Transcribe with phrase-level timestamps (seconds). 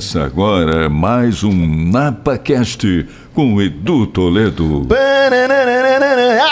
[0.00, 4.86] Começa agora mais um NapaCast com Edu Toledo.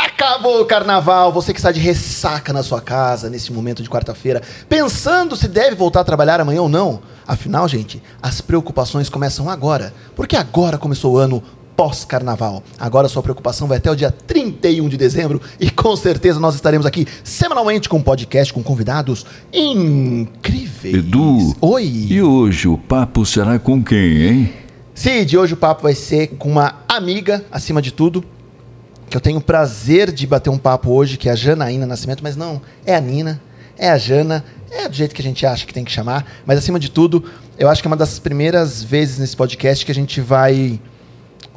[0.04, 4.42] Acabou o carnaval, você que está de ressaca na sua casa nesse momento de quarta-feira,
[4.68, 7.00] pensando se deve voltar a trabalhar amanhã ou não.
[7.26, 11.42] Afinal, gente, as preocupações começam agora, porque agora começou o ano
[11.78, 12.60] pós-carnaval.
[12.76, 16.84] Agora sua preocupação vai até o dia 31 de dezembro e com certeza nós estaremos
[16.84, 20.92] aqui semanalmente com um podcast com convidados incríveis.
[20.92, 21.54] Edu.
[21.60, 22.06] Oi.
[22.10, 24.52] E hoje o papo será com quem, hein?
[24.92, 28.24] Cid, hoje o papo vai ser com uma amiga, acima de tudo,
[29.08, 32.24] que eu tenho o prazer de bater um papo hoje, que é a Janaína Nascimento,
[32.24, 33.40] mas não, é a Nina,
[33.78, 36.58] é a Jana, é do jeito que a gente acha que tem que chamar, mas
[36.58, 37.22] acima de tudo,
[37.56, 40.80] eu acho que é uma das primeiras vezes nesse podcast que a gente vai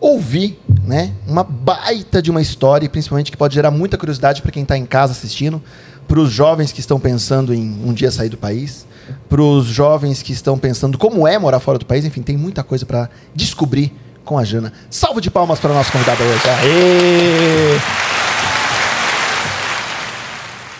[0.01, 4.63] ouvir, né, uma baita de uma história, principalmente que pode gerar muita curiosidade para quem
[4.63, 5.61] está em casa assistindo,
[6.07, 8.87] para os jovens que estão pensando em um dia sair do país,
[9.29, 12.63] para os jovens que estão pensando como é morar fora do país, enfim, tem muita
[12.63, 13.93] coisa para descobrir
[14.25, 14.73] com a Jana.
[14.89, 16.49] Salve de palmas para a nossa convidada hoje.
[16.49, 17.77] Aê!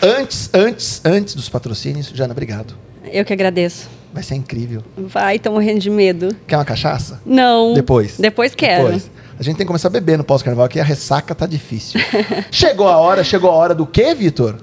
[0.04, 2.74] Antes, antes, antes dos patrocínios, Jana, obrigado.
[3.06, 4.01] Eu que agradeço.
[4.14, 4.84] Vai ser incrível.
[4.98, 6.36] Vai, tô morrendo de medo.
[6.46, 7.22] Quer uma cachaça?
[7.26, 7.74] Não.
[7.74, 8.18] Depois.
[8.20, 8.86] Depois quero.
[8.86, 9.12] Depois.
[9.40, 12.00] A gente tem que começar a beber no pós-carnaval, que a ressaca tá difícil.
[12.52, 14.58] chegou a hora, chegou a hora do quê, Vitor?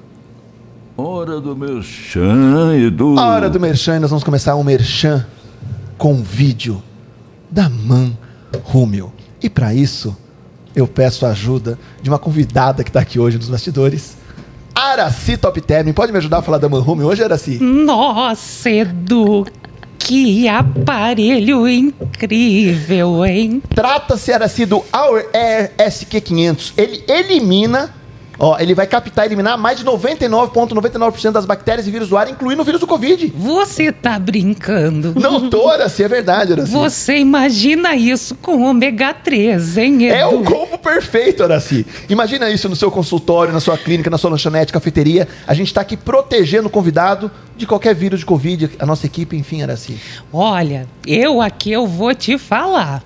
[0.97, 3.19] Hora do merchan, Edu.
[3.19, 5.27] A hora do merchan, e nós vamos começar um merchan
[5.97, 6.83] com um vídeo
[7.51, 8.13] da Man
[8.65, 9.13] Rúmio.
[9.43, 10.17] E para isso,
[10.75, 14.18] eu peço a ajuda de uma convidada que está aqui hoje nos bastidores,
[14.89, 15.93] Araci Top Term.
[15.93, 17.59] Pode me ajudar a falar da Man Rúmio hoje, Araci?
[17.61, 19.47] Nossa, Edu,
[19.99, 23.63] que aparelho incrível, hein?
[23.75, 26.73] Trata-se, Araci, do Our Air SQ500.
[26.77, 27.95] Ele elimina,
[28.39, 32.31] ó, ele vai captar e eliminar mais de 99,99% das bactérias e vírus do ar,
[32.31, 33.33] incluindo o vírus do Covid.
[33.37, 35.15] Você tá brincando?
[35.19, 36.73] Não tô, Araci, é verdade, Araci.
[36.73, 40.15] Você imagina isso com ômega 3, hein, Edu?
[40.15, 41.87] É o combo perfeito, Araci.
[42.09, 45.27] Imagina isso no seu consultório, na sua clínica, na sua lanchonete, cafeteria.
[45.47, 49.37] A gente está aqui protegendo o convidado de qualquer vírus de Covid, a nossa equipe,
[49.37, 49.99] enfim, Araci.
[50.33, 53.03] Olha, eu aqui eu vou te falar.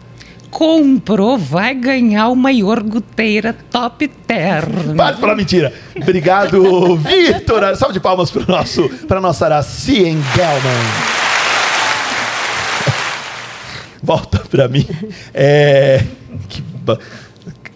[0.53, 4.95] Comprou, vai ganhar uma iogurteira top term.
[4.95, 5.73] Para de falar mentira.
[5.97, 7.75] Obrigado, Vitor.
[7.75, 10.83] Salve de palmas para nosso, para nossa Araci Engelman.
[14.03, 14.87] Volta para mim.
[15.33, 16.05] É,
[16.51, 16.63] que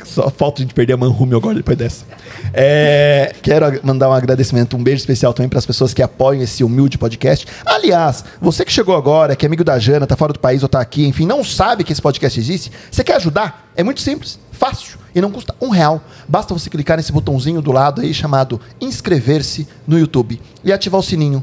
[0.07, 2.05] só falta gente perder a Manrume agora depois dessa.
[2.53, 6.65] É, quero mandar um agradecimento, um beijo especial também para as pessoas que apoiam esse
[6.65, 7.47] humilde podcast.
[7.65, 10.69] Aliás, você que chegou agora, que é amigo da Jana, tá fora do país ou
[10.69, 13.71] tá aqui, enfim, não sabe que esse podcast existe, você quer ajudar?
[13.77, 16.03] É muito simples, fácil e não custa um real.
[16.29, 21.03] Basta você clicar nesse botãozinho do lado aí chamado inscrever-se no YouTube e ativar o
[21.03, 21.43] sininho.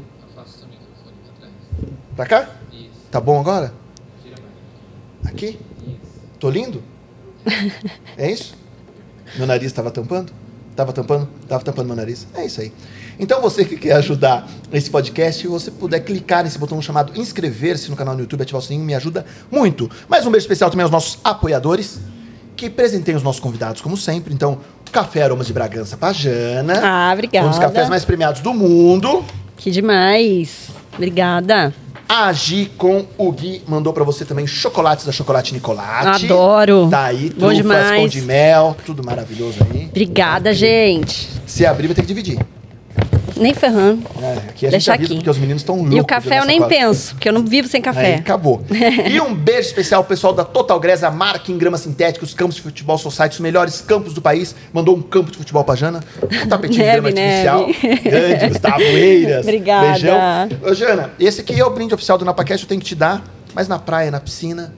[2.16, 2.48] Pra cá?
[3.10, 3.74] Tá bom agora?
[5.24, 5.58] Aqui?
[6.38, 6.93] Tô lindo?
[8.16, 8.54] É isso?
[9.36, 10.32] Meu nariz estava tampando?
[10.70, 11.28] Estava tampando?
[11.42, 12.26] Estava tampando meu nariz.
[12.34, 12.72] É isso aí.
[13.18, 17.88] Então você que quer ajudar esse podcast, se você puder clicar nesse botão chamado inscrever-se
[17.90, 19.88] no canal no YouTube, ativar o sininho, me ajuda muito.
[20.08, 22.00] Mais um beijo especial também aos nossos apoiadores,
[22.56, 24.34] que presenteiam os nossos convidados, como sempre.
[24.34, 24.58] Então,
[24.90, 26.74] Café Aromas de Bragança pra Jana.
[26.82, 27.46] Ah, obrigada.
[27.46, 29.24] Um dos cafés mais premiados do mundo.
[29.56, 30.68] Que demais.
[30.94, 31.72] Obrigada.
[32.08, 36.26] A Gi com o Gui mandou pra você também chocolates da Chocolate Nicolate.
[36.26, 36.88] Adoro.
[36.90, 38.00] Tá aí, Bom trufas, demais.
[38.00, 39.86] pão de mel, tudo maravilhoso aí.
[39.86, 41.28] Obrigada, gente.
[41.46, 42.38] Se abrir, vai ter que dividir.
[43.36, 44.02] Nem ferrando.
[44.22, 45.14] É, aqui a Deixa gente avisa aqui.
[45.16, 45.96] porque os meninos estão loucos.
[45.96, 46.76] E o café eu nem quadra.
[46.76, 48.14] penso, porque eu não vivo sem Aí, café.
[48.14, 48.62] acabou.
[49.10, 52.32] e um beijo especial ao pessoal da Total Grass, a marca em grama sintética, os
[52.32, 54.54] campos de futebol society, os melhores campos do país.
[54.72, 56.00] Mandou um campo de futebol pra Jana.
[56.22, 57.66] Um tapetinho de grama Neve, artificial.
[57.66, 58.08] neve.
[58.10, 59.40] Grande, Gustavo Eiras.
[59.42, 59.90] Obrigada.
[59.92, 60.70] Beijão.
[60.70, 63.24] Ô, Jana, esse aqui é o brinde oficial do NapaCast, eu tenho que te dar.
[63.54, 64.74] Mas na praia, na piscina.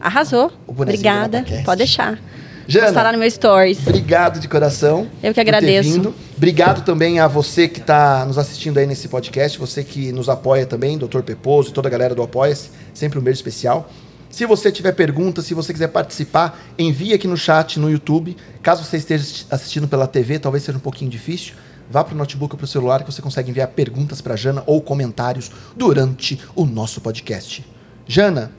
[0.00, 0.50] Arrasou.
[0.66, 1.44] Obrigada.
[1.64, 2.18] Pode deixar.
[2.66, 3.78] Jana, Postar lá no meu stories.
[3.86, 5.08] Obrigado de coração.
[5.22, 5.90] Eu que por ter agradeço.
[5.90, 6.14] vindo.
[6.36, 10.66] Obrigado também a você que está nos assistindo aí nesse podcast, você que nos apoia
[10.66, 11.20] também, Dr.
[11.22, 12.70] Peposo e toda a galera do Apoia-se.
[12.94, 13.90] Sempre um beijo especial.
[14.30, 18.36] Se você tiver perguntas, se você quiser participar, envie aqui no chat no YouTube.
[18.62, 21.54] Caso você esteja assistindo pela TV, talvez seja um pouquinho difícil.
[21.90, 24.62] Vá para o notebook ou para o celular que você consegue enviar perguntas para Jana
[24.66, 27.62] ou comentários durante o nosso podcast.
[28.06, 28.50] Jana,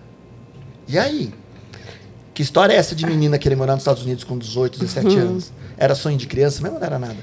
[0.88, 1.33] e aí?
[2.33, 5.53] Que história é essa de menina querer morar nos Estados Unidos com 18, 17 anos?
[5.77, 7.18] Era sonho de criança mesmo ou não era nada?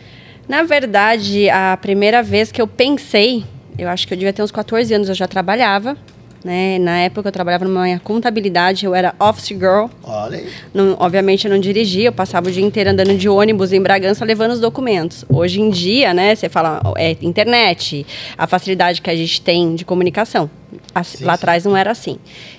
[0.48, 3.44] Na verdade, a primeira vez que eu pensei,
[3.78, 5.96] eu acho que eu devia ter uns 14 anos, eu já trabalhava.
[6.42, 6.78] Né?
[6.78, 9.86] Na época eu trabalhava numa contabilidade, eu era office girl.
[10.02, 10.48] Olha aí.
[10.72, 14.24] Não- obviamente eu não dirigia, eu passava o dia inteiro andando de ônibus em Bragança
[14.24, 15.24] levando os documentos.
[15.28, 18.06] Hoje em dia, né, você fala, é internet,
[18.38, 20.48] a facilidade que a gente tem de comunicação.
[20.94, 22.16] Assim, lá atrás não era assim.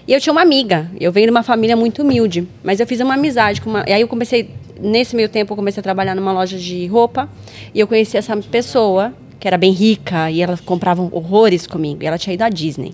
[0.07, 2.99] E eu tinha uma amiga, eu venho de uma família muito humilde, mas eu fiz
[2.99, 3.83] uma amizade com uma.
[3.87, 4.49] E aí eu comecei,
[4.79, 7.27] nesse meio tempo, eu comecei a trabalhar numa loja de roupa
[7.73, 12.05] e eu conheci essa pessoa, que era bem rica, e ela comprava horrores comigo, e
[12.05, 12.93] ela tinha ido à Disney.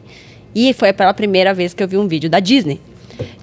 [0.53, 2.79] E foi pela primeira vez que eu vi um vídeo da Disney.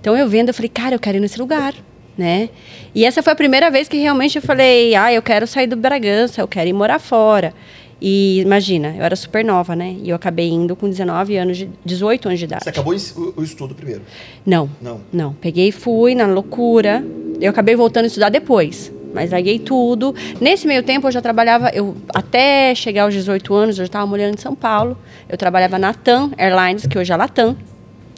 [0.01, 1.75] Então eu vendo, eu falei, cara, eu quero ir nesse lugar,
[2.17, 2.49] né?
[2.95, 5.77] E essa foi a primeira vez que realmente eu falei, ah, eu quero sair do
[5.77, 7.53] Bragança, eu quero ir morar fora.
[8.01, 9.97] E imagina, eu era super nova, né?
[10.03, 12.65] E eu acabei indo com 19 anos, de, 18 anos de idade.
[12.65, 14.03] Você acabou o, o estudo primeiro.
[14.45, 14.69] Não.
[14.81, 15.01] Não.
[15.13, 15.33] Não.
[15.35, 17.05] Peguei e fui na loucura.
[17.41, 18.93] Eu acabei voltando a estudar depois.
[19.15, 20.15] Mas larguei tudo.
[20.41, 24.07] Nesse meio tempo eu já trabalhava, eu até chegar aos 18 anos, eu já estava
[24.07, 24.99] morando em São Paulo.
[25.29, 27.57] Eu trabalhava na TAM Airlines, que hoje é a Latam.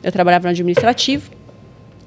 [0.02, 1.30] Eu trabalhava no administrativo.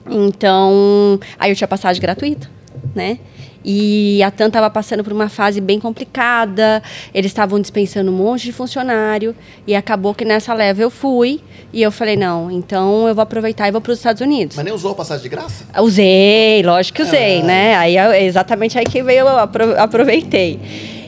[0.10, 2.50] Então, aí eu tinha passagem gratuita,
[2.96, 3.20] né?
[3.64, 6.82] E a TAM estava passando por uma fase bem complicada,
[7.14, 9.36] eles estavam dispensando um monte de funcionário,
[9.68, 11.42] e acabou que nessa leva eu fui,
[11.74, 14.56] e eu falei, não, então eu vou aproveitar e vou para os Estados Unidos.
[14.56, 15.66] Mas nem usou a passagem de graça?
[15.82, 17.44] Usei, lógico que usei, Ah.
[17.44, 17.76] né?
[17.76, 20.60] Aí é exatamente aí que veio, eu apro- aproveitei.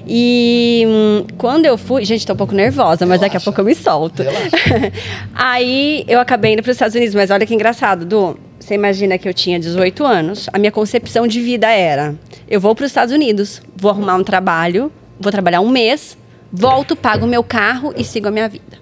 [0.05, 3.45] E hum, quando eu fui, gente, tô um pouco nervosa, mas daqui a Relaxa.
[3.45, 4.23] pouco eu me solto.
[4.23, 4.91] Relaxa.
[5.33, 8.37] aí eu acabei indo para os Estados Unidos, mas olha que engraçado, Du.
[8.61, 12.15] Você imagina que eu tinha 18 anos, a minha concepção de vida era:
[12.47, 16.15] eu vou para os Estados Unidos, vou arrumar um trabalho, vou trabalhar um mês,
[16.53, 18.79] volto, pago meu carro e sigo a minha vida.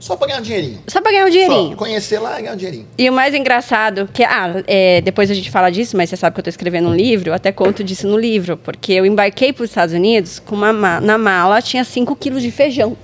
[0.00, 0.78] Só pra ganhar um dinheirinho.
[0.88, 1.70] Só para ganhar um dinheirinho.
[1.72, 2.86] Só conhecer lá e ganhar um dinheirinho.
[2.96, 6.32] E o mais engraçado, que ah, é, depois a gente fala disso, mas você sabe
[6.34, 9.52] que eu estou escrevendo um livro, eu até conto disso no livro, porque eu embarquei
[9.52, 12.96] para os Estados Unidos com uma ma- na mala tinha 5 quilos de feijão.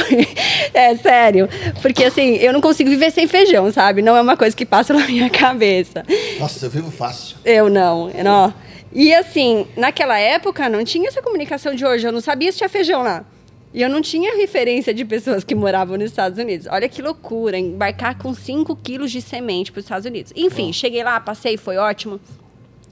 [0.74, 1.48] é sério,
[1.80, 4.02] porque assim, eu não consigo viver sem feijão, sabe?
[4.02, 6.04] Não é uma coisa que passa na minha cabeça.
[6.38, 7.36] Nossa, eu vivo fácil.
[7.44, 8.54] Eu não, eu não.
[8.92, 12.68] E assim, naquela época não tinha essa comunicação de hoje, eu não sabia se tinha
[12.68, 13.24] feijão lá.
[13.72, 16.68] E eu não tinha referência de pessoas que moravam nos Estados Unidos.
[16.70, 20.32] Olha que loucura, embarcar com 5 quilos de semente para os Estados Unidos.
[20.36, 22.20] Enfim, cheguei lá, passei, foi ótimo.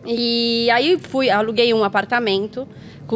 [0.04, 2.66] E aí fui, aluguei um apartamento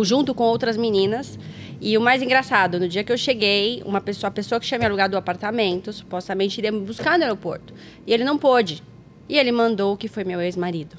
[0.02, 1.38] junto com outras meninas.
[1.80, 4.78] E o mais engraçado, no dia que eu cheguei, uma pessoa, a pessoa que tinha
[4.78, 7.74] me alugado o apartamento, supostamente iria me buscar no aeroporto.
[8.06, 8.82] E ele não pôde.
[9.28, 10.96] E ele mandou o que foi meu ex-marido.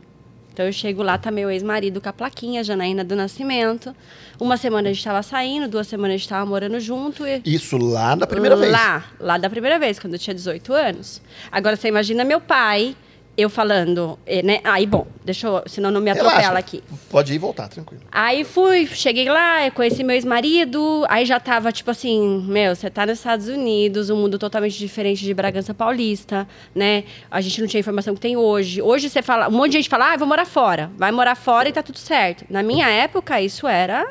[0.58, 3.96] Então eu chego lá, tá meu ex-marido com a plaquinha, Janaína do Nascimento.
[4.40, 7.28] Uma semana a gente tava saindo, duas semanas a gente tava morando junto.
[7.28, 7.44] E...
[7.46, 8.72] Isso lá da primeira vez.
[8.72, 11.22] Lá, lá da primeira vez, quando eu tinha 18 anos.
[11.52, 12.96] Agora você imagina meu pai,
[13.38, 14.60] eu falando, eh, né?
[14.64, 16.58] Aí, bom, deixa eu, senão não me atropela Relaxa.
[16.58, 16.84] aqui.
[17.08, 18.02] Pode ir e voltar, tranquilo.
[18.12, 23.06] Aí fui, cheguei lá, conheci meu ex-marido, aí já tava tipo assim, meu, você tá
[23.06, 27.04] nos Estados Unidos, um mundo totalmente diferente de Bragança Paulista, né?
[27.30, 28.82] A gente não tinha a informação que tem hoje.
[28.82, 30.90] Hoje você fala, um monte de gente fala, ah, vou morar fora.
[30.98, 32.44] Vai morar fora e tá tudo certo.
[32.50, 34.10] Na minha época, isso era.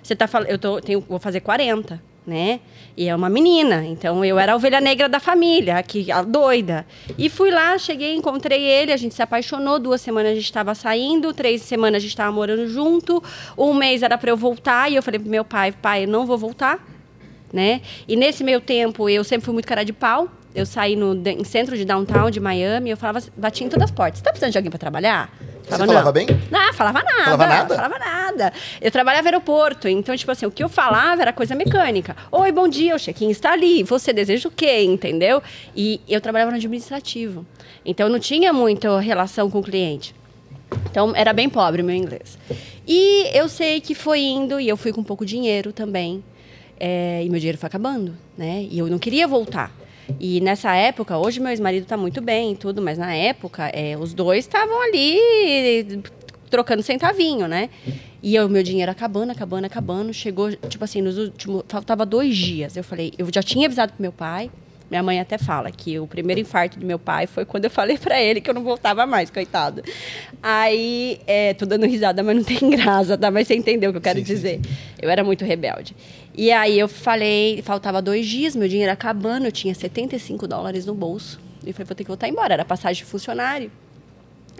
[0.00, 2.60] Você tá falando, eu tô, tenho, vou fazer 40, né?
[2.96, 6.86] E é uma menina, então eu era a ovelha negra da família, que a doida.
[7.16, 10.74] E fui lá, cheguei, encontrei ele, a gente se apaixonou, duas semanas a gente estava
[10.74, 13.22] saindo, três semanas a gente estava morando junto,
[13.56, 16.26] um mês era para eu voltar, e eu falei pro meu pai, pai, eu não
[16.26, 16.86] vou voltar,
[17.52, 17.80] né?
[18.06, 21.76] E nesse meio tempo, eu sempre fui muito cara de pau, eu saí no centro
[21.76, 24.70] de downtown de Miami, eu falava, batia em todas as portas, tá precisando de alguém
[24.70, 25.32] para trabalhar?
[25.68, 26.26] Você falava bem?
[26.50, 27.24] Não, falava nada.
[27.24, 27.74] Falava nada?
[27.74, 28.52] Falava nada.
[28.80, 32.16] Eu trabalhava no aeroporto, então, tipo assim, o que eu falava era coisa mecânica.
[32.32, 33.82] Oi, bom dia, o check-in está ali.
[33.82, 35.42] Você deseja o quê, entendeu?
[35.76, 37.44] E eu trabalhava no administrativo.
[37.84, 40.14] Então, não tinha muita relação com o cliente.
[40.90, 42.38] Então, era bem pobre o meu inglês.
[42.86, 46.22] E eu sei que foi indo, e eu fui com pouco dinheiro também.
[46.80, 48.66] é, e meu dinheiro foi acabando, né?
[48.70, 49.72] E eu não queria voltar.
[50.20, 53.96] E nessa época, hoje meu ex-marido está muito bem e tudo, mas na época, é,
[53.96, 56.02] os dois estavam ali
[56.50, 57.68] trocando centavinho, né?
[58.22, 60.12] E o meu dinheiro acabando, acabando, acabando.
[60.12, 61.62] Chegou, tipo assim, nos últimos.
[61.68, 62.76] Faltava dois dias.
[62.76, 64.50] Eu falei, eu já tinha avisado pro meu pai.
[64.90, 67.98] Minha mãe até fala que o primeiro infarto do meu pai foi quando eu falei
[67.98, 69.82] pra ele que eu não voltava mais, coitado.
[70.42, 73.30] Aí, é, tô dando risada, mas não tem graça, tá?
[73.30, 74.60] Mas você entendeu o que eu quero Sim, sim, dizer.
[75.00, 75.94] Eu era muito rebelde.
[76.38, 80.94] E aí eu falei, faltava dois dias, meu dinheiro acabando, eu tinha 75 dólares no
[80.94, 81.40] bolso.
[81.66, 82.54] E falei, vou ter que voltar embora.
[82.54, 83.72] Era passagem de funcionário.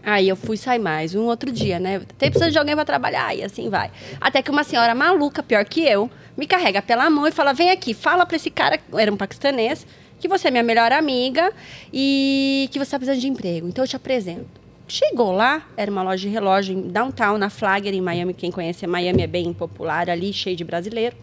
[0.02, 2.00] Aí eu fui sair mais um outro dia, né?
[2.18, 3.92] Tem precisando de alguém para trabalhar e assim vai.
[4.20, 7.70] Até que uma senhora maluca, pior que eu, me carrega pela mão e fala: "Vem
[7.70, 9.86] aqui, fala para esse cara, era um paquistanês,
[10.18, 11.52] que você é minha melhor amiga
[11.92, 13.68] e que você está precisando de emprego.
[13.68, 17.94] Então eu te apresento." Chegou lá, era uma loja de relógio em downtown, na Flagler,
[17.94, 18.34] em Miami.
[18.34, 21.14] Quem conhece Miami é bem popular ali, cheio de brasileiro.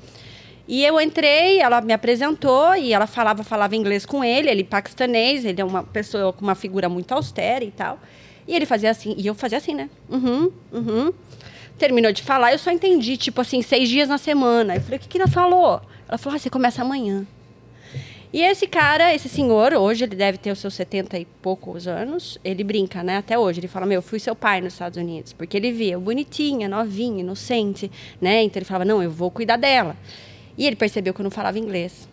[0.67, 5.45] E eu entrei, ela me apresentou e ela falava, falava inglês com ele, ele paquistanês,
[5.45, 7.99] ele é uma pessoa com uma figura muito austera e tal.
[8.47, 9.89] E ele fazia assim, e eu fazia assim, né?
[10.09, 11.13] Uhum, uhum.
[11.77, 14.75] Terminou de falar, eu só entendi, tipo assim, seis dias na semana.
[14.75, 15.81] Eu falei, o que, que ela falou?
[16.07, 17.27] Ela falou, ah, você começa amanhã.
[18.35, 22.37] E esse cara, esse senhor, hoje ele deve ter os seus 70 e poucos anos,
[22.43, 23.15] ele brinca, né?
[23.15, 23.61] Até hoje.
[23.61, 25.31] Ele fala: Meu, eu fui seu pai nos Estados Unidos.
[25.31, 28.43] Porque ele via bonitinha, novinha, inocente, né?
[28.43, 29.95] Então ele falava: Não, eu vou cuidar dela.
[30.57, 32.07] E ele percebeu que eu não falava inglês.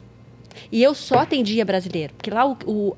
[0.70, 2.92] E eu só atendia brasileiro, porque lá o, o,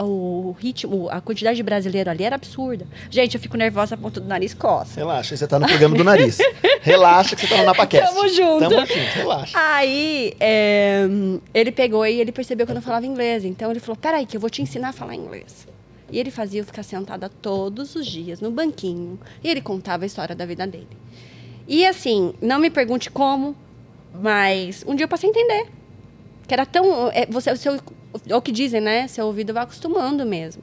[0.49, 2.87] o ritmo, a quantidade de brasileiro ali era absurda.
[3.11, 5.01] Gente, eu fico nervosa a ponto do nariz coça.
[5.01, 6.39] Relaxa, você tá no programa do nariz.
[6.83, 8.15] Relaxa que você tá no NapaCast.
[8.15, 8.69] Tamo junto.
[8.69, 9.59] Tamo junto, relaxa.
[9.59, 11.07] Aí, é,
[11.53, 13.45] ele pegou e ele percebeu que eu não falava inglês.
[13.45, 15.67] Então ele falou: peraí, que eu vou te ensinar a falar inglês.
[16.11, 19.19] E ele fazia eu ficar sentada todos os dias no banquinho.
[19.43, 20.89] E ele contava a história da vida dele.
[21.67, 23.57] E assim, não me pergunte como,
[24.14, 25.66] mas um dia eu passei a entender.
[26.47, 27.11] Que era tão.
[27.11, 27.80] É, você, o, seu,
[28.28, 29.09] é o que dizem, né?
[29.09, 30.62] Seu ouvido vai acostumando mesmo.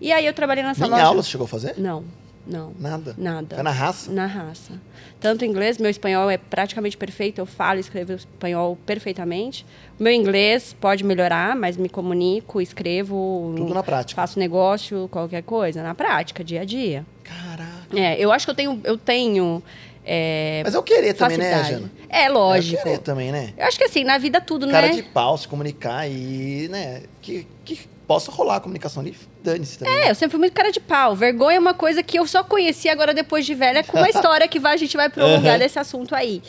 [0.00, 1.04] E aí eu trabalhei nessa Nem loja.
[1.04, 1.74] aula você chegou a fazer?
[1.76, 2.04] Não,
[2.46, 2.72] não.
[2.78, 3.14] Nada?
[3.18, 3.56] Nada.
[3.56, 4.10] Foi na raça?
[4.10, 4.80] Na raça.
[5.20, 9.66] Tanto inglês, meu espanhol é praticamente perfeito, eu falo e escrevo espanhol perfeitamente.
[9.98, 13.52] Meu inglês pode melhorar, mas me comunico, escrevo.
[13.56, 14.20] Tudo na prática.
[14.20, 17.04] Faço negócio, qualquer coisa, na prática, dia a dia.
[17.22, 17.68] Caraca.
[17.94, 18.80] É, eu acho que eu tenho.
[18.84, 19.62] Eu tenho
[20.10, 21.82] é, Mas é o querer também, né, facilidade.
[21.82, 21.92] Jana?
[22.08, 22.82] É É o lógico.
[22.82, 23.52] querer também, né?
[23.58, 24.94] Eu acho que assim, na vida tudo, Cara né?
[24.94, 29.94] de pau, se comunicar e, né, que, que possa rolar a comunicação ali, dane-se também.
[29.94, 31.14] É, eu sempre fui muito cara de pau.
[31.14, 34.48] Vergonha é uma coisa que eu só conheci agora depois de velha, com uma história
[34.48, 35.58] que vai, a gente vai prolongar Uhum.
[35.58, 36.42] desse assunto aí.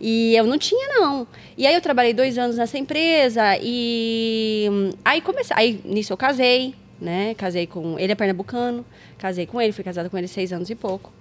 [0.00, 1.24] E eu não tinha, não.
[1.56, 4.68] E aí eu trabalhei dois anos nessa empresa e
[5.04, 5.56] aí comecei.
[5.56, 7.32] Aí nisso eu casei, né?
[7.36, 7.96] Casei com.
[7.96, 8.84] Ele é pernambucano,
[9.16, 11.12] casei com ele, fui casada com ele seis anos e pouco.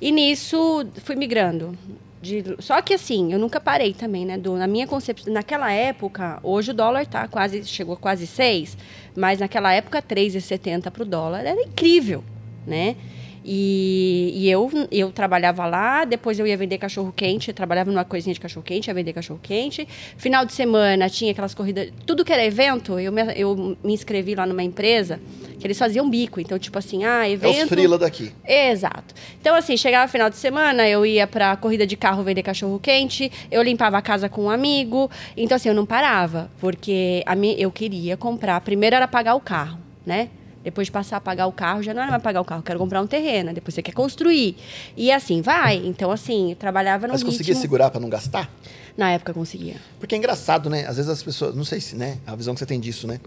[0.00, 1.76] E nisso fui migrando.
[2.20, 4.36] De- só que assim, eu nunca parei também, né?
[4.36, 8.76] Do, na minha concepção, naquela época, hoje o dólar tá quase, chegou a quase 6,
[9.16, 12.24] mas naquela época 3,70 para o dólar era incrível,
[12.66, 12.96] né?
[13.44, 18.34] E, e eu, eu trabalhava lá, depois eu ia vender cachorro quente, trabalhava numa coisinha
[18.34, 19.88] de cachorro quente, ia vender cachorro quente.
[20.18, 24.34] Final de semana tinha aquelas corridas, tudo que era evento, eu me, eu me inscrevi
[24.34, 25.18] lá numa empresa
[25.58, 26.40] que eles faziam bico.
[26.40, 27.62] Então, tipo assim, ah, É evento.
[27.64, 28.32] os frila daqui.
[28.46, 29.14] Exato.
[29.40, 33.30] Então, assim, chegava final de semana, eu ia pra corrida de carro vender cachorro quente,
[33.50, 35.10] eu limpava a casa com um amigo.
[35.36, 38.60] Então, assim, eu não parava, porque a mim, eu queria comprar.
[38.60, 40.28] Primeiro era pagar o carro, né?
[40.62, 42.64] Depois de passar a pagar o carro, já não era mais pagar o carro, eu
[42.64, 44.56] quero comprar um terreno, depois você quer construir.
[44.96, 45.76] E assim, vai.
[45.76, 47.32] Então, assim, eu trabalhava no Mas ritmo...
[47.32, 48.50] conseguia segurar pra não gastar?
[48.96, 49.76] Na época eu conseguia.
[49.98, 50.84] Porque é engraçado, né?
[50.86, 53.20] Às vezes as pessoas, não sei se, né, a visão que você tem disso, né?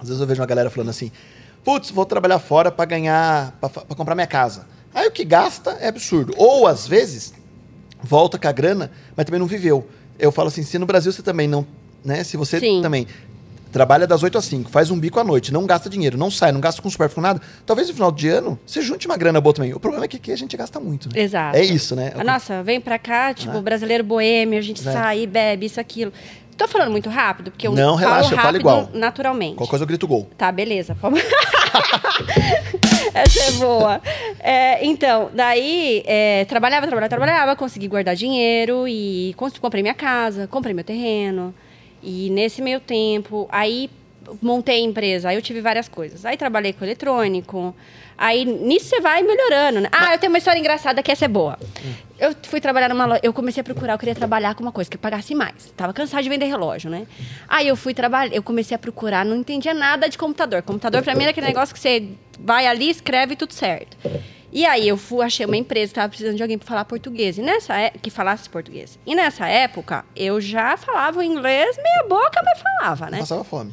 [0.00, 1.10] Às vezes eu vejo uma galera falando assim:
[1.64, 4.66] "Putz, vou trabalhar fora pra ganhar, pra comprar minha casa".
[4.94, 6.34] Aí o que gasta é absurdo.
[6.36, 7.32] Ou às vezes
[8.02, 9.86] volta com a grana, mas também não viveu.
[10.18, 11.66] Eu falo assim, se no Brasil você também não,
[12.04, 12.80] né, se você Sim.
[12.82, 13.06] também
[13.72, 16.52] trabalha das 8 às 5, faz um bico à noite, não gasta dinheiro, não sai,
[16.52, 19.40] não gasta com super com nada, talvez no final de ano você junte uma grana
[19.40, 19.72] boa também.
[19.72, 21.22] O problema é que aqui a gente gasta muito, né?
[21.22, 21.56] Exato.
[21.56, 22.12] É isso, né?
[22.14, 23.62] Ah, Nossa, vem pra cá, tipo, Né?
[23.62, 24.92] brasileiro boêmio, a gente Né?
[24.92, 26.12] sai, bebe, isso, aquilo.
[26.62, 28.88] Tô falando muito rápido, porque eu Não, falo relaxa, rápido fala igual.
[28.94, 29.56] naturalmente.
[29.56, 30.30] Qualquer coisa eu grito gol.
[30.38, 30.96] Tá, beleza.
[33.12, 34.00] Essa é boa.
[34.38, 40.72] É, então, daí, é, trabalhava, trabalhava, trabalhava, consegui guardar dinheiro e comprei minha casa, comprei
[40.72, 41.52] meu terreno.
[42.00, 43.90] E nesse meio tempo, aí
[44.40, 46.24] montei a empresa, aí eu tive várias coisas.
[46.24, 47.74] Aí trabalhei com eletrônico,
[48.22, 49.88] aí nisso você vai melhorando, né?
[49.92, 51.58] Ah, eu tenho uma história engraçada que essa é boa.
[52.18, 54.88] Eu fui trabalhar numa loja, eu comecei a procurar, eu queria trabalhar com uma coisa
[54.88, 55.72] que pagasse mais.
[55.76, 57.06] Tava cansada de vender relógio, né?
[57.48, 60.62] Aí eu fui trabalhar, eu comecei a procurar, não entendia nada de computador.
[60.62, 63.96] Computador pra mim era aquele negócio que você vai ali, escreve e tudo certo.
[64.52, 67.38] E aí eu fui, achei uma empresa que tava precisando de alguém para falar português,
[67.38, 68.98] e nessa é- que falasse português.
[69.04, 73.18] E nessa época eu já falava o inglês meia boca, mas falava, né?
[73.18, 73.72] Passava fome.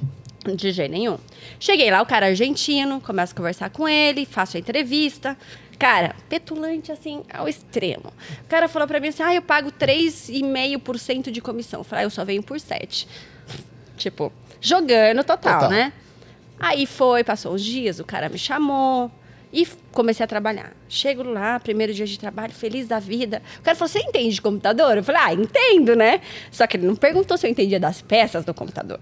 [0.56, 1.18] De jeito nenhum.
[1.60, 5.38] Cheguei lá, o cara é argentino, começo a conversar com ele, faço a entrevista.
[5.78, 8.14] Cara, petulante assim ao extremo.
[8.44, 11.82] O cara falou pra mim assim: ah, eu pago 3,5% de comissão.
[11.82, 13.08] Eu falei, ah, eu só venho por 7.
[13.98, 15.70] Tipo, jogando total, Total.
[15.70, 15.94] né?
[16.60, 19.10] Aí foi, passou uns dias, o cara me chamou
[19.52, 20.74] e comecei a trabalhar.
[20.90, 23.42] Chego lá, primeiro dia de trabalho, feliz da vida.
[23.60, 24.98] O cara falou: Você entende de computador?
[24.98, 26.22] Eu falei: Ah, entendo, né?
[26.52, 29.00] Só que ele não perguntou se eu entendia das peças do computador.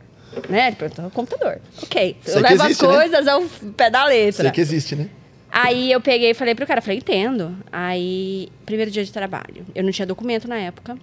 [0.50, 0.67] Né?
[0.67, 1.60] Ele perguntou computador.
[1.84, 2.17] Ok.
[2.24, 2.96] Sei Eu que levo existe, as né?
[2.98, 3.41] coisas ao
[3.75, 4.44] pé da letra.
[4.44, 5.10] Sei que existe, né?
[5.51, 7.56] Aí eu peguei e falei pro cara, falei, entendo.
[7.72, 9.65] Aí, primeiro dia de trabalho.
[9.74, 10.98] Eu não tinha documento na época.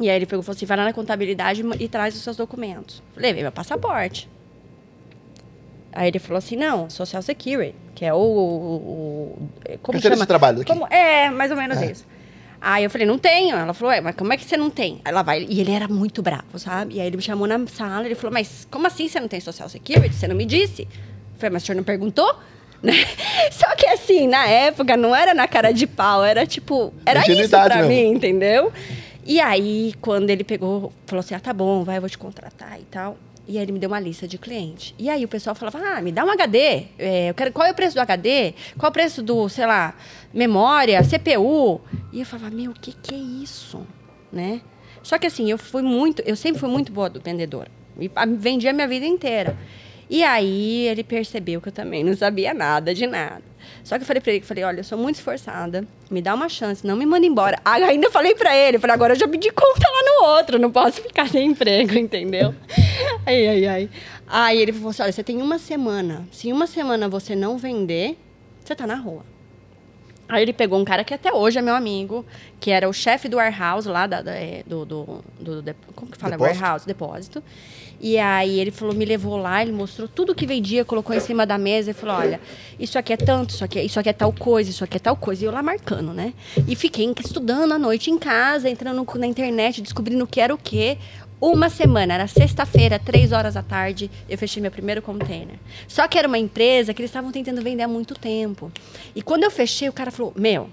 [0.00, 2.36] E aí ele pegou e falou assim, vai lá na contabilidade e traz os seus
[2.36, 3.00] documentos.
[3.16, 4.28] Levei meu passaporte.
[5.92, 8.16] Aí ele falou assim, não, Social Security, que é o...
[8.16, 9.48] o- o-
[9.80, 10.24] como Carteira chama?
[10.24, 10.72] de trabalho daqui.
[10.72, 11.92] Como- é, mais ou menos É.
[11.92, 12.04] isso.
[12.66, 13.54] Aí eu falei, não tenho.
[13.54, 14.98] Ela falou, ué, mas como é que você não tem?
[15.04, 16.94] Ela vai, e ele era muito bravo, sabe?
[16.94, 19.38] E aí ele me chamou na sala, ele falou, mas como assim você não tem
[19.38, 20.14] Social Security?
[20.14, 20.82] Você não me disse?
[20.82, 22.34] Eu falei, mas o senhor não perguntou?
[22.84, 22.92] Né?
[23.50, 27.48] Só que assim, na época, não era na cara de pau, era tipo, era isso
[27.48, 27.88] pra mesmo.
[27.88, 28.70] mim, entendeu?
[29.24, 32.78] E aí, quando ele pegou, falou assim, ah, tá bom, vai, eu vou te contratar
[32.78, 33.16] e tal.
[33.46, 34.94] E aí ele me deu uma lista de cliente.
[34.98, 36.84] E aí o pessoal falava, ah, me dá um HD.
[36.98, 38.54] É, eu quero, qual é o preço do HD?
[38.78, 39.94] Qual é o preço do, sei lá,
[40.32, 41.80] memória, CPU?
[42.12, 43.86] E eu falava, meu, o que, que é isso?
[44.32, 44.60] Né?
[45.02, 47.68] Só que assim, eu fui muito, eu sempre fui muito boa do vendedor.
[48.00, 49.56] E a- vendi a minha vida inteira.
[50.08, 53.42] E aí ele percebeu que eu também não sabia nada de nada.
[53.82, 56.48] Só que eu falei pra ele, falei, olha, eu sou muito esforçada, me dá uma
[56.48, 57.58] chance, não me manda embora.
[57.64, 61.02] Ainda falei pra ele, falei, agora eu já pedi conta lá no outro, não posso
[61.02, 62.54] ficar sem emprego, entendeu?
[63.26, 63.90] Ai, ai, ai.
[64.26, 66.26] Aí ele falou assim, olha, você tem uma semana.
[66.32, 68.16] Se em uma semana você não vender,
[68.64, 69.33] você tá na rua.
[70.28, 72.24] Aí ele pegou um cara que até hoje é meu amigo,
[72.58, 76.10] que era o chefe do warehouse lá, da, da- é, do, do, do- de- Como
[76.10, 76.32] que fala?
[76.32, 76.60] Depósito?
[76.60, 77.42] Warehouse, depósito.
[78.00, 81.46] E aí ele falou, me levou lá, ele mostrou tudo que vendia, colocou em cima
[81.46, 82.40] da mesa e falou: olha,
[82.78, 85.00] isso aqui é tanto, isso aqui é, isso aqui é tal coisa, isso aqui é
[85.00, 85.42] tal coisa.
[85.44, 86.34] E eu lá marcando, né?
[86.66, 90.58] E fiquei estudando à noite em casa, entrando na internet, descobrindo o que era o
[90.58, 90.98] quê.
[91.40, 95.56] Uma semana, era sexta-feira, três horas da tarde, eu fechei meu primeiro container.
[95.86, 98.72] Só que era uma empresa que eles estavam tentando vender há muito tempo.
[99.14, 100.70] E quando eu fechei, o cara falou: Meu,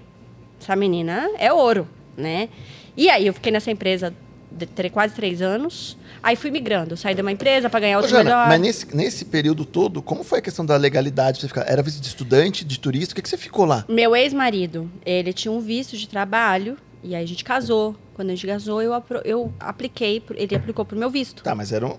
[0.60, 2.48] essa menina é ouro, né?
[2.96, 4.14] E aí eu fiquei nessa empresa
[4.52, 5.96] de quase três anos.
[6.22, 9.24] Aí fui migrando, saí de uma empresa para ganhar Ô, outra Jana, mas nesse, nesse
[9.24, 11.40] período todo, como foi a questão da legalidade?
[11.40, 13.12] Você ficar, era visto de estudante, de turista?
[13.12, 13.84] O que, que você ficou lá?
[13.88, 17.96] Meu ex-marido, ele tinha um visto de trabalho e aí a gente casou.
[18.14, 21.42] Quando a gente casou, eu, eu apliquei, ele aplicou pro meu visto.
[21.42, 21.98] Tá, mas eram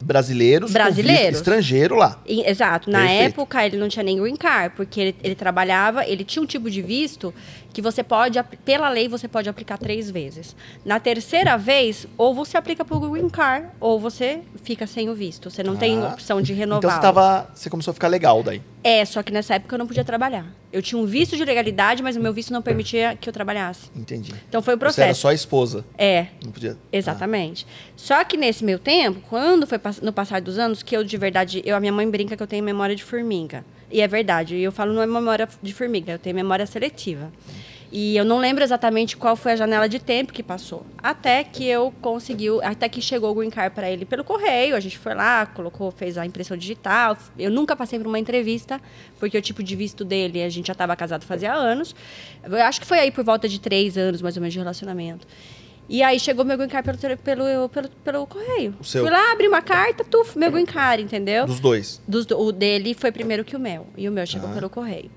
[0.00, 1.38] brasileiros, Brasileiros.
[1.38, 2.20] estrangeiro lá.
[2.26, 2.90] E- Exato.
[2.90, 3.22] Na Perfeito.
[3.34, 6.68] época, ele não tinha nem green card, porque ele, ele trabalhava, ele tinha um tipo
[6.68, 7.32] de visto
[7.72, 10.54] que você pode, pela lei, você pode aplicar três vezes.
[10.84, 15.50] Na terceira vez, ou você aplica pro green card, ou você fica sem o visto.
[15.50, 16.08] Você não tem Ah.
[16.08, 16.78] opção de renovar.
[16.78, 17.50] Então você tava.
[17.54, 18.60] Você começou a ficar legal daí.
[18.84, 20.44] É, só que nessa época eu não podia trabalhar.
[20.72, 23.90] Eu tinha um visto de legalidade, mas o meu visto não permitia que eu trabalhasse.
[23.94, 24.34] Entendi.
[24.48, 25.20] Então foi o Você era processo.
[25.20, 25.84] só a esposa.
[25.96, 26.76] É, Não podia.
[26.92, 27.66] Exatamente.
[27.96, 31.62] Só que nesse meu tempo, quando foi no passar dos anos, que eu de verdade,
[31.64, 33.64] eu a minha mãe brinca que eu tenho memória de formiga.
[33.92, 34.56] E é verdade.
[34.56, 37.30] Eu falo não é memória de formiga, eu tenho memória seletiva.
[37.94, 40.86] E eu não lembro exatamente qual foi a janela de tempo que passou.
[40.96, 44.74] Até que eu conseguiu, até que chegou o green card para ele pelo correio.
[44.74, 47.18] A gente foi lá, colocou, fez a impressão digital.
[47.38, 48.80] Eu nunca passei por uma entrevista,
[49.20, 51.94] porque o tipo de visto dele, a gente já estava casado fazia anos.
[52.42, 55.26] Eu acho que foi aí por volta de três anos, mais ou menos, de relacionamento.
[55.88, 58.74] E aí chegou meu green card pelo, pelo, pelo, pelo correio.
[58.80, 59.02] O seu?
[59.02, 61.44] Fui lá, abri uma carta, tuf, meu green card, entendeu?
[61.46, 62.00] Dos dois.
[62.08, 63.86] Dos- o dele foi primeiro que o meu.
[63.96, 64.54] E o meu chegou Ah.
[64.54, 65.10] pelo correio.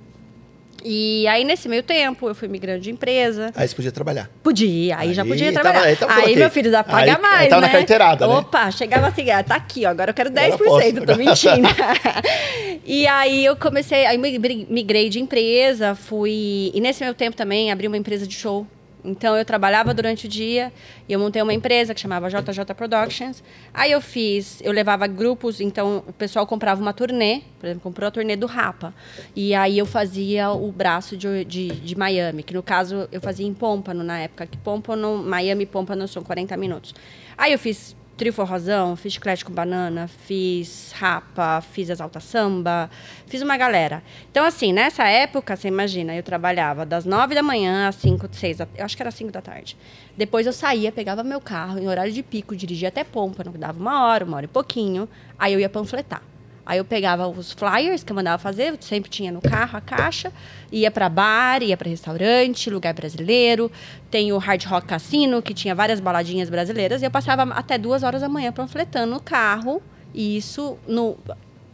[0.88, 3.51] E aí, nesse meio tempo, eu fui migrando de empresa.
[3.56, 4.30] Aí você podia trabalhar.
[4.43, 5.86] Podia, aí, já Aí podia tava- trabalhar.
[5.88, 7.67] aí tava aí, meu filho, dá paga Aí- mais, aí tava né?
[7.67, 8.34] na carteirada, né?
[8.36, 11.06] Opa, chegava assim, ah, tá aqui, ó, agora eu quero Agora 10%, posso.
[11.08, 11.67] tô mentindo.
[12.86, 16.71] e aí eu comecei, aí migre- migrei de empresa, fui...
[16.73, 18.67] E nesse meu tempo também, abri uma empresa de show.
[19.06, 20.72] Então, eu trabalhava durante o dia
[21.08, 23.44] e eu montei uma empresa que chamava JJ Productions.
[23.74, 28.08] Aí eu fiz, eu levava grupos, então o pessoal comprava uma turnê, por exemplo, comprou
[28.08, 28.94] a turnê do Rapa.
[29.36, 33.46] E aí eu fazia o braço de, de, de Miami, que no caso eu fazia
[33.46, 36.94] em Pompano na época, que Pompano, Miami e Pompano são 40 minutos.
[37.38, 42.89] Aí eu fiz trio forrozão, fiz chiclete com banana, fiz rapa, fiz exalta samba,
[43.28, 44.01] fiz uma galera.
[44.32, 48.60] Então, assim, nessa época, você imagina, eu trabalhava das nove da manhã às cinco, seis,
[48.60, 49.78] eu acho que era cinco da tarde.
[50.17, 53.80] Depois eu saía, pegava meu carro em horário de pico, dirigia até Pompano, que dava
[53.80, 56.21] uma hora, uma hora e pouquinho, aí eu ia panfletar.
[56.65, 60.34] Aí eu pegava os flyers que eu mandava fazer, sempre tinha no carro a caixa,
[60.71, 63.71] ia para bar, ia para restaurante, lugar brasileiro.
[64.10, 68.01] Tem o Hard Rock Cassino, que tinha várias baladinhas brasileiras, e eu passava até duas
[68.01, 69.82] horas da manhã panfletando no carro,
[70.13, 71.17] e isso no,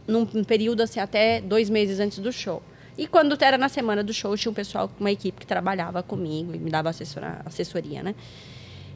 [0.06, 2.62] num período assim, até dois meses antes do show.
[2.96, 6.54] E quando era na semana do show, tinha um pessoal, uma equipe que trabalhava comigo
[6.54, 8.14] e me dava assessora, assessoria, né?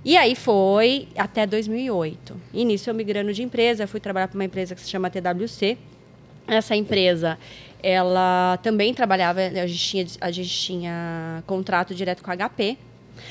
[0.07, 2.41] E aí foi até 2008.
[2.55, 5.77] Início eu migrando de empresa, fui trabalhar para uma empresa que se chama TWC.
[6.47, 7.37] Essa empresa,
[7.83, 12.79] ela também trabalhava, a gente tinha, a gente tinha contrato direto com a HP.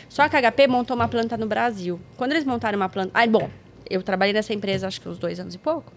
[0.09, 1.97] Só que a HP montou uma planta no Brasil.
[2.17, 3.09] Quando eles montaram uma planta...
[3.13, 3.49] Ah, bom,
[3.89, 5.93] eu trabalhei nessa empresa acho que uns dois anos e pouco.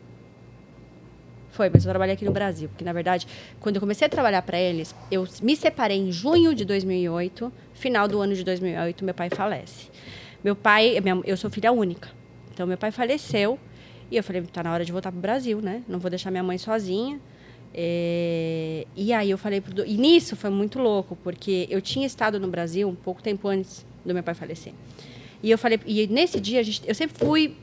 [1.51, 2.69] Foi, mas eu trabalhei aqui no Brasil.
[2.69, 3.27] Porque, na verdade,
[3.59, 7.53] quando eu comecei a trabalhar para eles, eu me separei em junho de 2008.
[7.75, 9.89] Final do ano de 2008, meu pai falece.
[10.49, 12.09] Meu pai, eu sou filha única.
[12.55, 13.59] Então, meu pai faleceu.
[14.11, 15.83] E eu falei, tá na hora de voltar pro Brasil, né?
[15.87, 17.21] Não vou deixar minha mãe sozinha.
[17.75, 19.85] É, E aí eu falei pro...
[19.85, 23.85] E nisso foi muito louco, porque eu tinha estado no Brasil um pouco tempo antes
[24.07, 24.73] do meu pai falecer.
[25.43, 25.79] E eu falei...
[25.85, 26.81] E nesse dia, gente...
[26.89, 27.55] eu sempre fui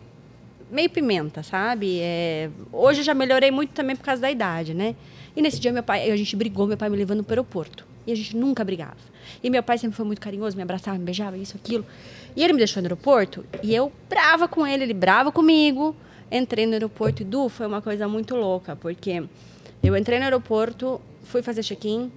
[0.69, 1.97] meio pimenta, sabe?
[2.01, 4.95] É, hoje eu já melhorei muito também por causa da idade, né?
[5.35, 7.83] E nesse dia meu pai, a gente brigou, meu pai me levando para o aeroporto.
[8.05, 9.15] E a gente nunca brigava.
[9.43, 11.83] E meu pai sempre foi muito carinhoso, me abraçava, me beijava, isso, aquilo.
[12.35, 15.95] E ele me deixou no aeroporto e eu brava com ele, ele brava comigo.
[16.31, 19.23] entrei no aeroporto e, Du, foi uma coisa muito louca, porque
[19.81, 22.11] eu entrei no aeroporto, fui fazer check-in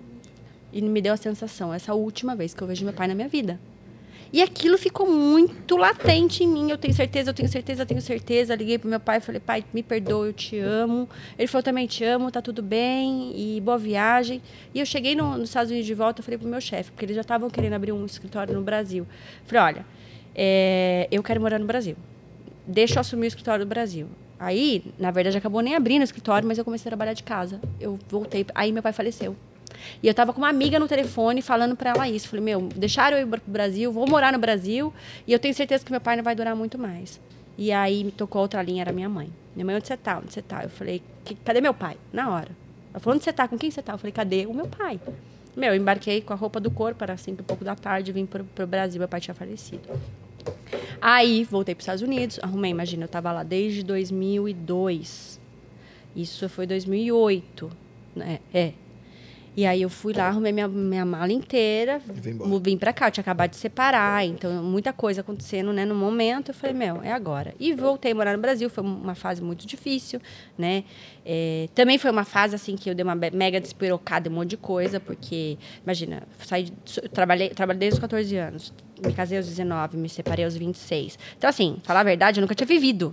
[0.72, 3.28] e me deu a sensação, essa última vez que eu vejo meu pai na minha
[3.28, 3.61] vida.
[4.31, 6.70] E aquilo ficou muito latente em mim.
[6.70, 8.54] Eu tenho certeza, eu tenho certeza, eu tenho certeza.
[8.54, 11.09] Liguei pro meu pai e falei, pai, me perdoa, eu te amo.
[11.38, 14.42] Ele falou, também te amo, tá tudo bem, e boa viagem.
[14.74, 17.07] E eu cheguei no, nos Estados Unidos de volta, eu falei pro meu chefe, porque
[17.07, 19.07] eles já estavam querendo abrir um escritório no Brasil.
[19.46, 19.87] Falei, olha,
[20.40, 21.96] é, eu quero morar no Brasil.
[22.64, 24.07] Deixa eu assumir o escritório do Brasil.
[24.38, 27.61] Aí, na verdade, acabou nem abrindo o escritório, mas eu comecei a trabalhar de casa.
[27.81, 29.35] Eu voltei, aí meu pai faleceu.
[30.01, 32.29] E eu tava com uma amiga no telefone falando para ela isso.
[32.29, 34.94] Falei, meu, deixaram eu ir pro Brasil, vou morar no Brasil
[35.27, 37.20] e eu tenho certeza que meu pai não vai durar muito mais.
[37.57, 39.29] E aí me tocou outra linha, era minha mãe.
[39.57, 40.18] Minha mãe, onde você tá?
[40.18, 40.62] Onde você tá?
[40.62, 41.03] Eu falei,
[41.44, 41.96] cadê meu pai?
[42.12, 42.51] Na hora.
[42.92, 43.48] Ela falou, onde você tá?
[43.48, 43.94] Com quem você tá?
[43.94, 45.01] Eu falei, cadê o meu pai?
[45.57, 48.24] Meu, eu embarquei com a roupa do corpo, era cinco e pouco da tarde, vim
[48.24, 49.88] pro, pro Brasil, meu pai tinha falecido.
[51.01, 55.40] Aí, voltei para os Estados Unidos, arrumei, imagina, eu estava lá desde 2002.
[56.16, 57.70] Isso foi 2008,
[58.16, 58.40] né?
[58.53, 58.72] É,
[59.59, 62.01] e aí eu fui lá, arrumei minha, minha mala inteira,
[62.62, 66.51] vim para cá, eu tinha acabado de separar, então muita coisa acontecendo, né, no momento,
[66.51, 67.53] eu falei, meu, é agora.
[67.59, 70.21] E voltei a morar no Brasil, foi uma fase muito difícil,
[70.57, 70.85] né,
[71.27, 74.57] é, também foi uma fase, assim, que eu dei uma mega despirocada, um monte de
[74.59, 76.71] coisa, porque, imagina, saí,
[77.12, 78.73] trabalhei, trabalhei desde os 14 anos,
[79.05, 81.18] me casei aos 19, me separei aos 26.
[81.37, 83.12] Então, assim, falar a verdade, eu nunca tinha vivido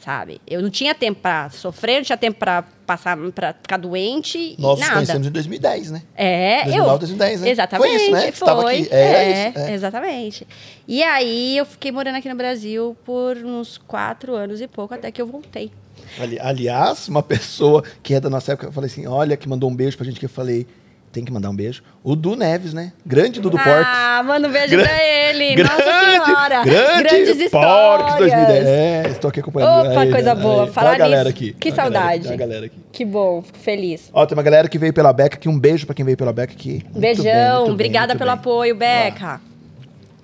[0.00, 0.40] sabe?
[0.46, 4.78] Eu não tinha tempo para sofrer, não tinha tempo para passar, para ficar doente Nós
[4.80, 4.92] nada.
[4.92, 6.02] nos conhecemos em 2010, né?
[6.16, 6.98] É, 2009, eu.
[6.98, 7.50] 2010, né?
[7.50, 7.88] Exatamente.
[7.88, 8.32] Foi isso, né?
[8.32, 8.78] Foi.
[8.80, 8.88] Aqui.
[8.90, 9.72] É, é, isso, é.
[9.74, 10.46] exatamente.
[10.88, 15.10] E aí eu fiquei morando aqui no Brasil por uns quatro anos e pouco até
[15.10, 15.70] que eu voltei.
[16.18, 19.70] Ali, aliás, uma pessoa que é da nossa época, eu falei assim, olha, que mandou
[19.70, 20.66] um beijo pra gente que eu falei,
[21.12, 21.82] tem que mandar um beijo.
[22.04, 22.92] O Du Neves, né?
[23.04, 23.84] Grande Dudu Porcs.
[23.84, 25.54] Ah, manda um beijo Gra pra ele.
[25.56, 26.64] grande, Nossa Senhora.
[26.64, 28.14] Grande Grandes histórias.
[28.16, 28.66] 2010.
[28.66, 29.90] É, estou aqui acompanhando.
[29.90, 30.64] Opa, aí, coisa aí, boa.
[30.64, 30.70] aí.
[30.70, 31.36] Falar uma galera nisso.
[31.36, 31.52] aqui.
[31.54, 32.28] Que galera- saudade.
[32.28, 32.76] uma galera aqui.
[32.92, 34.08] Que bom, fico feliz.
[34.12, 35.48] Ó, tem uma galera que veio pela Beca aqui.
[35.48, 36.82] Um beijo pra quem veio pela Beca aqui.
[36.84, 38.34] Muito Beijão, bem, muito obrigada pelo bem.
[38.38, 39.40] apoio, Beca.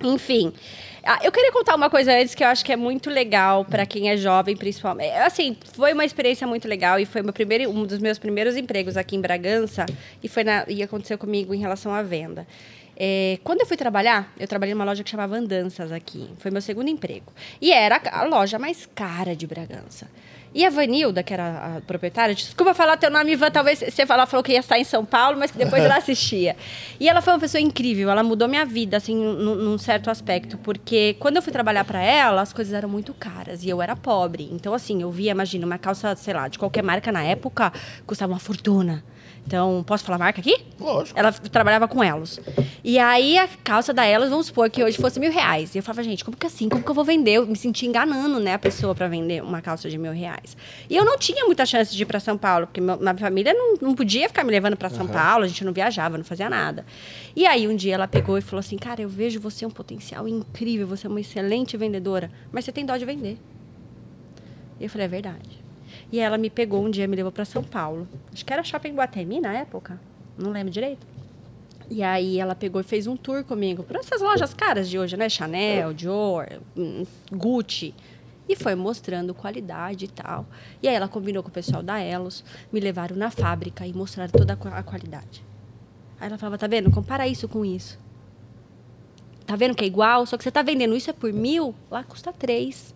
[0.03, 0.53] Enfim,
[1.07, 3.85] ah, eu queria contar uma coisa antes que eu acho que é muito legal para
[3.85, 5.13] quem é jovem, principalmente.
[5.13, 8.97] Assim, foi uma experiência muito legal e foi meu primeiro, um dos meus primeiros empregos
[8.97, 9.85] aqui em Bragança
[10.21, 12.45] e foi na, e aconteceu comigo em relação à venda.
[12.99, 16.29] É, quando eu fui trabalhar, eu trabalhei numa loja que chamava Andanças aqui.
[16.39, 17.31] Foi meu segundo emprego.
[17.61, 20.09] E era a loja mais cara de Bragança.
[20.57, 24.25] E a Vanilda, que era a proprietária, desculpa falar teu nome, Ivan, talvez você falar,
[24.25, 26.55] falou que ia estar em São Paulo, mas que depois ela assistia.
[26.99, 30.57] E ela foi uma pessoa incrível, ela mudou minha vida, assim, num, num certo aspecto,
[30.57, 33.95] porque quando eu fui trabalhar para ela, as coisas eram muito caras e eu era
[33.95, 34.49] pobre.
[34.51, 37.71] Então, assim, eu via, imagina, uma calça, sei lá, de qualquer marca na época,
[38.07, 39.03] custava uma fortuna.
[39.47, 40.57] Então, posso falar marca aqui?
[40.77, 41.17] Lógico.
[41.17, 42.37] Ela trabalhava com Elos.
[42.83, 45.73] E aí a calça da Elos, vamos supor que hoje fosse mil reais.
[45.73, 46.67] E eu falava, gente, como que assim?
[46.67, 47.35] Como que eu vou vender?
[47.35, 50.57] Eu me sentia enganando, né, a pessoa para vender uma calça de mil reais.
[50.89, 53.75] E eu não tinha muita chance de ir para São Paulo, porque minha família não,
[53.79, 56.85] não podia ficar me levando para São Paulo, a gente não viajava, não fazia nada.
[57.33, 60.27] E aí um dia ela pegou e falou assim: Cara, eu vejo você um potencial
[60.27, 63.37] incrível, você é uma excelente vendedora, mas você tem dó de vender.
[64.77, 65.66] E eu falei: É verdade.
[66.11, 68.07] E ela me pegou um dia, me levou para São Paulo.
[68.31, 69.99] Acho que era Shopping Guatemi na época.
[70.37, 71.05] Não lembro direito.
[71.89, 75.15] E aí ela pegou e fez um tour comigo por essas lojas caras de hoje,
[75.15, 75.29] né?
[75.29, 77.93] Chanel, Dior, hum, Gucci.
[78.47, 80.45] E foi mostrando qualidade e tal.
[80.81, 84.31] E aí ela combinou com o pessoal da Elos, me levaram na fábrica e mostraram
[84.31, 85.43] toda a qualidade.
[86.19, 86.89] Aí ela falava, tá vendo?
[86.91, 87.99] Compara isso com isso.
[89.45, 90.25] Tá vendo que é igual?
[90.25, 92.93] Só que você tá vendendo isso é por mil, lá custa três.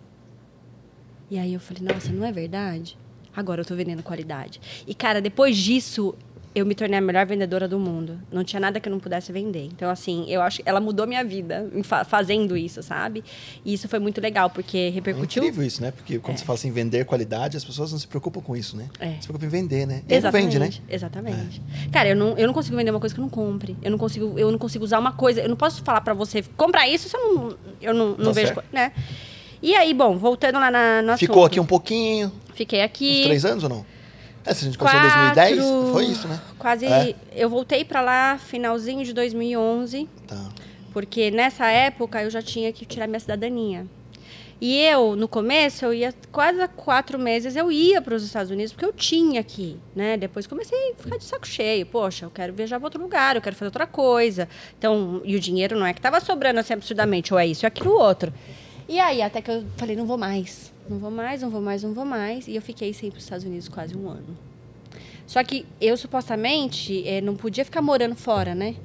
[1.30, 2.98] E aí eu falei, nossa, não é verdade?
[3.36, 4.60] Agora eu tô vendendo qualidade.
[4.88, 6.14] E, cara, depois disso,
[6.54, 8.20] eu me tornei a melhor vendedora do mundo.
[8.30, 9.70] Não tinha nada que eu não pudesse vender.
[9.74, 11.66] Então, assim, eu acho que ela mudou minha vida
[12.06, 13.24] fazendo isso, sabe?
[13.64, 15.42] E isso foi muito legal, porque É repercutiu.
[15.44, 15.92] incrível isso, né?
[15.92, 18.90] Porque quando você fala assim, vender qualidade, as pessoas não se preocupam com isso, né?
[19.00, 19.12] É.
[19.22, 20.04] Se preocupam em vender, né?
[20.10, 20.86] E Exatamente, vende, né?
[20.90, 21.62] Exatamente.
[21.90, 23.78] Cara, eu não, eu não consigo vender uma coisa que eu não compre.
[23.82, 25.40] Eu não consigo, eu não consigo usar uma coisa.
[25.40, 28.32] Eu não posso falar pra você, comprar isso, se eu não, eu não, não Tá
[28.34, 28.66] vejo, certo.
[28.74, 28.92] né?
[29.64, 31.46] E aí, bom, voltando lá na, no Ficou assunto.
[31.46, 33.22] aqui um pouquinho, Fiquei aqui.
[33.22, 33.86] uns três anos ou não?
[34.46, 36.40] É, se a gente começou em 2010, foi isso, né?
[36.60, 36.86] Quase.
[36.86, 37.16] É.
[37.36, 40.50] Eu voltei pra lá finalzinho de 2011, Tá.
[40.94, 43.86] porque nessa época eu já tinha que tirar minha cidadania.
[44.60, 48.52] E eu, no começo, eu ia quase há quatro meses, eu ia para os Estados
[48.52, 50.16] Unidos, porque eu tinha aqui, né?
[50.18, 51.84] Depois comecei a ficar de saco cheio.
[51.88, 54.48] Poxa, eu quero viajar para outro lugar, eu quero fazer outra coisa.
[54.78, 57.68] Então, e o dinheiro não é que estava sobrando assim absurdamente, ou é isso, ou
[57.68, 58.32] é aquilo outro.
[58.92, 60.74] E aí, até que eu falei, não vou mais.
[60.90, 62.46] Não vou mais, não vou mais, não vou mais.
[62.46, 64.38] E eu fiquei sem para os Estados Unidos quase um ano.
[65.26, 68.76] Só que eu, supostamente, eh, não podia ficar morando fora, né?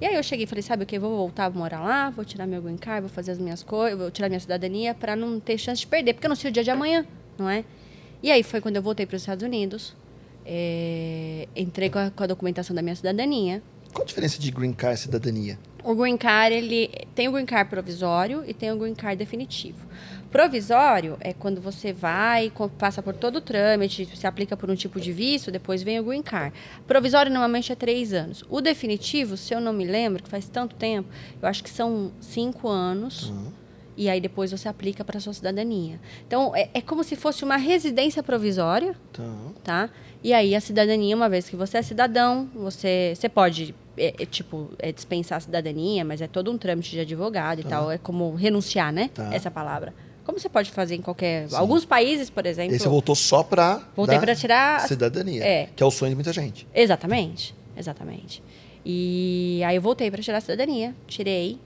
[0.00, 0.96] E aí eu cheguei e falei, sabe o que?
[1.00, 3.98] Vou voltar, vou morar lá, vou tirar meu green card, vou fazer as minhas coisas,
[3.98, 6.52] vou tirar minha cidadania para não ter chance de perder, porque eu não sei o
[6.52, 7.04] dia de amanhã.
[7.36, 7.64] não é?
[8.22, 9.96] E aí foi quando eu voltei para os Estados Unidos,
[10.44, 13.60] é, entrei com a, com a documentação da minha cidadania.
[13.92, 15.58] Qual a diferença de green card e cidadania?
[15.86, 19.86] O green card, ele tem o green card provisório e tem o green card definitivo.
[20.32, 25.00] Provisório é quando você vai, passa por todo o trâmite, se aplica por um tipo
[25.00, 26.52] de visto, depois vem o green card.
[26.88, 28.42] Provisório normalmente é três anos.
[28.50, 31.08] O definitivo, se eu não me lembro, que faz tanto tempo,
[31.40, 33.32] eu acho que são cinco anos.
[33.96, 36.00] E aí depois você aplica para sua cidadania.
[36.26, 39.88] Então, é, é como se fosse uma residência provisória, Então, tá?
[40.20, 44.26] E aí a cidadania, uma vez que você é cidadão, você, você pode, é, é,
[44.26, 47.90] tipo, é, dispensar a cidadania, mas é todo um trâmite de advogado e tal.
[47.90, 49.10] É como renunciar, né?
[49.14, 49.32] Tá.
[49.34, 49.94] Essa palavra.
[50.24, 51.46] Como você pode fazer em qualquer...
[51.52, 52.72] Alguns países, por exemplo...
[52.72, 55.68] aí você voltou só pra Voltei dar pra tirar- cidadania, É.
[55.74, 56.66] que é o sonho de muita gente.
[56.74, 58.42] Exatamente, exatamente.
[58.84, 61.58] E aí eu voltei para tirar a cidadania, tirei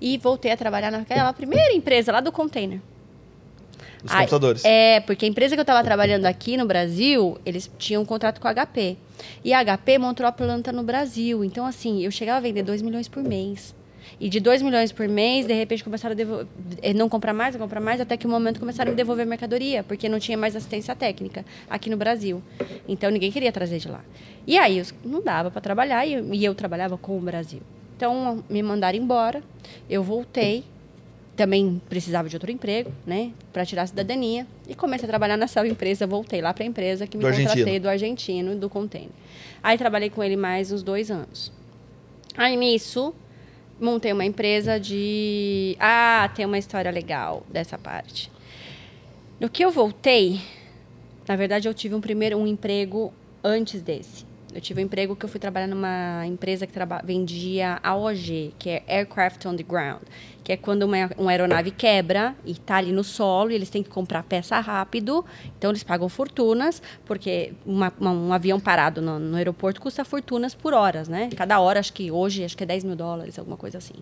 [0.00, 2.80] e voltei a trabalhar naquela primeira empresa lá do container.
[4.04, 4.64] Os Ai, computadores.
[4.64, 8.40] É, porque a empresa que eu estava trabalhando aqui no Brasil, eles tinham um contrato
[8.40, 8.96] com a HP.
[9.44, 11.44] E a HP montou a planta no Brasil.
[11.44, 13.74] Então, assim, eu chegava a vender 2 milhões por mês.
[14.20, 16.46] E de 2 milhões por mês, de repente começaram a devo-
[16.80, 19.26] eh, não comprar mais, não comprar mais, até que um momento começaram a me devolver
[19.26, 22.40] mercadoria, porque não tinha mais assistência técnica aqui no Brasil.
[22.88, 24.02] Então ninguém queria trazer de lá.
[24.46, 27.60] E aí não dava para trabalhar e eu trabalhava com o Brasil.
[27.96, 29.42] Então me mandaram embora,
[29.90, 30.62] eu voltei,
[31.36, 35.64] também precisava de outro emprego, né, para tirar a cidadania e comecei a trabalhar nessa
[35.66, 37.80] empresa, voltei lá para a empresa que me Do contratei argentino.
[37.80, 39.10] do argentino do container.
[39.62, 41.52] Aí trabalhei com ele mais uns dois anos.
[42.36, 43.14] Aí nisso
[43.80, 45.76] montei uma empresa de.
[45.78, 48.30] Ah, tem uma história legal dessa parte.
[49.38, 50.40] No que eu voltei,
[51.28, 53.12] na verdade eu tive um primeiro um emprego
[53.44, 54.24] antes desse.
[54.54, 56.72] Eu tive um emprego que eu fui trabalhar numa empresa que
[57.04, 60.00] vendia AOG, que é Aircraft on the Ground,
[60.46, 63.82] que é quando uma, uma aeronave quebra e está ali no solo e eles têm
[63.82, 65.24] que comprar peça rápido,
[65.58, 70.54] então eles pagam fortunas, porque uma- uma- um avião parado no, no aeroporto custa fortunas
[70.54, 71.30] por horas, né?
[71.36, 73.94] Cada hora, acho que hoje, acho que é 10 mil dólares, alguma coisa assim.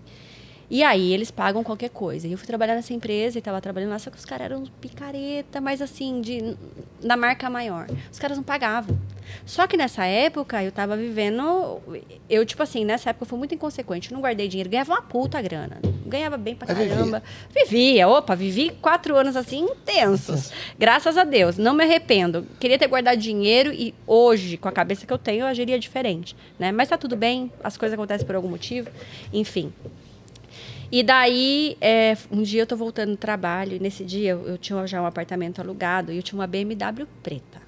[0.71, 2.27] E aí eles pagam qualquer coisa.
[2.27, 4.65] E eu fui trabalhar nessa empresa e estava trabalhando lá, só que os caras eram
[4.81, 6.57] picareta, mas assim, de,
[7.03, 7.87] da marca maior.
[8.11, 8.99] Os caras não pagavam.
[9.47, 11.81] Só que nessa época eu tava vivendo.
[12.29, 14.11] Eu, tipo assim, nessa época eu fui muito inconsequente.
[14.11, 15.79] Eu não guardei dinheiro, ganhava uma puta grana.
[16.07, 16.95] Ganhava bem pra Mas vivia.
[16.95, 17.23] caramba.
[17.55, 20.53] Vivia, opa, vivi quatro anos assim intensos.
[20.79, 22.47] Graças a Deus, não me arrependo.
[22.61, 26.37] Queria ter guardado dinheiro e hoje, com a cabeça que eu tenho, eu agiria diferente.
[26.59, 26.71] Né?
[26.73, 28.91] Mas tá tudo bem, as coisas acontecem por algum motivo.
[29.33, 29.73] Enfim.
[30.95, 34.57] E daí, é, um dia eu tô voltando do trabalho, e nesse dia eu, eu
[34.57, 37.61] tinha já um apartamento alugado e eu tinha uma BMW preta.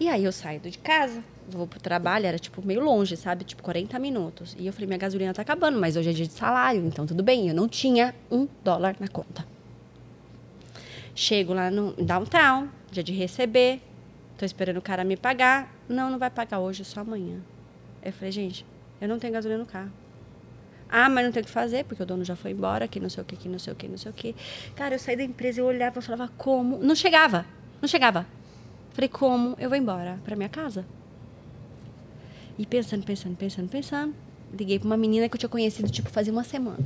[0.00, 3.44] E aí eu saio de casa, vou pro trabalho, era tipo meio longe, sabe?
[3.44, 4.56] Tipo 40 minutos.
[4.58, 7.22] E eu falei, minha gasolina tá acabando, mas hoje é dia de salário, então tudo
[7.22, 7.46] bem.
[7.46, 9.46] Eu não tinha um dólar na conta.
[11.14, 13.82] Chego lá no downtown, dia de receber,
[14.38, 15.70] tô esperando o cara me pagar.
[15.86, 17.38] Não, não vai pagar hoje, só amanhã.
[18.02, 18.64] Eu falei, gente,
[18.98, 19.92] eu não tenho gasolina no carro.
[20.94, 23.08] Ah, mas não tem o que fazer, porque o dono já foi embora, que não
[23.08, 24.36] sei o que, que não sei o que, não sei o que.
[24.76, 26.76] Cara, eu saí da empresa, eu olhava e falava, como?
[26.76, 27.46] Não chegava,
[27.80, 28.26] não chegava.
[28.90, 30.84] Falei, como eu vou embora para minha casa?
[32.58, 34.14] E pensando, pensando, pensando, pensando,
[34.52, 36.84] liguei para uma menina que eu tinha conhecido, tipo, fazia uma semana.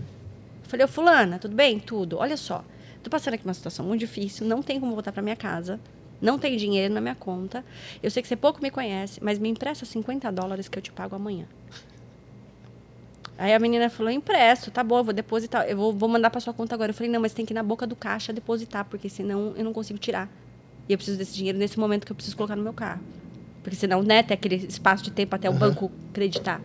[0.63, 1.81] Falei, ô fulana, tudo bem?
[1.81, 2.19] Tudo.
[2.19, 2.65] Olha só,
[3.03, 5.81] tô passando aqui uma situação muito difícil, não tem como voltar para minha casa,
[6.23, 7.65] não tenho dinheiro na minha conta.
[8.01, 10.93] Eu sei que você pouco me conhece, mas me empresta 50 dólares que eu te
[10.93, 11.47] pago amanhã.
[13.39, 16.41] Aí a menina falou, empresto, tá bom, eu vou depositar, eu vou, vou mandar para
[16.41, 16.91] sua conta agora.
[16.91, 19.65] Eu falei, não, mas tem que ir na boca do caixa depositar, porque senão eu
[19.65, 20.29] não consigo tirar.
[20.89, 23.01] E eu preciso desse dinheiro nesse momento que eu preciso colocar no meu carro.
[23.63, 26.61] Porque senão, né, tem aquele espaço de tempo até o banco acreditar.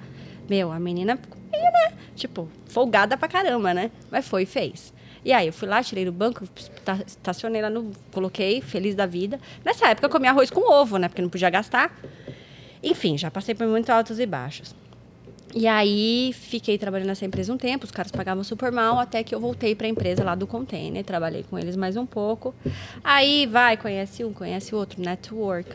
[0.49, 1.19] Meu, a menina
[1.51, 3.91] meio, né, tipo, folgada pra caramba, né?
[4.10, 4.93] Mas foi e fez.
[5.25, 7.91] E aí eu fui lá, tirei do banco, esta- estacionei lá no.
[8.12, 9.39] Coloquei, feliz da vida.
[9.65, 11.07] Nessa época eu comia arroz com ovo, né?
[11.10, 11.95] Porque não podia gastar.
[12.84, 14.73] Enfim, já passei por muito altos e baixos.
[15.53, 19.35] E aí fiquei trabalhando nessa empresa um tempo, os caras pagavam super mal, até que
[19.35, 22.55] eu voltei para a empresa lá do container, trabalhei com eles mais um pouco.
[23.03, 25.69] Aí vai, conhece um, conhece o outro, network.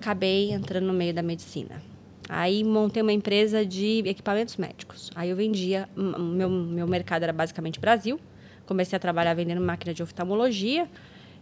[0.00, 1.80] Acabei entrando no meio da medicina.
[2.28, 5.10] Aí montei uma empresa de equipamentos médicos.
[5.14, 8.18] Aí eu vendia, meu, meu mercado era basicamente Brasil.
[8.66, 10.88] Comecei a trabalhar vendendo máquina de oftalmologia.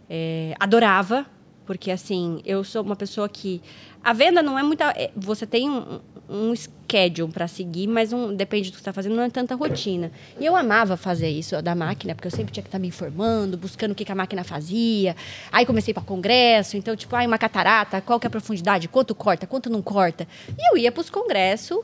[0.09, 1.25] É, adorava,
[1.65, 3.61] porque assim, eu sou uma pessoa que.
[4.03, 4.91] A venda não é muita.
[4.97, 6.53] é, Você tem um, um
[6.93, 10.11] schedule para seguir, mas depende do que você está fazendo, não é tanta rotina.
[10.39, 13.57] E eu amava fazer isso da máquina, porque eu sempre tinha que estar me informando,
[13.57, 15.15] buscando o que, que a máquina fazia.
[15.51, 19.15] Aí comecei para congresso, então, tipo, ah, uma catarata, qual que é a profundidade, quanto
[19.15, 20.27] corta, quanto não corta.
[20.57, 21.79] E eu ia para os congressos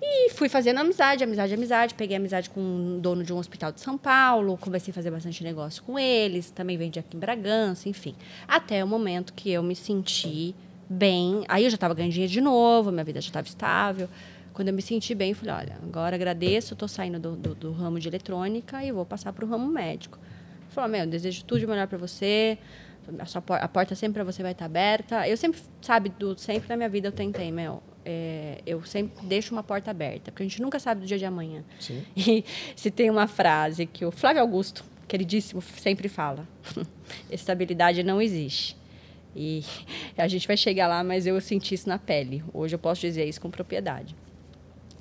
[0.00, 1.94] e fui fazendo amizade, amizade, amizade.
[1.94, 5.42] Peguei amizade com um dono de um hospital de São Paulo, comecei a fazer bastante
[5.42, 8.14] negócio com eles, também vendi aqui em Bragança, enfim.
[8.46, 10.54] Até o momento que eu me senti
[10.88, 11.44] bem.
[11.48, 14.08] Aí eu já estava ganhando dinheiro de novo, minha vida já estava estável.
[14.52, 17.72] Quando eu me senti bem, eu falei, olha, agora agradeço, estou saindo do, do, do,
[17.72, 20.18] ramo de eletrônica e vou passar para o ramo médico.
[20.62, 22.58] Ele falou, meu, desejo tudo de melhor para você,
[23.18, 25.26] a, sua, a porta sempre para você vai estar aberta.
[25.26, 29.54] Eu sempre, sabe, do, sempre na minha vida eu tentei, meu, é, eu sempre deixo
[29.54, 31.64] uma porta aberta, porque a gente nunca sabe do dia de amanhã.
[31.78, 32.04] Sim.
[32.16, 32.44] E
[32.76, 36.46] se tem uma frase que o Flávio Augusto, queridíssimo, sempre fala:
[37.30, 38.76] estabilidade não existe.
[39.34, 39.64] E
[40.16, 42.44] a gente vai chegar lá, mas eu senti isso na pele.
[42.52, 44.14] Hoje eu posso dizer isso com propriedade.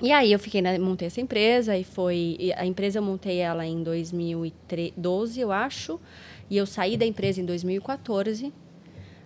[0.02, 3.66] E aí eu fiquei, na, montei essa empresa e foi a empresa eu montei ela
[3.66, 6.00] em 2012, eu acho,
[6.50, 8.52] e eu saí da empresa em 2014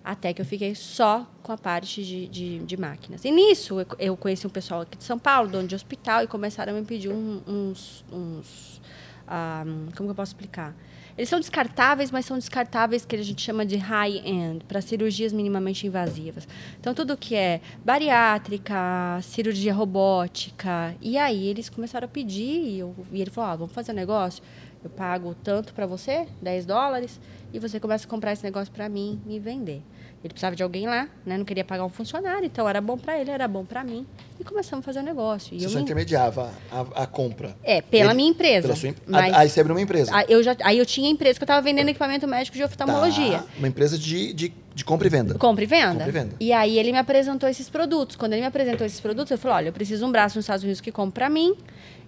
[0.06, 3.24] até que eu fiquei só com a parte de, de, de máquinas.
[3.24, 6.72] E nisso, eu, conheci um pessoal aqui de São Paulo, dono de hospital, e começaram
[6.72, 8.04] a me pedir uns.
[8.12, 8.80] uns
[9.26, 10.76] um, como que eu posso explicar?
[11.16, 15.86] Eles são descartáveis, mas são descartáveis que a gente chama de high-end, para cirurgias minimamente
[15.86, 16.46] invasivas.
[16.78, 20.94] Então, tudo que é bariátrica, cirurgia robótica.
[21.00, 23.94] E aí, eles começaram a pedir, e, eu, e ele falou: ah, vamos fazer um
[23.94, 24.42] negócio?
[24.84, 27.18] Eu pago tanto para você, 10 dólares,
[27.52, 29.82] e você começa a comprar esse negócio para mim e vender.
[30.26, 31.38] Ele precisava de alguém lá, né?
[31.38, 34.04] Não queria pagar um funcionário, então era bom para ele, era bom para mim.
[34.40, 35.54] E começamos a fazer o negócio.
[35.54, 35.84] E você eu só me...
[35.84, 37.56] intermediava a, a, compra?
[37.62, 38.62] É, pela ele, minha empresa.
[38.62, 39.32] Pela sua, mas...
[39.32, 40.10] Aí você abriu uma empresa?
[40.14, 43.38] Aí eu, já, aí eu tinha empresa que eu estava vendendo equipamento médico de oftalmologia.
[43.38, 45.34] Tá, uma empresa de, de, de compra e venda.
[45.38, 45.92] Compra e venda.
[45.92, 46.36] Compra e venda.
[46.40, 48.16] E aí ele me apresentou esses produtos.
[48.16, 50.44] Quando ele me apresentou esses produtos, eu falei, olha, eu preciso de um braço nos
[50.44, 51.54] Estados Unidos que compra para mim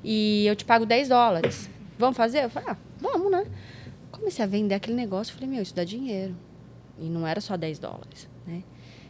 [0.03, 1.71] e eu te pago 10 dólares.
[1.97, 2.45] Vamos fazer?
[2.45, 3.45] Eu falei, ah, vamos, né?
[4.11, 6.35] Comecei a vender aquele negócio, falei, meu, isso dá dinheiro.
[7.01, 8.63] E não era só 10 dólares, né?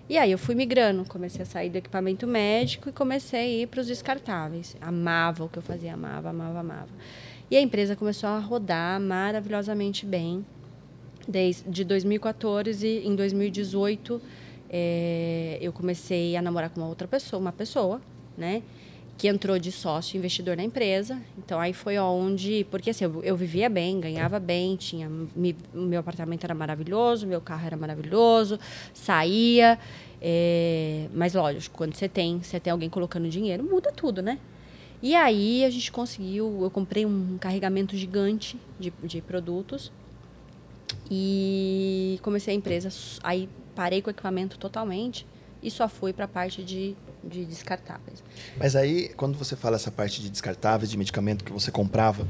[0.08, 3.66] E aí eu fui migrando, comecei a sair do equipamento médico e comecei a ir
[3.66, 4.74] para os descartáveis.
[4.80, 6.88] Amava o que eu fazia, amava, amava, amava.
[7.50, 10.44] E a empresa começou a rodar maravilhosamente bem.
[11.26, 14.20] Desde 2014, em 2018,
[14.70, 18.00] é, eu comecei a namorar com uma outra pessoa, uma pessoa,
[18.36, 18.62] né?
[19.18, 21.20] Que entrou de sócio investidor na empresa.
[21.36, 25.98] Então aí foi onde, porque assim, eu, eu vivia bem, ganhava bem, tinha me, meu
[25.98, 28.60] apartamento era maravilhoso, meu carro era maravilhoso,
[28.94, 29.76] saía,
[30.22, 34.38] é, mas lógico, quando você tem, você tem alguém colocando dinheiro, muda tudo, né?
[35.02, 39.90] E aí a gente conseguiu, eu comprei um carregamento gigante de, de produtos
[41.10, 42.88] e comecei a empresa,
[43.24, 45.26] aí parei com o equipamento totalmente
[45.60, 46.96] e só fui para a parte de
[47.28, 48.22] de descartáveis.
[48.56, 52.26] Mas aí, quando você fala essa parte de descartáveis, de medicamento que você comprava,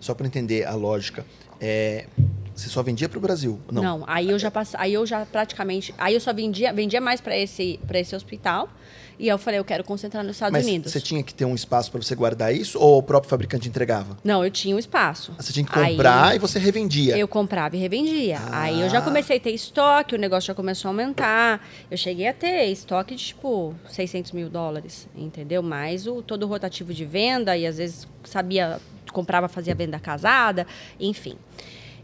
[0.00, 1.24] só para entender a lógica,
[1.60, 2.06] é,
[2.54, 3.60] você só vendia para o Brasil?
[3.70, 3.82] Não.
[3.82, 4.74] Não, aí eu já pass...
[4.74, 8.68] aí eu já praticamente, aí eu só vendia, vendia mais para esse para esse hospital.
[9.18, 10.92] E eu falei, eu quero concentrar nos Estados Mas Unidos.
[10.92, 14.16] Você tinha que ter um espaço para você guardar isso ou o próprio fabricante entregava?
[14.22, 15.32] Não, eu tinha um espaço.
[15.36, 17.18] Você tinha que comprar aí, e você revendia.
[17.18, 18.38] Eu comprava e revendia.
[18.38, 18.62] Ah.
[18.62, 21.66] Aí eu já comecei a ter estoque, o negócio já começou a aumentar.
[21.90, 25.64] Eu cheguei a ter estoque de tipo 600 mil dólares, entendeu?
[25.64, 28.80] Mais o todo o rotativo de venda e às vezes sabia,
[29.12, 30.64] comprava, fazia venda casada,
[31.00, 31.36] enfim.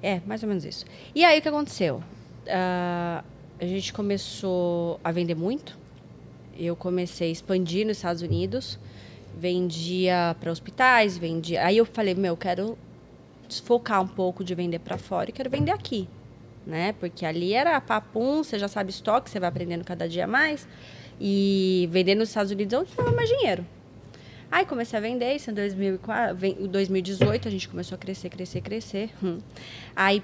[0.03, 0.85] É, mais ou menos isso.
[1.14, 2.03] E aí o que aconteceu?
[2.46, 3.24] Uh,
[3.61, 5.84] a gente começou a vender muito
[6.59, 8.79] eu comecei a expandir nos Estados Unidos,
[9.37, 11.64] vendia para hospitais, vendia.
[11.64, 12.79] Aí eu falei, meu, eu quero
[13.49, 16.09] desfocar um pouco de vender para fora e quero vender aqui,
[16.67, 16.95] né?
[16.95, 20.67] Porque ali era papum, você já sabe estoque, você vai aprendendo cada dia mais.
[21.21, 23.64] E vender nos Estados Unidos é onde dava mais dinheiro.
[24.55, 25.55] Aí comecei a vender isso em
[26.69, 29.11] 2018, a gente começou a crescer, crescer, crescer.
[29.21, 29.38] Hum.
[29.97, 30.23] Aí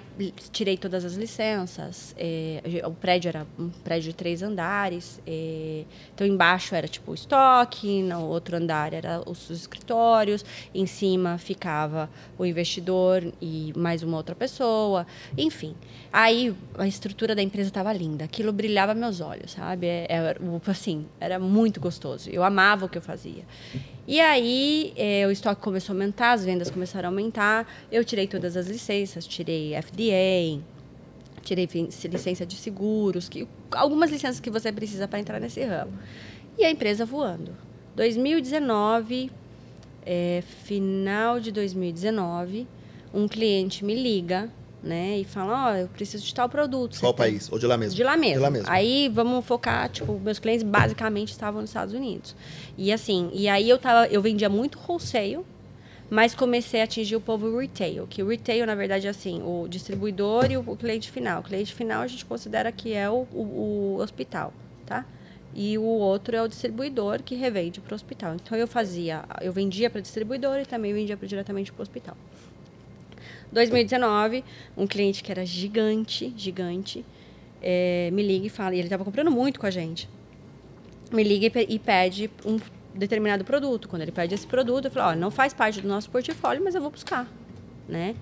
[0.52, 2.14] tirei todas as licenças.
[2.16, 5.20] É, o prédio era um prédio de três andares.
[5.26, 5.82] É,
[6.14, 12.08] então embaixo era tipo o estoque, no outro andar era os escritórios, em cima ficava
[12.38, 15.08] o investidor e mais uma outra pessoa.
[15.36, 15.74] Enfim.
[16.12, 19.88] Aí a estrutura da empresa estava linda, aquilo brilhava meus olhos, sabe?
[19.88, 22.30] Era, é, assim, era muito gostoso.
[22.30, 23.44] Eu amava o que eu fazia.
[24.10, 27.64] E aí é, o estoque começou a aumentar, as vendas começaram a aumentar.
[27.92, 30.60] Eu tirei todas as licenças, tirei FDA,
[31.42, 31.68] tirei
[32.10, 35.92] licença de seguros, que, algumas licenças que você precisa para entrar nesse ramo.
[36.58, 37.54] E a empresa voando.
[37.94, 39.30] 2019,
[40.04, 42.66] é, final de 2019,
[43.14, 44.50] um cliente me liga
[44.82, 45.18] né?
[45.18, 46.98] E falam, ó, eu preciso de tal produto.
[46.98, 47.50] Qual país?
[47.52, 47.96] Ou de lá mesmo?
[47.96, 48.34] De lá mesmo.
[48.36, 48.66] De lá mesmo.
[48.70, 52.34] Aí vamos focar, tipo, meus clientes basicamente estavam nos Estados Unidos.
[52.78, 55.40] E assim, e aí eu tava, eu vendia muito wholesale,
[56.08, 59.68] mas comecei a atingir o povo retail, que o retail, na verdade, é assim, o
[59.68, 61.40] distribuidor e o cliente final.
[61.40, 64.52] O cliente final a gente considera que é o, o- o hospital,
[64.86, 65.04] tá?
[65.54, 68.34] E o outro é o distribuidor que revende para o hospital.
[68.34, 72.16] Então eu fazia, eu vendia para distribuidor e também vendia pra, diretamente para o hospital.
[73.52, 74.44] 2019,
[74.76, 77.04] um cliente que era gigante, gigante,
[77.62, 80.08] eh, me liga e fala, e ele estava comprando muito com a gente.
[81.12, 82.58] Me liga e pede um
[82.94, 83.88] determinado produto.
[83.88, 86.74] Quando ele pede esse produto, eu falo, ó, não faz parte do nosso portfólio, mas
[86.74, 87.28] eu vou buscar,
[87.88, 88.14] né?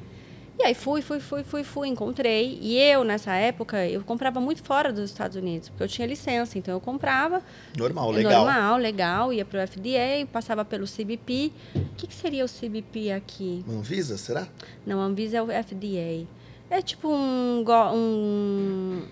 [0.59, 2.59] E aí fui, fui, fui, fui, fui, encontrei.
[2.61, 6.59] E eu, nessa época, eu comprava muito fora dos Estados Unidos, porque eu tinha licença.
[6.59, 7.41] Então eu comprava,
[7.77, 8.45] Normal, é legal.
[8.45, 9.33] Normal, legal.
[9.33, 11.53] Ia pro FDA, passava pelo CBP.
[11.77, 13.65] O que, que seria o CBP aqui?
[13.69, 14.49] Anvisa, será?
[14.85, 16.27] Não, Anvisa é o FDA.
[16.69, 17.65] É tipo um...
[17.95, 19.03] um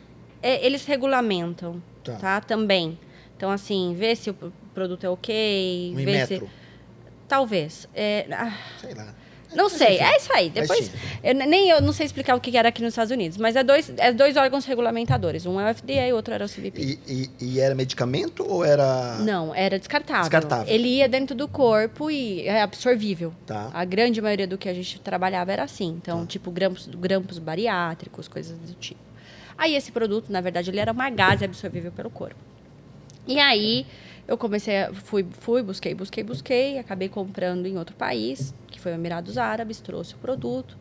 [0.43, 2.15] é, eles regulamentam, Tá.
[2.17, 2.41] tá.
[2.41, 2.99] Também.
[3.37, 4.35] Então, assim, vê se o
[4.75, 5.93] produto é ok.
[5.93, 6.43] Um vê se...
[7.29, 7.89] Talvez.
[7.95, 9.15] É, ah, Sei lá.
[9.57, 10.51] Não sei, é isso aí.
[10.51, 10.91] Depois,
[11.25, 13.65] eu, nem eu não sei explicar o que era aqui nos Estados Unidos, mas é
[13.65, 15.47] dois, é dois órgãos regulamentadores.
[15.47, 16.81] Um é o FDA e o outro era o CBP.
[16.81, 19.17] E, e, e era medicamento ou era.
[19.19, 20.23] Não, era descartável.
[20.23, 20.73] Descartável.
[20.73, 23.33] Ele ia dentro do corpo e é absorvível.
[23.47, 23.71] Tá.
[23.73, 25.89] A grande maioria do que a gente trabalhava era assim.
[26.01, 29.01] Então, tipo, grampos, grampos bariátricos, coisas do tipo.
[29.57, 32.37] Aí, esse produto, na verdade, ele era uma gase absorvível pelo corpo.
[33.27, 33.87] E aí,
[34.29, 38.93] eu comecei, a, fui, fui, busquei, busquei, busquei, acabei comprando em outro país, que foi
[38.93, 40.77] o Emirados Árabes, trouxe o produto.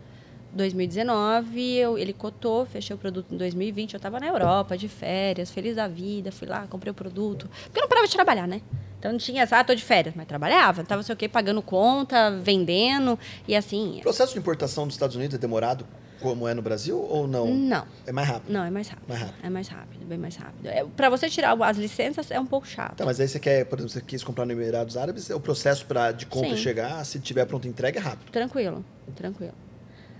[0.54, 3.94] 2019, eu, ele cotou, fechei o produto em 2020.
[3.94, 7.50] Eu estava na Europa, de férias, feliz da vida, fui lá, comprei o produto.
[7.64, 8.62] Porque eu não parava de trabalhar, né?
[9.00, 10.84] Então não tinha, ah, tô de férias, mas trabalhava.
[10.84, 13.98] Tava, sei o quê, pagando conta, vendendo, e assim.
[14.00, 15.86] O processo de importação dos Estados Unidos é demorado
[16.26, 17.54] como é no Brasil ou não?
[17.54, 17.86] Não.
[18.06, 18.52] É mais rápido.
[18.52, 19.08] Não, é mais rápido.
[19.08, 19.46] Mais rápido.
[19.46, 20.68] É mais rápido, bem mais rápido.
[20.68, 22.98] É, para você tirar as licenças é um pouco chato.
[22.98, 25.86] Tá, mas aí você quer, por exemplo, você quis comprar no Emirados Árabes, o processo
[25.86, 26.58] pra, de compra Sim.
[26.58, 28.32] chegar, se tiver pronta entrega, é rápido.
[28.32, 28.84] Tranquilo,
[29.16, 29.54] tranquilo.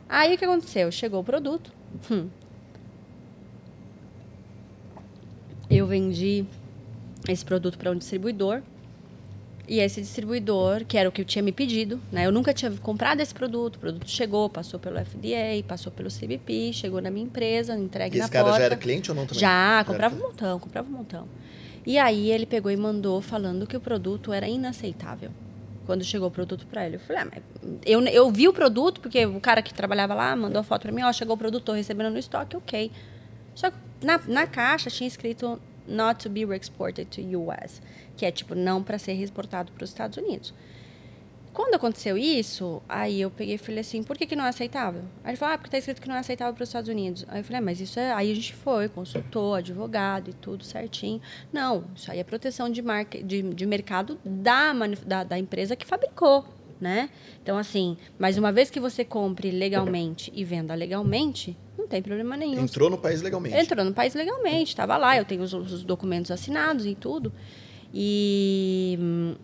[0.08, 0.92] Aí o que aconteceu?
[0.92, 1.72] Chegou o produto.
[2.12, 2.28] Hum.
[5.70, 6.46] Eu vendi
[7.28, 8.62] esse produto para um distribuidor.
[9.68, 12.26] E esse distribuidor, que era o que eu tinha me pedido, né?
[12.26, 13.78] Eu nunca tinha comprado esse produto.
[13.78, 18.20] O produto chegou, passou pelo FDA, passou pelo CBP, chegou na minha empresa, entregue E
[18.20, 18.60] na esse cara porta.
[18.60, 19.40] já era cliente ou não também?
[19.40, 21.28] Já, comprava um montão, comprava um montão.
[21.86, 25.32] E aí ele pegou e mandou falando que o produto era inaceitável.
[25.86, 27.44] Quando chegou o produto para ele, eu falei, ah, mas
[27.86, 30.92] eu, eu vi o produto, porque o cara que trabalhava lá mandou a foto para
[30.92, 32.92] mim, ó, chegou o produto, tô recebendo no estoque, ok.
[33.54, 37.82] Só que na, na caixa tinha escrito not to be exported to US,
[38.16, 40.54] que é tipo não para ser exportado para os Estados Unidos.
[41.56, 45.04] Quando aconteceu isso, aí eu peguei e falei assim, por que, que não é aceitável?
[45.24, 47.26] Aí ele falou, ah, porque tá escrito que não é aceitável para os Estados Unidos.
[47.30, 48.12] Aí eu falei, ah, mas isso é.
[48.12, 51.22] Aí a gente foi, consultou, advogado e tudo certinho.
[51.54, 54.74] Não, isso aí é proteção de, marca, de, de mercado da,
[55.06, 56.46] da, da empresa que fabricou,
[56.80, 57.10] né?
[57.42, 62.36] Então, assim, mas uma vez que você compre legalmente e venda legalmente, não tem problema
[62.36, 62.64] nenhum.
[62.64, 63.58] Entrou no país legalmente.
[63.58, 67.32] Entrou no país legalmente, estava lá, eu tenho os, os documentos assinados e tudo.
[67.98, 69.00] E,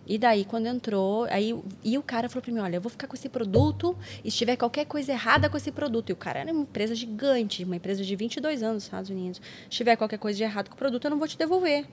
[0.05, 3.07] e daí, quando entrou, aí, e o cara falou para mim: Olha, eu vou ficar
[3.07, 6.09] com esse produto e se tiver qualquer coisa errada com esse produto.
[6.09, 9.41] E o cara era uma empresa gigante, uma empresa de 22 anos nos Estados Unidos.
[9.63, 11.85] Se tiver qualquer coisa de errado com o produto, eu não vou te devolver.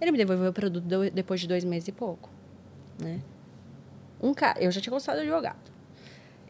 [0.00, 2.30] Ele me devolveu o produto depois de dois meses e pouco.
[3.02, 3.20] Né?
[4.24, 5.70] Um cara, eu já tinha consultado o advogado.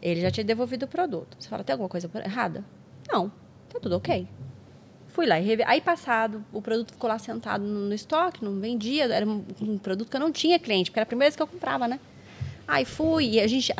[0.01, 1.35] Ele já tinha devolvido o produto.
[1.37, 2.63] Você fala, tem alguma coisa errada?
[3.11, 3.29] Não,
[3.69, 4.25] tá tudo ok.
[5.09, 5.63] Fui lá e revi...
[5.63, 9.05] Aí, passado, o produto ficou lá sentado no, estoque, não vendia.
[9.13, 11.41] Era um, um produto que eu não tinha cliente, porque era a primeira vez que
[11.41, 11.99] eu comprava, né?
[12.65, 13.73] Aí fui e a gente,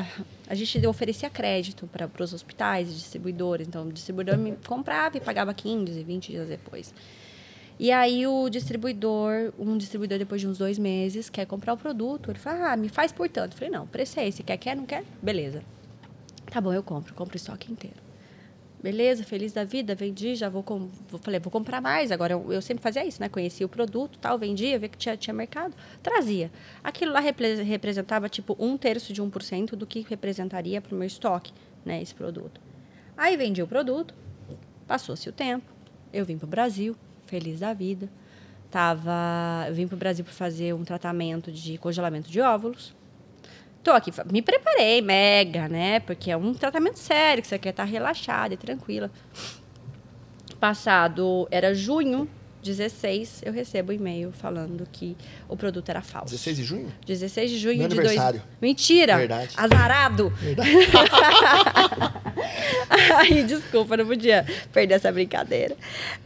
[0.48, 3.66] a gente oferecia crédito para os hospitais e distribuidores.
[3.66, 6.94] Então, o distribuidor me comprava e pagava 15, 20 dias depois.
[7.78, 12.32] E aí o distribuidor, um distribuidor depois de uns dois meses, quer comprar o produto.
[12.32, 13.54] Ele fala, ah, me faz por tanto.
[13.54, 14.44] Eu falei, não, preço é esse.
[14.44, 15.04] Quer, quer, não quer?
[15.22, 15.62] Beleza.
[16.50, 17.14] Tá bom, eu compro.
[17.14, 17.98] Compro o estoque inteiro.
[18.82, 20.90] Beleza, feliz da vida, vendi, já vou, com,
[21.22, 22.12] falei, vou comprar mais.
[22.12, 23.28] Agora eu, eu sempre fazia isso, né?
[23.28, 25.74] Conhecia o produto, tal, vendia, via que tinha, tinha mercado,
[26.04, 26.52] trazia.
[26.84, 31.08] Aquilo lá repre- representava tipo um terço de 1% do que representaria para o meu
[31.08, 31.52] estoque,
[31.84, 32.00] né?
[32.00, 32.62] Esse produto.
[33.18, 34.14] Aí vendi o produto,
[34.86, 35.66] passou-se o tempo,
[36.14, 36.96] eu vim para o Brasil,
[37.26, 38.10] feliz da vida.
[38.70, 42.94] Tava, eu vim para o Brasil para fazer um tratamento de congelamento de óvulos.
[43.84, 46.00] Tô aqui, me preparei mega, né?
[46.00, 49.12] Porque é um tratamento sério, que você quer estar relaxada e tranquila.
[50.60, 52.28] Passado, era junho
[52.66, 55.16] 16, eu recebo um e-mail falando que
[55.48, 56.34] o produto era falso.
[56.34, 56.92] 16 de junho?
[57.06, 58.08] 16 de junho Meu de dois...
[58.08, 58.42] aniversário.
[58.60, 59.18] Mentira!
[59.18, 59.54] Verdade.
[59.56, 60.34] Azarado!
[63.18, 65.78] aí, desculpa, não podia perder essa brincadeira.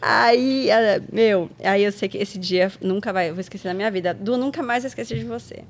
[0.02, 3.74] Aí, ah, meu, aí eu sei que esse dia nunca vai, eu vou esquecer na
[3.74, 4.14] minha vida.
[4.14, 5.64] Du, nunca mais vou esquecer de você.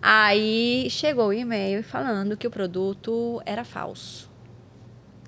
[0.00, 4.30] Aí chegou o e-mail falando que o produto era falso.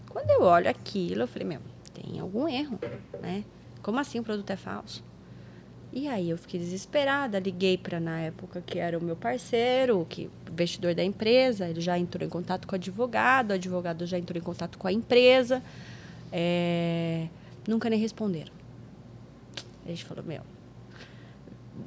[0.09, 1.61] Quando eu olho aquilo, eu falei, meu,
[1.93, 2.79] tem algum erro,
[3.21, 3.45] né?
[3.83, 5.03] Como assim o produto é falso?
[5.93, 10.31] E aí eu fiquei desesperada, liguei para na época que era o meu parceiro, que
[10.51, 14.39] investidor da empresa, ele já entrou em contato com o advogado, o advogado já entrou
[14.39, 15.61] em contato com a empresa,
[16.31, 17.27] é,
[17.67, 18.53] nunca nem responderam.
[19.85, 20.43] A gente falou, meu,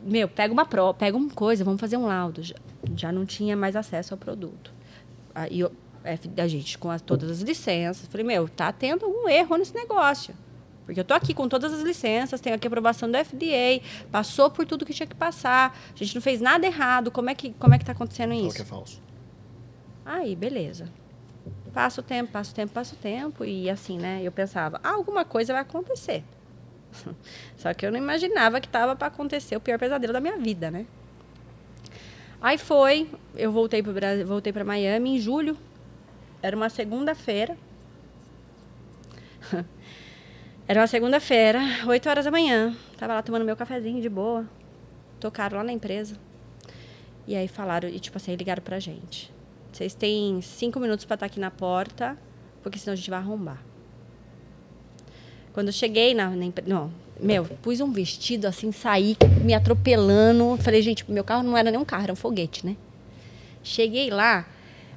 [0.03, 2.43] meu, pega uma prova, pega uma coisa, vamos fazer um laudo.
[2.43, 2.55] Já,
[2.95, 4.73] já não tinha mais acesso ao produto.
[5.33, 5.71] Aí eu,
[6.37, 10.35] a gente, com as- todas as licenças, falei, meu, tá tendo algum erro nesse negócio.
[10.86, 13.81] Porque eu tô aqui com todas as licenças, tenho aqui a aprovação do FDA,
[14.11, 17.36] passou por tudo que tinha que passar, a gente não fez nada errado, como é
[17.36, 18.55] que, como é que tá acontecendo isso?
[18.55, 19.01] que é falso.
[20.05, 20.88] Aí, beleza.
[21.73, 23.43] Passa o tempo, passa o tempo, passa o tempo.
[23.45, 24.21] E assim, né?
[24.21, 26.23] Eu pensava, ah, alguma coisa vai acontecer.
[27.57, 30.69] Só que eu não imaginava que tava para acontecer o pior pesadelo da minha vida,
[30.69, 30.86] né?
[32.41, 35.57] Aí foi, eu voltei para voltei para Miami em julho.
[36.41, 37.57] Era uma segunda-feira.
[40.68, 42.76] Era uma segunda-feira, 8 horas da manhã.
[42.97, 44.45] Tava lá tomando meu cafezinho de boa.
[45.20, 46.16] Tocaram lá na empresa.
[47.28, 49.32] E aí falaram, e tipo assim, ligaram pra gente.
[49.72, 52.18] Vocês têm cinco minutos pra estar aqui na porta,
[52.61, 53.61] porque senão a gente vai arrombar.
[55.51, 60.57] Quando eu cheguei na, na empre- Não, meu, pus um vestido assim, saí me atropelando.
[60.61, 62.76] Falei, gente, meu carro não era nem um carro, era um foguete, né?
[63.64, 64.45] Cheguei lá,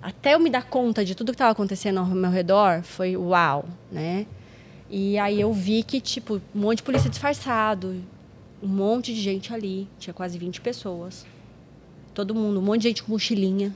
[0.03, 3.67] até eu me dar conta de tudo que estava acontecendo ao meu redor, foi uau,
[3.93, 4.27] né?
[4.89, 8.03] E aí eu vi que, tipo, um monte de polícia disfarçado,
[8.63, 11.27] um monte de gente ali, tinha quase 20 pessoas.
[12.15, 13.75] Todo mundo, um monte de gente com mochilinha.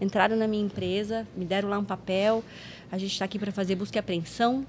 [0.00, 2.44] Entraram na minha empresa, me deram lá um papel.
[2.90, 4.64] A gente está aqui para fazer busca e apreensão.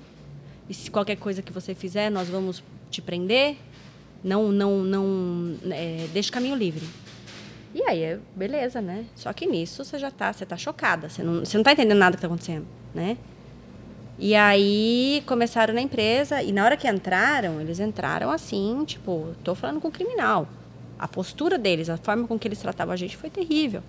[0.68, 3.56] E se qualquer coisa que você fizer, nós vamos te prender.
[4.24, 6.86] Não, não, não, é, deixa o caminho livre.
[7.74, 9.06] E aí, é, beleza, né?
[9.16, 11.98] Só que nisso você já tá, você tá chocada, você não, você não tá entendendo
[12.00, 13.18] nada que tá acontecendo, né?
[14.20, 19.56] E aí começaram na empresa e na hora que entraram, eles entraram assim, tipo, tô
[19.56, 20.48] falando com o criminal.
[20.98, 23.82] A postura deles, a forma com que eles tratavam a gente foi terrível.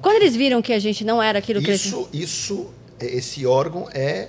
[0.00, 3.88] Quando eles viram que a gente não era aquilo que eles Isso, isso, esse órgão
[3.92, 4.28] é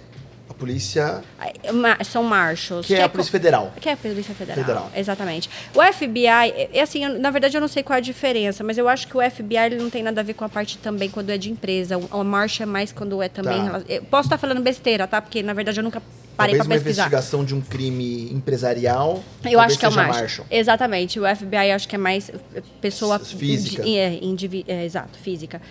[0.59, 2.85] polícia, É, são marshals.
[2.85, 3.73] que é a Polícia Federal.
[3.79, 4.57] Que é a Polícia Federal.
[4.57, 4.91] Federal.
[4.95, 5.49] Exatamente.
[5.73, 8.63] O FBI, é, é assim, eu- na verdade eu não sei qual é a diferença,
[8.63, 10.77] mas eu acho que o FBI ele não tem nada a ver com a parte
[10.77, 11.97] também quando é de empresa.
[11.97, 12.23] O, o
[12.63, 13.57] é mais quando é também.
[13.69, 13.81] Tá.
[14.09, 15.21] posso estar falando besteira, tá?
[15.21, 16.01] Porque na verdade eu nunca
[16.35, 17.03] parei uma pesquisar.
[17.03, 19.23] investigação de um crime empresarial.
[19.49, 20.45] Eu acho que é o Marshall.
[20.49, 21.19] Exatamente.
[21.19, 22.31] O FBI acho que é mais
[22.81, 23.81] pessoa física.
[23.81, 25.61] indi- é, indivi- é, exato, física.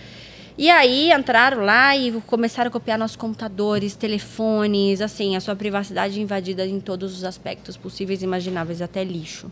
[0.59, 6.19] E aí entraram lá e começaram a copiar nossos computadores, telefones, assim, a sua privacidade
[6.19, 9.49] invadida em todos os aspectos possíveis e imagináveis, até lixo.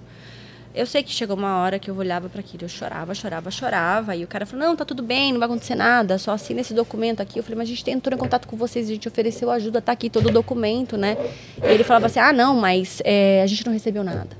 [0.76, 4.18] Eu sei que chegou uma hora que eu olhava para aquilo, eu chorava, chorava, chorava,
[4.18, 6.74] e o cara falou: "Não, tá tudo bem, não vai acontecer nada, só assina esse
[6.74, 7.39] documento aqui".
[7.39, 9.93] Eu falei: "Mas a gente entrou em contato com vocês, a gente ofereceu ajuda, tá
[9.93, 11.16] aqui todo o documento, né?".
[11.64, 14.36] E ele falava assim: "Ah, não, mas é, a gente não recebeu nada".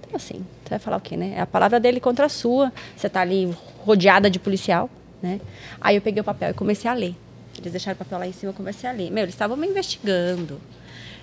[0.00, 1.34] Então, assim, você vai falar o quê, né?
[1.36, 2.72] É a palavra dele contra a sua.
[2.96, 3.54] Você tá ali
[3.84, 4.88] rodeada de policial,
[5.22, 5.40] né?
[5.80, 7.14] Aí eu peguei o papel e comecei a ler.
[7.58, 9.10] Eles deixaram o papel lá em cima, eu comecei a ler.
[9.10, 10.60] Meu, eles estavam me investigando.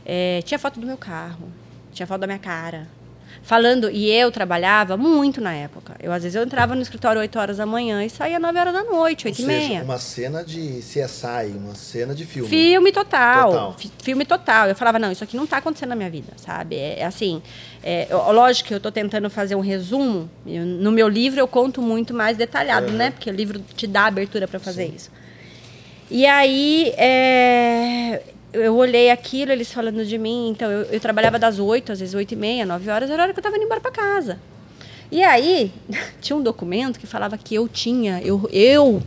[0.05, 1.47] É, tinha foto do meu carro,
[1.91, 2.87] tinha foto da minha cara.
[3.45, 5.95] Falando, e eu trabalhava muito na época.
[6.01, 8.73] Eu, às vezes, eu entrava no escritório 8 horas da manhã e saía 9 horas
[8.73, 9.83] da noite, Ou 8 e seja, meia.
[9.83, 12.47] uma cena de CSI, uma cena de filme.
[12.47, 13.51] Filme total.
[13.51, 13.73] Total.
[13.77, 14.69] Fi- Filme total.
[14.69, 16.77] Eu falava, não, isso aqui não está acontecendo na minha vida, sabe?
[16.77, 17.41] É, é assim,
[17.83, 20.29] é, lógico que eu estou tentando fazer um resumo.
[20.47, 23.11] Eu- no meu livro eu conto muito mais detalhado, né?
[23.11, 25.11] Porque o livro te dá abertura para fazer isso.
[26.09, 28.21] E aí, é,
[28.53, 30.49] eu olhei aquilo, eles falando de mim.
[30.49, 33.25] Então, eu, eu trabalhava das 8, às vezes 8 e meia, 9 horas, era a
[33.25, 34.39] hora que eu estava indo embora para casa.
[35.11, 35.71] E aí,
[36.21, 39.01] tinha um documento que falava que eu tinha, eu, eu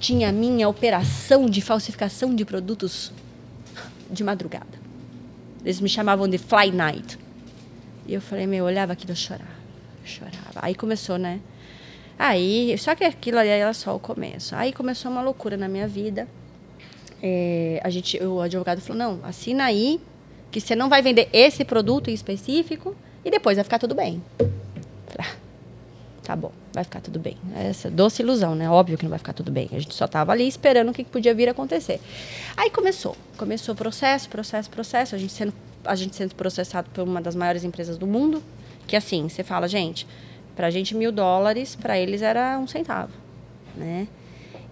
[0.00, 3.12] tinha a minha operação de falsificação de produtos
[4.10, 4.84] de madrugada.
[5.64, 7.18] Eles me chamavam de Fly Night.
[8.06, 9.48] E eu falei, meu, eu olhava aquilo, eu chorava,
[10.02, 10.60] eu chorava.
[10.60, 11.40] Aí começou, né?
[12.18, 14.54] Aí, só que aquilo ali era só o começo.
[14.54, 16.28] Aí começou uma loucura na minha vida.
[17.26, 19.98] É, a gente, o advogado falou, não, assina aí
[20.50, 22.94] que você não vai vender esse produto em específico
[23.24, 24.22] e depois vai ficar tudo bem.
[25.18, 25.34] Ah,
[26.22, 27.38] tá bom, vai ficar tudo bem.
[27.56, 28.68] Essa doce ilusão, né?
[28.68, 29.70] Óbvio que não vai ficar tudo bem.
[29.72, 31.98] A gente só tava ali esperando o que podia vir a acontecer.
[32.54, 33.16] Aí começou.
[33.38, 35.14] Começou processo, processo, processo.
[35.14, 38.42] A gente sendo a gente sendo processado por uma das maiores empresas do mundo.
[38.86, 40.06] Que assim, você fala, gente,
[40.54, 43.12] pra gente mil dólares, pra eles era um centavo,
[43.74, 44.06] né?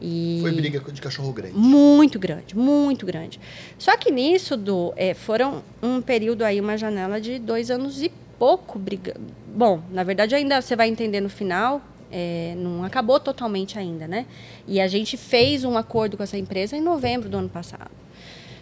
[0.02, 1.56] E Foi briga de cachorro grande.
[1.56, 3.38] muito grande, muito grande.
[3.78, 8.10] Só que nisso, do é, foram um período aí, uma janela de dois anos e
[8.36, 9.20] pouco brigando.
[9.54, 11.80] Bom, na verdade ainda você vai entender no final,
[12.10, 14.26] é, não acabou totalmente ainda, né?
[14.66, 18.01] E a gente fez um acordo com essa empresa em novembro do ano passado.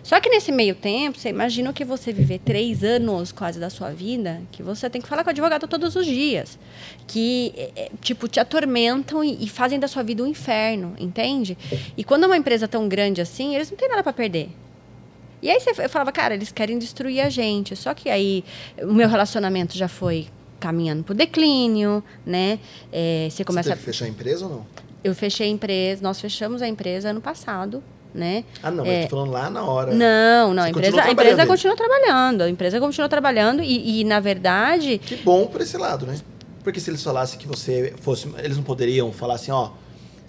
[0.03, 3.91] Só que nesse meio tempo, você imagina que você viver três anos quase da sua
[3.91, 6.59] vida, que você tem que falar com o advogado todos os dias,
[7.07, 11.57] que é, é, tipo te atormentam e, e fazem da sua vida um inferno, entende?
[11.97, 14.51] E quando é uma empresa tão grande assim, eles não têm nada para perder.
[15.43, 17.75] E aí você, eu falava, cara, eles querem destruir a gente.
[17.75, 18.45] Só que aí
[18.83, 20.27] o meu relacionamento já foi
[20.59, 22.59] caminhando pro declínio, né?
[22.93, 24.67] É, você Você começa teve que fechar a empresa ou não?
[25.03, 27.83] eu fechei a empresa, nós fechamos a empresa ano passado,
[28.15, 28.45] né?
[28.63, 29.05] Ah, não, É.
[29.05, 29.93] tô falando lá na hora.
[29.95, 32.43] Não, não, a empresa, a empresa continua trabalhando.
[32.43, 36.17] A empresa continua trabalhando e, e, na verdade, Que bom por esse lado, né?
[36.63, 38.29] Porque se eles falassem que você fosse.
[38.39, 39.71] Eles não poderiam falar assim, ó.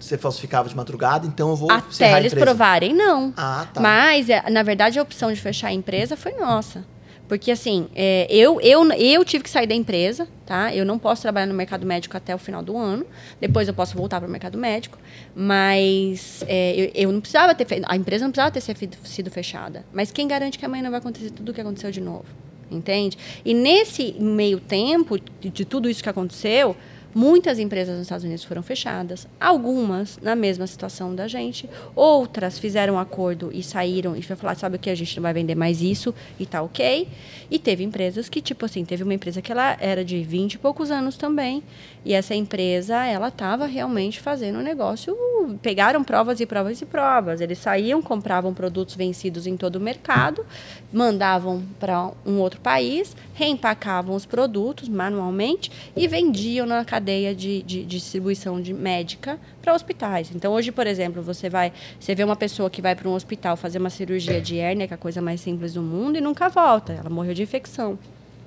[0.00, 3.32] Você falsificava de madrugada, então eu vou até eles provarem, não.
[3.36, 3.80] Ah, tá.
[3.80, 6.84] Mas, é, na verdade, a opção de fechar a empresa foi nossa.
[7.28, 10.74] Porque, assim, é, eu, eu, eu tive que sair da empresa, tá?
[10.74, 13.06] Eu não posso trabalhar no mercado médico até o final do ano.
[13.40, 14.98] Depois eu posso voltar para o mercado médico.
[15.34, 17.66] Mas é, eu, eu não precisava ter.
[17.86, 19.84] A empresa não precisava ter sido- fechada.
[19.92, 22.24] Mas quem garante que amanhã não vai acontecer tudo o que aconteceu de novo?
[22.70, 23.18] Entende?
[23.44, 26.74] E nesse meio tempo de tudo isso que aconteceu,
[27.14, 29.26] muitas empresas nos Estados Unidos foram fechadas.
[29.40, 31.68] Algumas na mesma situação da gente.
[31.94, 34.90] Outras fizeram um acordo e saíram e falaram, sabe o que?
[34.90, 37.08] A gente não vai vender mais isso e tá ok.
[37.50, 40.58] E teve empresas que, tipo assim, teve uma empresa que ela era de 20 e
[40.58, 41.62] poucos anos também.
[42.04, 45.16] E essa empresa, ela estava realmente fazendo um negócio.
[45.60, 47.40] Pegaram provas e provas e provas.
[47.40, 50.44] Eles saíam, compravam produtos vencidos em todo o mercado,
[50.92, 57.80] mandavam para um outro país, reempacavam os produtos manualmente e vendiam na cadeia de, de-
[57.80, 60.30] de distribuição de médica para hospitais.
[60.34, 63.56] Então, hoje, por exemplo, você vai, você vê uma pessoa que vai para um hospital
[63.56, 66.48] fazer uma cirurgia de hérnia, que é a coisa mais simples do mundo, e nunca
[66.48, 66.92] volta.
[66.92, 67.98] Ela morreu de infecção,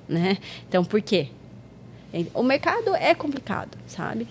[0.08, 0.38] né?
[0.68, 1.28] Então, por quê?
[2.32, 4.26] O mercado é complicado, sabe?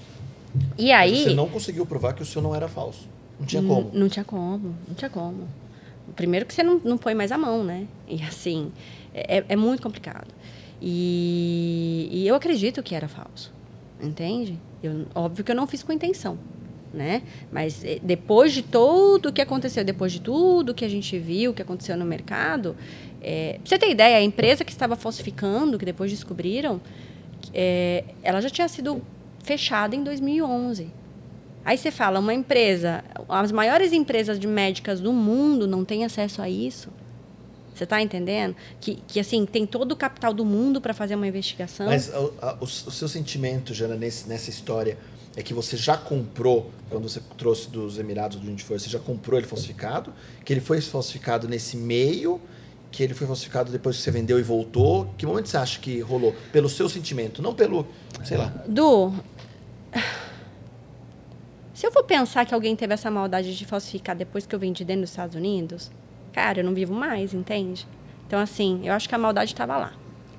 [0.77, 3.07] E aí Você não conseguiu provar que o seu não era falso.
[3.39, 3.91] Não tinha como.
[3.93, 5.47] Não tinha como, não tinha como.
[6.15, 7.85] Primeiro que você não, não põe mais a mão, né?
[8.07, 8.71] E assim,
[9.13, 10.27] é, é muito complicado.
[10.81, 13.51] E, e eu acredito que era falso,
[14.01, 14.59] entende?
[14.81, 16.37] Eu, óbvio que eu não fiz com intenção,
[16.93, 17.23] né?
[17.51, 21.53] Mas eh, depois de tudo o que aconteceu, depois de tudo que a gente viu,
[21.53, 22.75] que aconteceu no mercado,
[23.21, 26.79] é, pra você ter ideia, a empresa que estava falsificando, que depois descobriram,
[27.53, 29.01] é, ela já tinha sido
[29.43, 30.91] fechada em 2011.
[31.63, 36.41] Aí você fala, uma empresa, as maiores empresas de médicas do mundo não têm acesso
[36.41, 36.91] a isso.
[37.75, 38.55] Você está entendendo?
[38.79, 41.85] Que, que assim, tem todo o capital do mundo para fazer uma investigação.
[41.87, 44.97] Mas o, a- o- o seu sentimento, Jana, nesse, nessa história,
[45.35, 48.99] é que você já comprou, quando você trouxe dos Emirados, de onde foi, você já
[48.99, 50.13] comprou ele falsificado?
[50.45, 52.39] Que ele foi falsificado nesse meio?
[52.89, 55.13] Que ele foi falsificado depois que você vendeu e voltou?
[55.17, 56.33] Que momento você acha que rolou?
[56.53, 57.85] Pelo seu sentimento, não pelo,
[58.23, 58.45] sei lá.
[58.69, 59.13] Du,
[61.73, 64.85] se eu for pensar que alguém teve essa maldade de falsificar depois que eu vendi
[64.85, 65.91] dentro dos Estados Unidos,
[66.35, 67.87] cara, eu não vivo mais, entende?
[68.27, 69.93] Então, assim, eu acho que a maldade estava lá.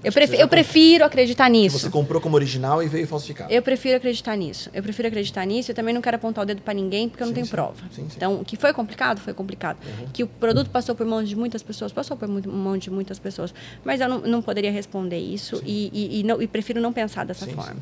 [0.05, 1.78] Eu, pref- eu prefiro acreditar nisso.
[1.78, 3.51] você comprou como original e veio falsificado.
[3.53, 4.70] Eu prefiro acreditar nisso.
[4.72, 5.70] Eu prefiro acreditar nisso.
[5.70, 7.51] Eu também não quero apontar o dedo para ninguém porque eu não Sim, tenho sim.
[7.51, 7.82] prova.
[7.90, 8.07] Sim.
[8.14, 9.78] Então, que foi complicado, foi complicado.
[10.12, 13.53] Que o produto passou por mãos de muitas pessoas, passou por mão de muitas pessoas.
[13.84, 17.24] Mas eu não, não poderia responder isso e, e, e não- e prefiro não pensar
[17.24, 17.76] dessa forma.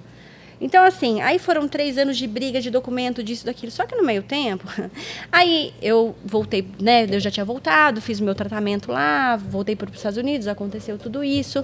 [0.64, 3.70] Então, assim, aí foram três anos de briga, de documento, disso, daquilo.
[3.70, 4.66] Só que no meio tempo,
[5.30, 7.04] aí eu voltei, né?
[7.04, 10.96] Eu já tinha voltado, fiz o meu tratamento lá, voltei para os Estados Unidos, aconteceu
[10.96, 11.62] tudo isso.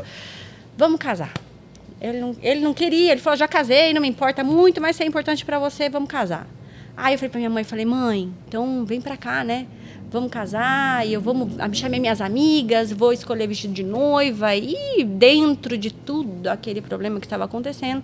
[0.76, 1.32] Vamos casar.
[1.98, 5.02] Ele não, ele não queria, ele falou, já casei, não me importa muito, mas se
[5.02, 6.46] é importante para você, vamos casar.
[6.94, 9.66] Aí eu falei para minha mãe, falei, mãe, então vem para cá, né?
[10.10, 15.04] Vamos casar, e eu vamos, ah, chamei minhas amigas, vou escolher vestido de noiva, e
[15.04, 18.02] dentro de tudo aquele problema que estava acontecendo,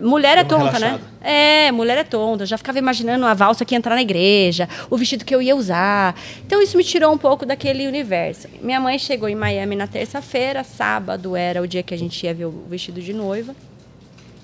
[0.00, 1.00] mulher é tonta, né?
[1.20, 2.44] É, mulher é tonta.
[2.44, 5.42] Eu já ficava imaginando a valsa que ia entrar na igreja, o vestido que eu
[5.42, 6.14] ia usar.
[6.46, 8.48] Então isso me tirou um pouco daquele universo.
[8.62, 12.32] Minha mãe chegou em Miami na terça-feira, sábado era o dia que a gente ia
[12.32, 13.54] ver o vestido de noiva.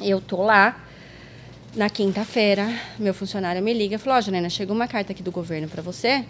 [0.00, 0.84] Eu tô lá.
[1.76, 2.66] Na quinta-feira,
[2.98, 5.82] meu funcionário me liga e falou: Ó, Janena, chegou uma carta aqui do governo para
[5.82, 6.24] você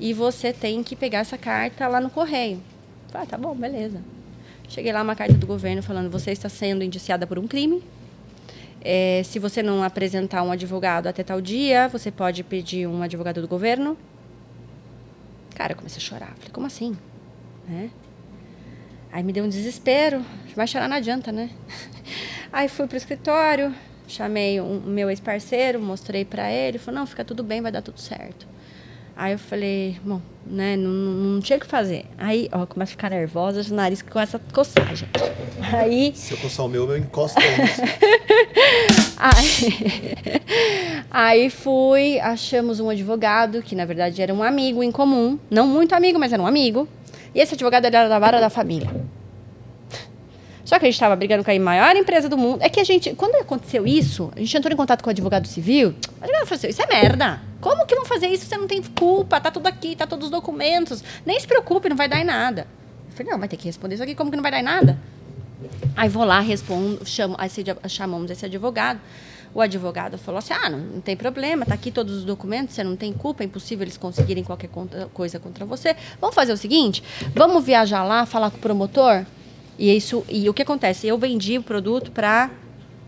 [0.00, 2.60] e você tem que pegar essa carta lá no correio.
[3.12, 4.00] Ah, tá bom, beleza.
[4.68, 7.82] Cheguei lá, uma carta do governo falando: você está sendo indiciada por um crime.
[8.82, 13.40] É, se você não apresentar um advogado até tal dia, você pode pedir um advogado
[13.40, 13.96] do governo.
[15.54, 16.34] Cara, eu comecei a chorar.
[16.36, 16.96] Falei, como assim?
[17.68, 17.90] Né?
[19.12, 20.24] Aí me deu um desespero.
[20.54, 21.50] Vai chorar não adianta, né?
[22.52, 23.74] Aí fui pro escritório,
[24.08, 27.82] chamei o um, meu ex-parceiro, mostrei para ele, falou: "Não, fica tudo bem, vai dar
[27.82, 28.46] tudo certo".
[29.20, 32.06] Aí eu falei, bom, né, não, não tinha o que fazer.
[32.16, 35.06] Aí, ó, começa a ficar nervosa, o nariz com essa coçagem.
[35.60, 36.10] Aí.
[36.14, 37.38] Se eu coçar o meu, eu encosto
[39.18, 40.16] aí,
[41.10, 45.38] aí fui, achamos um advogado, que na verdade era um amigo em comum.
[45.50, 46.88] Não muito amigo, mas era um amigo.
[47.34, 48.88] E esse advogado era da vara da família.
[50.70, 52.62] Só que a gente estava brigando com a maior empresa do mundo.
[52.62, 55.48] É que a gente, quando aconteceu isso, a gente entrou em contato com o advogado
[55.48, 55.88] civil.
[55.88, 57.42] O advogado falou assim: Isso é merda.
[57.60, 58.46] Como que vão fazer isso?
[58.46, 61.02] Você não tem culpa, tá tudo aqui, tá todos os documentos.
[61.26, 62.68] Nem se preocupe, não vai dar em nada.
[63.08, 64.62] Eu falei: Não, vai ter que responder isso aqui, como que não vai dar em
[64.62, 64.96] nada?
[65.96, 67.50] Aí vou lá, respondo, chamo, aí
[67.88, 69.00] chamamos esse advogado.
[69.52, 72.84] O advogado falou assim: ah, não, não, tem problema, tá aqui todos os documentos, você
[72.84, 74.70] não tem culpa, é impossível eles conseguirem qualquer
[75.12, 75.96] coisa contra você.
[76.20, 77.02] Vamos fazer o seguinte:
[77.34, 79.26] vamos viajar lá, falar com o promotor
[79.80, 81.06] e isso e o que acontece?
[81.06, 82.50] Eu vendi o produto para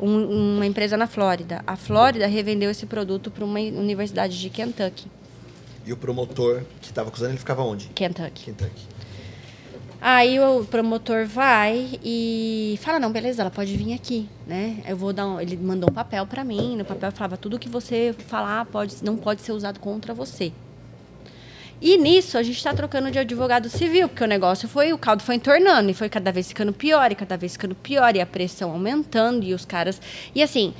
[0.01, 1.62] um, uma empresa na Flórida.
[1.66, 5.07] A Flórida revendeu esse produto para uma universidade de Kentucky.
[5.85, 7.89] E o promotor que estava acusando, ele ficava onde?
[7.95, 8.47] Kentucky.
[8.47, 8.87] Kentucky.
[10.01, 14.83] Aí o promotor vai e fala: "Não, beleza, ela pode vir aqui, né?
[14.89, 15.41] Eu vou dar um...
[15.41, 19.16] ele mandou um papel para mim, no papel falava tudo que você falar pode não
[19.18, 20.53] pode ser usado contra você.
[21.85, 25.20] E nisso a gente está trocando de advogado civil, porque o negócio foi, o caldo
[25.24, 28.26] foi entornando e foi cada vez ficando pior e cada vez ficando pior e a
[28.26, 30.01] pressão aumentando e os caras.
[30.33, 30.72] E assim,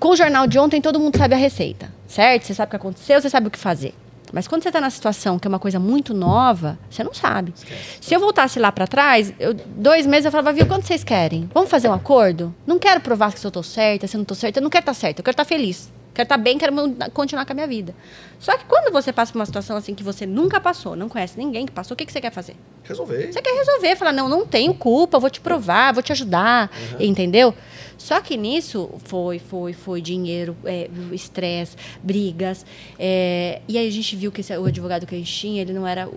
[0.00, 2.42] com o jornal de ontem todo mundo sabe a receita, certo?
[2.42, 3.94] Você sabe o que aconteceu, você sabe o que fazer.
[4.32, 7.54] Mas quando você está na situação que é uma coisa muito nova, você não sabe.
[7.54, 7.98] Esquece.
[8.00, 11.48] Se eu voltasse lá para trás, eu, dois meses eu falava, viu, quanto vocês querem?
[11.54, 12.52] Vamos fazer um acordo?
[12.66, 14.58] Não quero provar que eu estou certa, se eu não estou certa.
[14.58, 15.88] Eu não quero estar certa, eu quero estar feliz.
[16.18, 16.74] Quero estar bem, quero
[17.14, 17.94] continuar com a minha vida.
[18.40, 21.38] Só que quando você passa por uma situação assim que você nunca passou, não conhece
[21.38, 22.56] ninguém que passou, o que, que você quer fazer?
[22.82, 23.32] Resolver.
[23.32, 27.06] Você quer resolver, falar, não, não tenho culpa, vou te provar, vou te ajudar, uhum.
[27.06, 27.54] entendeu?
[27.96, 32.66] Só que nisso foi, foi, foi dinheiro, é, estresse, brigas.
[32.98, 35.72] É, e aí a gente viu que esse, o advogado que a gente tinha, ele
[35.72, 36.08] não era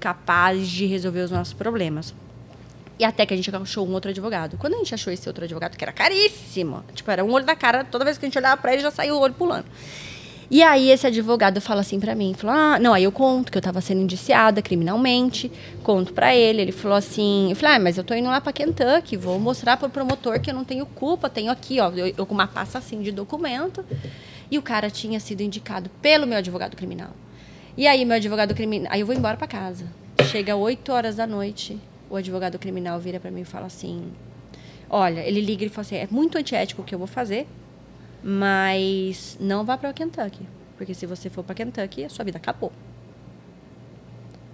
[0.00, 2.14] capaz de resolver os nossos problemas.
[2.98, 4.56] E até que a gente achou um outro advogado.
[4.58, 7.54] Quando a gente achou esse outro advogado, que era caríssimo, tipo, era um olho da
[7.54, 9.66] cara, toda vez que a gente olhava pra ele, já saiu o olho pulando.
[10.50, 13.58] E aí esse advogado fala assim para mim, falou: "Ah, não, aí eu conto que
[13.58, 16.62] eu tava sendo indiciada criminalmente, conto para ele".
[16.62, 19.76] Ele falou assim: "Eu falei: ah, mas eu tô indo lá para Kentucky, vou mostrar
[19.76, 23.02] pro promotor que eu não tenho culpa, tenho aqui, ó, eu, com uma pasta assim
[23.02, 23.84] de documento".
[24.50, 27.10] E o cara tinha sido indicado pelo meu advogado criminal.
[27.76, 29.84] E aí meu advogado criminal, aí eu vou embora para casa.
[30.32, 31.78] Chega 8 horas da noite,
[32.10, 34.12] o advogado criminal vira para mim e fala assim:
[34.90, 37.46] Olha, ele liga e fala assim: é muito antiético o que eu vou fazer,
[38.22, 40.46] mas não vá para o Kentucky.
[40.76, 42.72] Porque se você for para Kentucky, a sua vida acabou.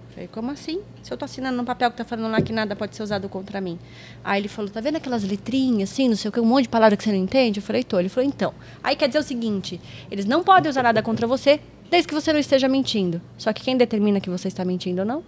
[0.09, 0.81] Eu falei, como assim?
[1.03, 3.29] Se eu tô assinando um papel que tá falando lá que nada pode ser usado
[3.29, 3.77] contra mim.
[4.23, 6.69] Aí ele falou, tá vendo aquelas letrinhas, assim, não sei o que, um monte de
[6.69, 7.59] palavras que você não entende?
[7.59, 7.99] Eu falei, tô.
[7.99, 8.53] Ele falou, então.
[8.81, 9.79] Aí quer dizer o seguinte,
[10.09, 11.59] eles não podem usar nada contra você,
[11.91, 13.21] desde que você não esteja mentindo.
[13.37, 15.23] Só que quem determina que você está mentindo ou não?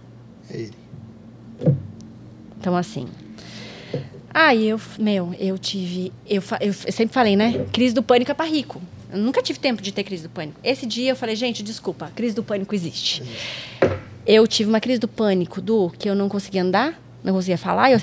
[0.50, 0.74] É ele.
[2.60, 3.06] Então, assim.
[4.32, 6.12] Aí eu, meu, eu tive.
[6.28, 7.66] Eu, eu, sempre falei, né?
[7.72, 8.80] Crise do pânico é para rico.
[9.10, 10.60] Eu nunca tive tempo de ter crise do pânico.
[10.62, 13.22] Esse dia eu falei, gente, desculpa, crise do pânico existe.
[14.26, 17.90] Eu tive uma crise do pânico do que eu não conseguia andar, não conseguia falar,
[17.90, 17.98] eu.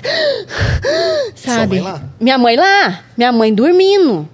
[1.36, 1.80] Sabe?
[1.80, 4.28] Mãe Minha mãe lá, minha mãe dormindo.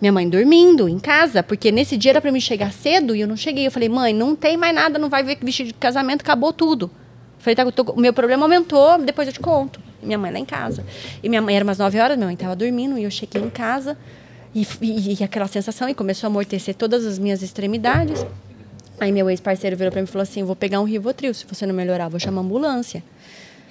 [0.00, 3.28] Minha mãe dormindo em casa, porque nesse dia era para mim chegar cedo e eu
[3.28, 3.66] não cheguei.
[3.66, 6.90] Eu falei, mãe, não tem mais nada, não vai ver vestido de casamento, acabou tudo.
[7.40, 9.80] Falei, tá, tô, o meu problema aumentou, depois eu te conto.
[10.02, 10.84] Minha mãe lá em casa.
[11.22, 13.48] E minha mãe era umas 9 horas, minha mãe estava dormindo, e eu cheguei em
[13.48, 13.96] casa,
[14.54, 18.24] e, e, e, aquela sensação, e começou a amortecer todas as minhas extremidades.
[19.00, 21.64] Aí meu ex-parceiro virou para mim e falou assim: vou pegar um Rivotril, se você
[21.64, 23.02] não melhorar, vou chamar a ambulância.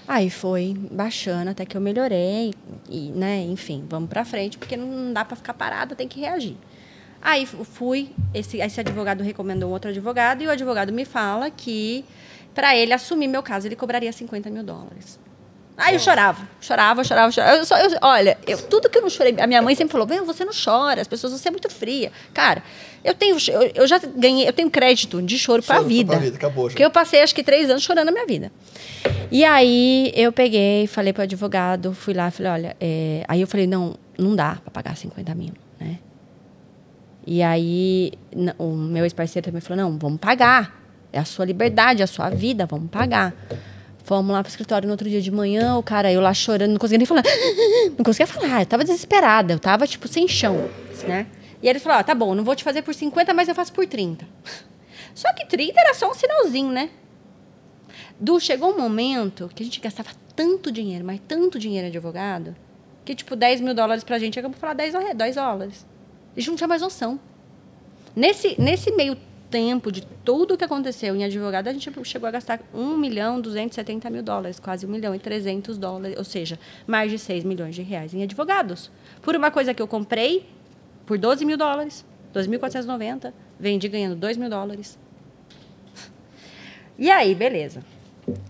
[0.08, 2.52] Aí foi baixando até que eu melhorei,
[2.90, 6.56] e, né, enfim, vamos para frente, porque não dá para ficar parada, tem que reagir.
[7.22, 12.04] Aí fui, esse, esse advogado recomendou um outro advogado, e o advogado me fala que
[12.60, 15.18] para ele assumir meu caso, ele cobraria 50 mil dólares.
[15.78, 17.55] Aí eu chorava, chorava, chorava, chorava.
[17.55, 19.34] Eu só, eu, olha, eu, tudo que eu não chorei.
[19.39, 22.12] A minha mãe sempre falou: Vem, você não chora, as pessoas você é muito fria.
[22.34, 22.62] Cara,
[23.01, 26.20] eu tenho, eu, eu já ganhei, eu tenho crédito de choro, para a vida.
[26.20, 26.74] vida acabou, já.
[26.74, 28.51] Porque eu passei acho que três anos chorando na minha vida.
[29.32, 33.24] E aí eu peguei, falei para o advogado, fui lá, falei: Olha, é...
[33.26, 35.97] aí eu falei: Não, não dá para pagar 50 mil, né?
[37.26, 38.12] E aí
[38.57, 40.79] o meu ex-parceiro também falou: Não, vamos pagar.
[41.12, 43.34] É a sua liberdade, é a sua vida, vamos pagar.
[44.03, 46.78] Fomos lá pro escritório no outro dia de manhã, o cara, eu lá chorando, não
[46.80, 47.24] conseguia nem falar.
[47.97, 50.70] Não conseguia falar, eu tava desesperada, eu tava, tipo, sem chão,
[51.07, 51.28] né?
[51.62, 53.74] E ele falou, ó, tá bom, não vou te fazer por 50, mas eu faço
[53.74, 54.26] por 30.
[55.14, 56.89] Só que 30 era só um sinalzinho, né?
[58.20, 62.55] Du, chegou um momento que a gente gastava tanto dinheiro, mas tanto dinheiro de advogado,
[63.03, 65.86] que tipo 10 mil dólares pra gente como falar 10, dólares- 10 dólares.
[66.36, 67.20] A gente não tinha mais noção.
[68.16, 69.18] Nesse, nesse meio
[69.50, 74.10] tempo de tudo que aconteceu em advogado, a gente chegou a gastar 1 milhão 270
[74.10, 77.82] mil dólares, quase 1 milhão e 300 dólares, ou seja, mais de 6 milhões de
[77.82, 78.91] reais em advogados.
[79.22, 80.47] Por uma coisa que eu comprei
[81.06, 84.97] por 12 mil dólares, 2.490, vendi ganhando 2 mil dólares.
[87.02, 87.82] E aí, beleza.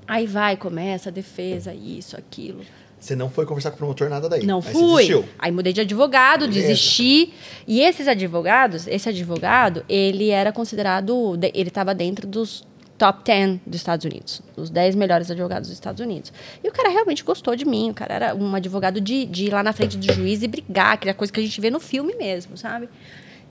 [0.07, 2.61] Aí vai, começa a defesa, isso, aquilo.
[2.99, 4.45] Você não foi conversar com o promotor, nada daí.
[4.45, 5.25] Não Aí fui.
[5.39, 6.67] Aí mudei de advogado, Beleza.
[6.67, 7.33] desisti.
[7.65, 13.61] E esses advogados, esse advogado, ele era considerado, de- ele estava dentro dos top 10
[13.65, 16.33] dos Estados Unidos, os 10 melhores advogados dos Estados Unidos.
[16.61, 19.53] E o cara realmente gostou de mim, o cara era um advogado de, de ir
[19.53, 22.13] lá na frente do juiz e brigar, aquela coisa que a gente vê no filme
[22.15, 22.89] mesmo, sabe?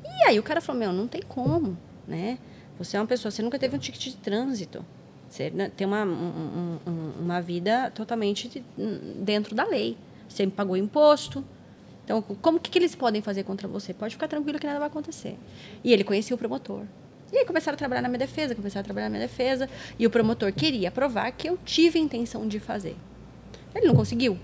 [0.05, 2.37] E aí o cara falou, meu, não tem como, né?
[2.79, 4.85] Você é uma pessoa, você nunca teve um ticket de trânsito.
[5.29, 6.09] Você né, tem uma, um-
[6.87, 8.65] um- um- uma vida totalmente de-
[9.21, 9.97] dentro da lei.
[10.29, 11.45] Sempre pagou imposto.
[12.05, 13.93] Então, como que, que eles podem fazer contra você?
[13.93, 15.37] Pode ficar tranquilo que nada vai acontecer.
[15.85, 16.83] E ele conhecia o promotor.
[17.31, 19.69] E aí começaram a trabalhar na minha defesa, começaram a trabalhar na minha defesa.
[19.99, 22.97] E o promotor queria provar que eu tive a intenção de fazer.
[23.75, 24.39] Ele não conseguiu.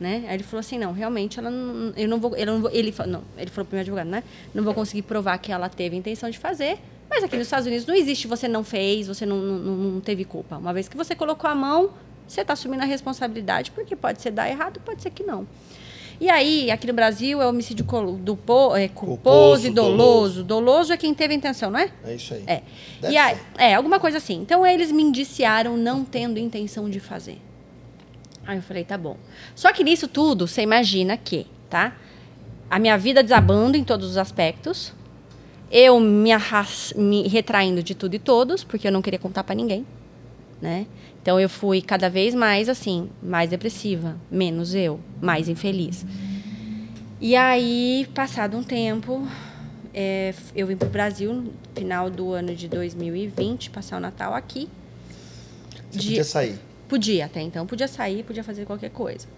[0.00, 0.24] Né?
[0.28, 2.90] Aí ele falou assim, não, realmente ela não, eu não vou, eu não vou, ele
[2.90, 4.24] falou, não, ele falou meu advogado, né?
[4.54, 6.78] Não vou conseguir provar que ela teve a intenção de fazer,
[7.10, 10.24] mas aqui nos Estados Unidos não existe você não fez, você não, não, não teve
[10.24, 10.56] culpa.
[10.56, 11.90] Uma vez que você colocou a mão,
[12.26, 15.46] você está assumindo a responsabilidade, porque pode ser dar errado, pode ser que não.
[16.20, 18.38] E aí, aqui no Brasil, é homicídio do
[18.76, 20.44] é, culposo e doloso.
[20.44, 21.90] Doloso é quem teve a intenção, não é?
[22.04, 22.44] É isso aí.
[22.46, 22.62] É.
[23.00, 23.42] Deve e aí, ser.
[23.56, 24.34] é, alguma coisa assim.
[24.34, 27.40] Então eles me indiciaram não tendo intenção de fazer.
[28.46, 29.16] Aí eu falei, tá bom.
[29.54, 31.96] Só que nisso tudo, você imagina que, tá?
[32.68, 34.92] A minha vida desabando em todos os aspectos.
[35.70, 39.54] Eu me, arras- me retraindo de tudo e todos, porque eu não queria contar pra
[39.54, 39.86] ninguém,
[40.60, 40.86] né?
[41.22, 46.04] Então eu fui cada vez mais assim, mais depressiva, menos eu, mais infeliz.
[47.20, 49.26] E aí, passado um tempo,
[49.94, 54.68] é, eu vim pro Brasil no final do ano de 2020, passar o Natal aqui.
[55.90, 56.58] Você De- podia sair.
[56.88, 59.28] Podia até então, podia sair, podia fazer qualquer coisa.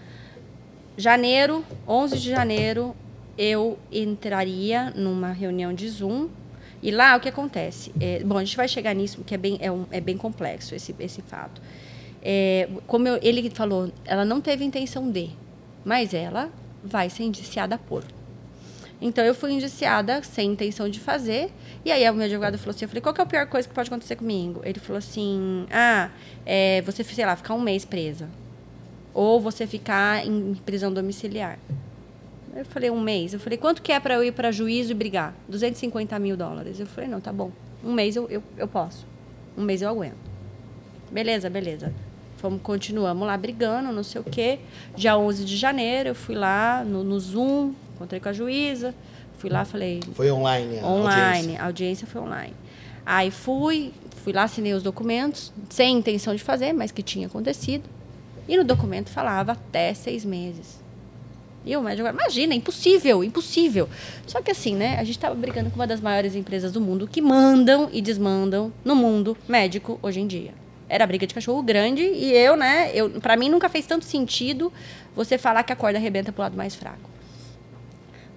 [0.97, 2.95] Janeiro, 11 de janeiro,
[3.37, 6.29] eu entraria numa reunião de Zoom.
[6.83, 7.93] E lá o que acontece?
[8.01, 10.75] É, bom, a gente vai chegar nisso, que é bem, é um- é bem complexo
[10.75, 11.61] esse, esse fato.
[12.23, 15.31] É, como eu- ele falou, ela não teve intenção de,
[15.85, 16.51] mas ela
[16.83, 18.05] vai ser indiciada por.
[19.01, 21.51] Então eu fui indiciada sem intenção de fazer.
[21.85, 23.67] E aí o meu advogado falou assim: eu falei, qual que é a pior coisa
[23.67, 24.61] que pode acontecer comigo?
[24.65, 26.11] Ele falou assim: ah,
[26.47, 28.29] é, você, sei lá, ficar um mês presa.
[29.13, 31.59] Ou você ficar em prisão domiciliar.
[32.55, 33.33] Eu falei, um mês.
[33.33, 35.35] Eu falei, quanto que é para eu ir para juízo e brigar?
[35.49, 36.79] 250 mil dólares.
[36.79, 37.51] Eu falei, não, tá bom.
[37.83, 39.07] Um mês eu, eu, eu posso.
[39.57, 40.17] Um mês eu aguento.
[41.11, 41.93] Beleza, beleza.
[42.37, 44.59] Fomos, continuamos lá brigando, não sei o quê.
[44.97, 48.95] Dia 11 de janeiro, eu fui lá no, no Zoom, encontrei com a juíza.
[49.39, 50.79] Fui lá, falei, Foi online.
[50.79, 51.61] a online, audiência.
[51.63, 52.55] a audiência foi online.
[53.05, 53.93] Aí fui,
[54.23, 57.85] fui lá, assinei os documentos, sem intenção de fazer, mas que tinha acontecido.
[58.49, 60.82] E no documento falava até seis meses.
[61.65, 63.89] E o médico, imagina, impossível, impossível.
[64.27, 67.07] Só que assim, né, a gente estava brigando com uma das maiores empresas do mundo
[67.07, 70.53] que mandam e desmandam no mundo médico hoje em dia.
[70.89, 74.73] Era briga de cachorro grande e eu, né, eu, para mim nunca fez tanto sentido
[75.15, 77.13] você falar que a corda arrebenta pro lado mais fraco.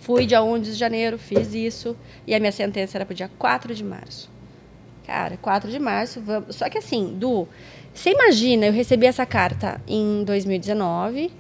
[0.06, 1.98] Fui dia 11 de janeiro, fiz isso.
[2.28, 4.30] E a minha sentença era pro dia 4 de março.
[5.04, 6.56] Cara, 4 de março, vamos.
[6.56, 7.48] Só que assim, Du,
[7.92, 11.32] você imagina, eu recebi essa carta em 2019.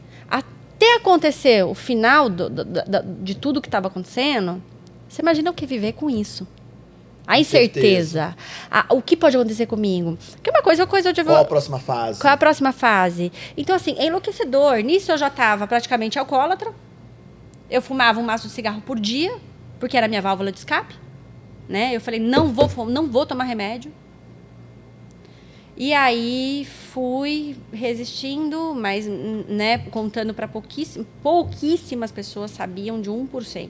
[0.86, 4.62] Até acontecer o final do- do- do- de tudo que estava acontecendo,
[5.10, 6.48] você imagina o que viver com isso?
[7.26, 8.36] A incerteza.
[8.70, 10.16] a- o que pode acontecer comigo?
[10.34, 12.22] Porque uma coisa é coisa de Qual a próxima fase?
[12.22, 13.32] qual é a próxima fase?
[13.58, 14.76] Então, assim, é enlouquecedor.
[14.84, 16.72] Nisso eu já estava praticamente alcoólatra.
[17.68, 19.36] Eu fumava um maço de cigarro por dia,
[19.80, 20.94] porque era a minha válvula de escape.
[21.68, 21.96] Né?
[21.96, 23.92] Eu falei, não vou, não vou tomar remédio.
[25.78, 33.70] E aí fui resistindo, mas né, contando para pouquíssimas, pouquíssimas pessoas sabiam de 1%.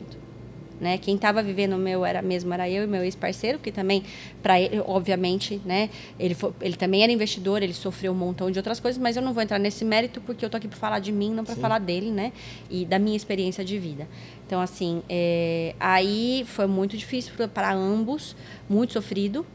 [0.80, 0.98] Né?
[0.98, 4.04] Quem estava vivendo o meu era mesmo era eu e meu ex-parceiro, que também
[4.44, 5.90] para ele, obviamente, né,
[6.20, 9.22] ele foi, ele também era investidor, ele sofreu um montão de outras coisas, mas eu
[9.24, 11.56] não vou entrar nesse mérito porque eu tô aqui para falar de mim, não para
[11.56, 12.34] falar dele, né,
[12.70, 14.08] e da minha experiência de vida.
[14.46, 18.36] Então assim, é, aí foi muito difícil para ambos,
[18.70, 19.46] muito sofrido.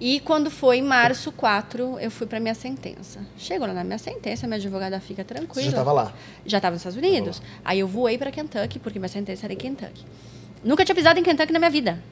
[0.00, 3.20] E quando foi em março 4, eu fui para minha sentença.
[3.38, 5.54] Chegou na minha sentença, minha advogada fica tranquila.
[5.54, 6.12] Você já estava lá.
[6.44, 7.40] Já estava nos Estados Unidos.
[7.64, 10.04] Aí eu voei para Kentucky, porque minha sentença era em Kentucky.
[10.64, 12.02] Nunca tinha pisado em Kentucky na minha vida.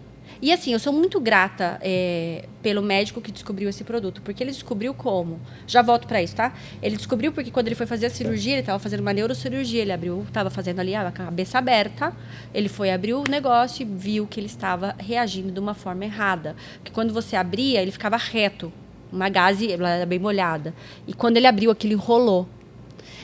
[0.42, 4.50] E assim, eu sou muito grata é, pelo médico que descobriu esse produto, porque ele
[4.50, 5.38] descobriu como.
[5.68, 6.52] Já volto para isso, tá?
[6.82, 9.92] Ele descobriu porque quando ele foi fazer a cirurgia, ele estava fazendo uma neurocirurgia, ele
[9.92, 12.12] abriu, estava fazendo ali a cabeça aberta,
[12.52, 16.56] ele foi abrir o negócio e viu que ele estava reagindo de uma forma errada.
[16.78, 18.72] Porque quando você abria, ele ficava reto,
[19.12, 20.74] uma gaze, ela era bem molhada.
[21.06, 22.48] E quando ele abriu, aquilo enrolou.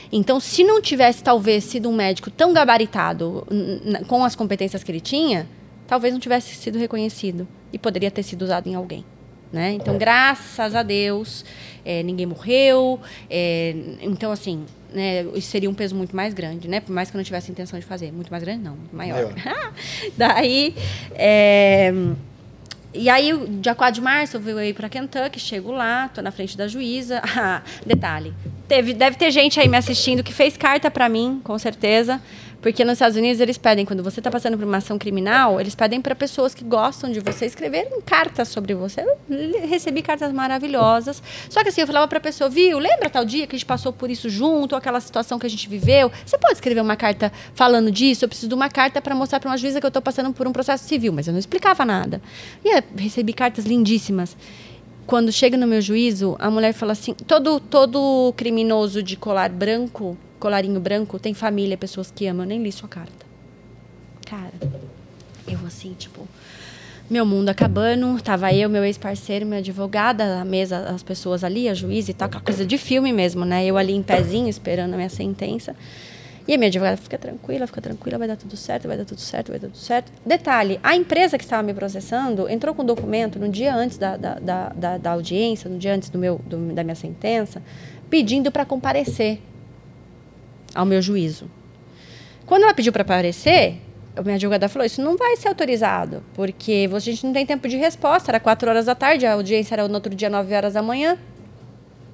[0.09, 3.45] Então, se não tivesse talvez sido um médico tão gabaritado
[4.07, 5.45] com as competências que ele tinha,
[5.89, 9.03] talvez não tivesse sido reconhecido e poderia ter sido usado em alguém.
[9.51, 9.71] Né?
[9.71, 11.43] Então, graças a Deus,
[11.83, 12.99] eh, ninguém morreu.
[13.27, 14.63] eh, então, assim,
[14.93, 16.79] né, isso seria um peso muito mais grande, né?
[16.79, 18.11] Por mais que eu não tivesse intenção de fazer.
[18.11, 19.33] Muito mais grande, não, muito maior.
[20.15, 20.75] Daí,
[21.15, 21.91] eh,
[22.93, 23.31] e aí,
[23.61, 26.67] dia 4 de março, eu vou ir para Kentucky, chego lá, tô na frente da
[26.67, 27.21] juíza.
[27.41, 28.33] Ah, detalhe,
[28.67, 32.21] teve, deve ter gente aí me assistindo que fez carta para mim, com certeza.
[32.61, 35.75] Porque nos Estados Unidos eles pedem, quando você está passando por uma ação criminal, eles
[35.75, 39.01] pedem para pessoas que gostam de você escreverem cartas sobre você.
[39.01, 39.17] Eu
[39.67, 41.23] recebi cartas maravilhosas.
[41.49, 43.65] Só que assim, eu falava para a pessoa, viu, lembra tal dia que a gente
[43.65, 46.11] passou por isso junto, aquela situação que a gente viveu?
[46.25, 48.25] Você pode escrever uma carta falando disso?
[48.25, 50.45] Eu preciso de uma carta para mostrar para uma juíza que eu estou passando por
[50.45, 52.21] um processo civil, mas eu não explicava nada.
[52.63, 54.35] E eu recebi cartas lindíssimas
[55.09, 60.15] quando chega no meu juízo, a mulher fala assim: todo, todo criminoso de colar branco,
[60.39, 62.43] colarinho branco, tem família, pessoas que amam.
[62.45, 63.25] Eu nem li sua carta.
[64.25, 64.53] Cara,
[65.47, 66.27] eu assim, tipo,
[67.09, 68.21] meu mundo acabando.
[68.21, 72.27] Tava eu, meu ex-parceiro, minha advogada, a mesa, as pessoas ali, a juíza e tal,
[72.27, 73.65] aquela coisa de filme mesmo, né?
[73.65, 75.75] Eu ali em pezinho, esperando a minha sentença.
[76.47, 79.21] E a minha advogada fica tranquila, fica tranquila, vai dar tudo certo, vai dar tudo
[79.21, 80.11] certo, vai dar tudo certo.
[80.25, 84.17] Detalhe, a empresa que estava me processando entrou com um documento no dia antes da,
[84.17, 87.61] da, da, da, da audiência, no dia antes do meu, do- da minha sentença,
[88.09, 89.39] pedindo para comparecer
[90.73, 91.49] ao meu juízo.
[92.45, 93.79] Quando ela pediu para aparecer,
[94.15, 97.67] a minha advogada falou: Isso não vai ser autorizado, porque a gente não tem tempo
[97.67, 98.31] de resposta.
[98.31, 101.17] Era 4 horas da tarde, a audiência era no outro dia, 9 horas da manhã.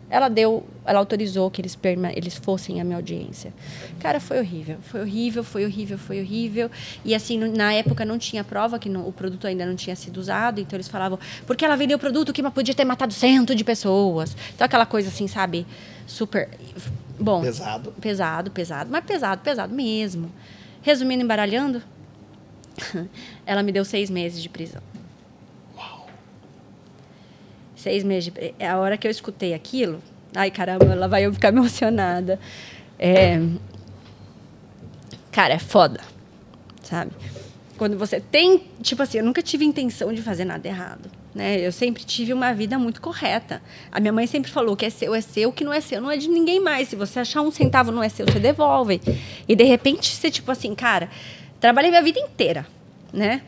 [0.08, 1.78] Ela deu, ela autorizou que eles,
[2.16, 3.52] eles fossem à minha audiência.
[4.00, 6.70] Cara, foi horrível, foi horrível, foi horrível, foi horrível.
[7.04, 10.62] E assim, na época não tinha prova que o produto ainda não tinha sido usado,
[10.62, 14.38] então eles falavam, porque ela vendeu o produto que podia ter matado cento de pessoas.
[14.54, 15.66] Então aquela coisa assim, sabe,
[16.06, 16.50] super.
[17.20, 17.42] Bom.
[17.42, 17.92] Pesado.
[17.94, 20.32] Pesado, pesado, mas pesado, pesado mesmo.
[20.82, 21.82] Resumindo, embaralhando,
[23.46, 24.82] ela me deu seis meses de prisão.
[27.76, 30.02] Seis meses de pri- A hora que eu escutei aquilo,
[30.34, 32.40] ai caramba, ela vai eu ficar emocionada.
[32.98, 33.40] É,
[35.32, 36.00] Cara, é foda,
[36.82, 37.12] sabe?
[37.78, 41.60] Quando você tem, tipo assim, eu nunca tive intenção de fazer nada errado, né?
[41.60, 43.62] Eu sempre tive uma vida muito correta.
[43.92, 46.10] A minha mãe sempre falou que é seu é seu, que não é seu não
[46.10, 46.88] é de ninguém mais.
[46.88, 49.02] Se você achar um centavo não é seu, você devolve.
[49.46, 51.10] E de repente você tipo assim, cara,
[51.60, 52.66] trabalhei minha vida inteira,
[53.12, 53.42] né?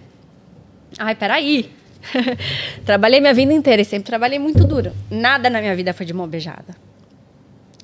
[1.00, 1.72] Ai, peraí.
[2.86, 4.92] trabalhei minha vida inteira e sempre trabalhei muito duro.
[5.10, 6.76] Nada na minha vida foi de mão beijada.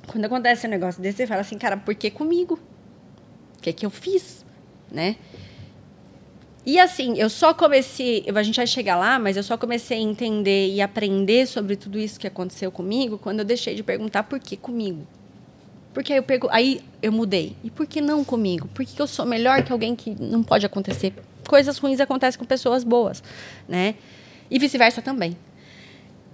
[0.07, 2.59] Quando acontece um negócio desse, você fala assim, cara, por que comigo?
[3.57, 4.45] O que, que eu fiz?
[4.91, 5.15] Né?
[6.65, 10.01] E assim, eu só comecei, a gente vai chegar lá, mas eu só comecei a
[10.01, 14.39] entender e aprender sobre tudo isso que aconteceu comigo quando eu deixei de perguntar por
[14.39, 15.05] que comigo.
[15.93, 17.55] Porque aí eu, pergu aí eu mudei.
[17.63, 18.67] E por que não comigo?
[18.69, 21.13] Por que eu sou melhor que alguém que não pode acontecer?
[21.47, 23.21] Coisas ruins acontecem com pessoas boas,
[23.67, 23.95] né?
[24.49, 25.37] E vice-versa também.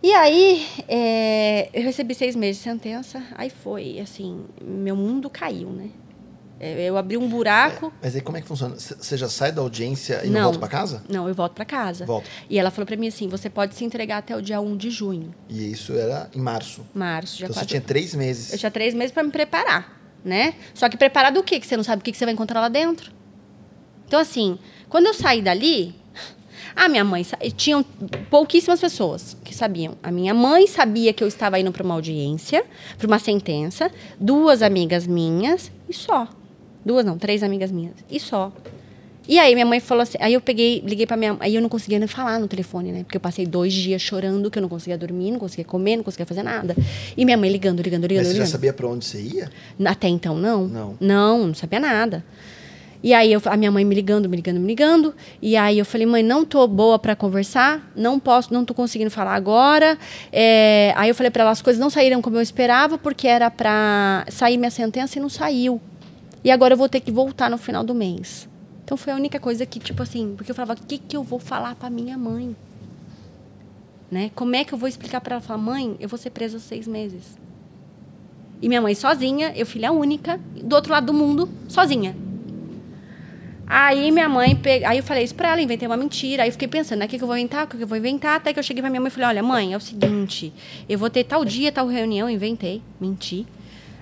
[0.02, 3.22] E aí, é, eu recebi seis meses de sentença.
[3.36, 5.90] Aí foi, assim, meu mundo caiu, né?
[6.60, 7.92] É, Eu abri um buraco.
[8.02, 8.76] Mas aí como é que funciona?
[8.78, 10.44] Você já sai da audiência e não, Não.
[10.44, 11.04] volta pra casa?
[11.08, 12.06] Não, eu volto para casa.
[12.06, 12.28] Volta.
[12.50, 14.90] E ela falou para mim assim: você pode se entregar até o dia 1 de
[14.90, 16.86] junho, E isso era em março.
[16.94, 17.68] março, dia então você 4.
[17.70, 18.52] tinha três meses.
[18.52, 20.54] Eu tinha três meses para me preparar, né?
[20.74, 21.60] Só que preparar do quê?
[21.60, 23.12] Que você não sabe o que você vai encontrar lá dentro.
[24.08, 24.58] Então, assim,
[24.90, 25.96] quando eu saí dali,
[26.76, 27.26] a minha mãe.
[27.56, 27.84] Tinham
[28.30, 29.98] pouquíssimas pessoas que sabiam.
[30.02, 32.66] A minha mãe sabia que eu estava indo para uma audiência,
[32.98, 36.28] para uma sentença, duas amigas minhas e só.
[36.90, 38.52] Duas não, três amigas minhas e só.
[39.28, 41.70] E aí minha mãe falou assim, aí eu peguei, liguei pra minha aí eu não
[41.70, 43.04] conseguia nem falar no telefone, né?
[43.04, 46.04] Porque eu passei dois dias chorando, que eu não conseguia dormir, não conseguia comer, não
[46.04, 46.76] conseguia fazer nada.
[47.16, 48.52] E minha mãe ligando, ligando, ligando, Mas você já ligando.
[48.52, 49.52] sabia pra onde você ia?
[49.86, 50.68] Até então, não.
[50.68, 50.98] Não.
[51.00, 52.26] Não, não sabia nada.
[53.04, 55.14] E aí eu, a minha mãe me ligando, me ligando, me ligando.
[55.40, 59.12] E aí eu falei, mãe, não tô boa para conversar, não posso, não tô conseguindo
[59.12, 59.96] falar agora.
[60.34, 63.52] É, aí eu falei para ela, as coisas não saíram como eu esperava, porque era
[63.52, 65.80] para sair minha sentença e não saiu.
[66.44, 68.48] E agora eu vou ter que voltar no final do mês.
[68.84, 71.22] Então foi a única coisa que, tipo assim, porque eu falava, o que, que eu
[71.22, 72.56] vou falar para minha mãe?
[74.10, 74.32] Né?
[74.34, 75.42] Como é que eu vou explicar para ela?
[75.42, 77.38] Falar, mãe, eu vou ser presa seis meses.
[78.62, 82.16] E minha mãe sozinha, eu filha única, do outro lado do mundo, sozinha.
[83.68, 86.42] Aí minha mãe, aí eu falei isso pra ela, inventei uma mentira.
[86.42, 87.88] Aí eu fiquei pensando, né, o que, que eu vou inventar, o que, que eu
[87.88, 89.80] vou inventar, até que eu cheguei pra minha mãe e falei, olha, mãe, é o
[89.80, 90.52] seguinte,
[90.90, 93.46] eu vou ter tal dia, tal reunião, inventei, menti.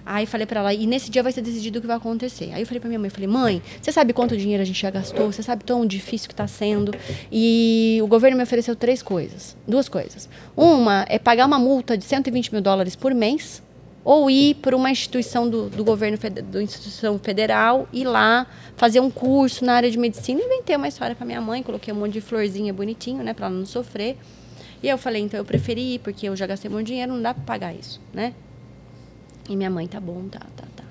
[0.09, 2.53] Aí falei pra ela, e nesse dia vai ser decidido o que vai acontecer.
[2.53, 4.89] Aí eu falei pra minha mãe, falei, mãe, você sabe quanto dinheiro a gente já
[4.89, 5.29] gastou?
[5.29, 6.93] Você sabe tão difícil que tá sendo?
[7.29, 10.29] E o governo me ofereceu três coisas, duas coisas.
[10.55, 13.61] Uma é pagar uma multa de 120 mil dólares por mês,
[14.01, 16.17] ou ir para uma instituição do, do governo,
[16.49, 18.47] do instituição federal, e lá
[18.77, 20.41] fazer um curso na área de medicina.
[20.41, 23.55] Inventei uma história para minha mãe, coloquei um monte de florzinha bonitinho, né, para ela
[23.55, 24.15] não sofrer.
[24.81, 27.33] E eu falei, então eu preferi ir, porque eu já gastei muito dinheiro, não dá
[27.33, 28.33] para pagar isso, né?
[29.47, 30.83] E minha mãe, tá bom, tá, tá, tá.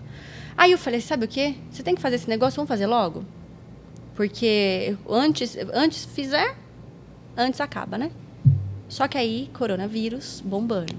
[0.57, 1.55] Aí eu falei, sabe o quê?
[1.71, 3.25] Você tem que fazer esse negócio, vamos fazer logo?
[4.15, 6.57] Porque antes, antes fizer,
[7.37, 8.11] antes acaba, né?
[8.89, 10.95] Só que aí, coronavírus bombando.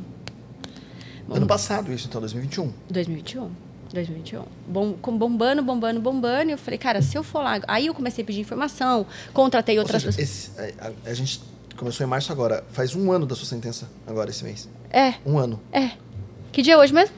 [1.30, 2.72] Ano passado, isso, então, 2021.
[2.90, 3.50] 2021.
[3.94, 4.44] 2021.
[4.68, 6.50] Bom, com- bombando, bombando, bombando.
[6.50, 7.60] E eu falei, cara, se eu for lá.
[7.68, 10.60] Aí eu comecei a pedir informação, contratei Ou outras seja, pessoas.
[10.60, 11.42] esse- a, a- a gente
[11.76, 12.64] começou em março agora.
[12.70, 14.70] Faz um ano da sua sentença agora, esse mês.
[14.92, 15.60] É, Um ano.
[15.72, 15.92] é.
[16.52, 17.16] Que dia é hoje mesmo?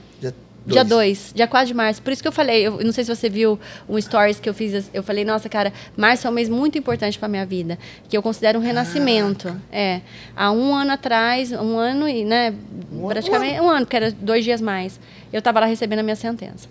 [0.65, 1.17] Dia Dia dois.
[1.19, 2.01] 2, dia 4 de março.
[2.01, 4.53] Por isso que eu falei, eu não sei se você viu um stories que eu
[4.53, 8.15] fiz, eu falei, nossa, cara, março é um mês muito importante pra minha vida, que
[8.17, 9.55] eu considero um renascimento.
[9.71, 10.01] É.
[10.35, 12.53] Há um ano atrás, um ano e, né,
[12.91, 14.99] Um ano- praticamente um ano, porque era dois dias mais,
[15.33, 16.67] eu tava lá recebendo a minha sentença.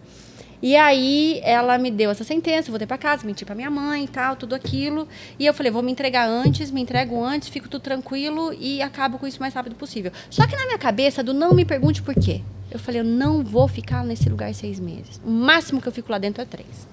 [0.60, 4.08] E aí ela me deu essa sentença, voltei pra casa, menti pra minha mãe e
[4.08, 5.06] tal, tudo aquilo.
[5.38, 9.18] E eu falei, vou me entregar antes, me entrego antes, fico tudo tranquilo e acabo
[9.18, 10.10] com isso o mais rápido possível.
[10.28, 12.42] Só que na minha cabeça, do não me pergunte por quê.
[12.70, 15.20] Eu falei, eu não vou ficar nesse lugar seis meses.
[15.24, 16.86] O máximo que eu fico lá dentro é três.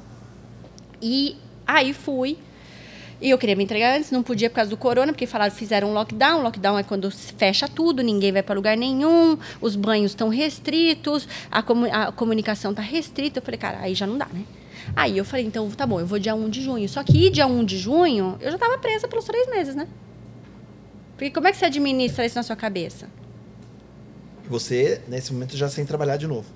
[1.01, 1.35] E
[1.67, 2.37] aí fui.
[3.21, 5.89] E eu queria me entregar antes, não podia por causa do corona, porque falaram fizeram
[5.89, 6.41] um lockdown.
[6.43, 11.61] Lockdown é quando fecha tudo, ninguém vai para lugar nenhum, os banhos estão restritos, a,
[11.63, 13.39] comu- a comunicação está restrita.
[13.39, 14.43] Eu falei, cara, aí já não dá, né?
[14.95, 16.87] Aí eu falei, então tá bom, eu vou dia 1 de junho.
[16.89, 19.87] Só que dia 1 de junho, eu já estava presa pelos três meses, né?
[21.15, 23.07] Porque como é que você administra isso na sua cabeça?
[24.47, 26.47] Você, nesse momento, já sem trabalhar de novo.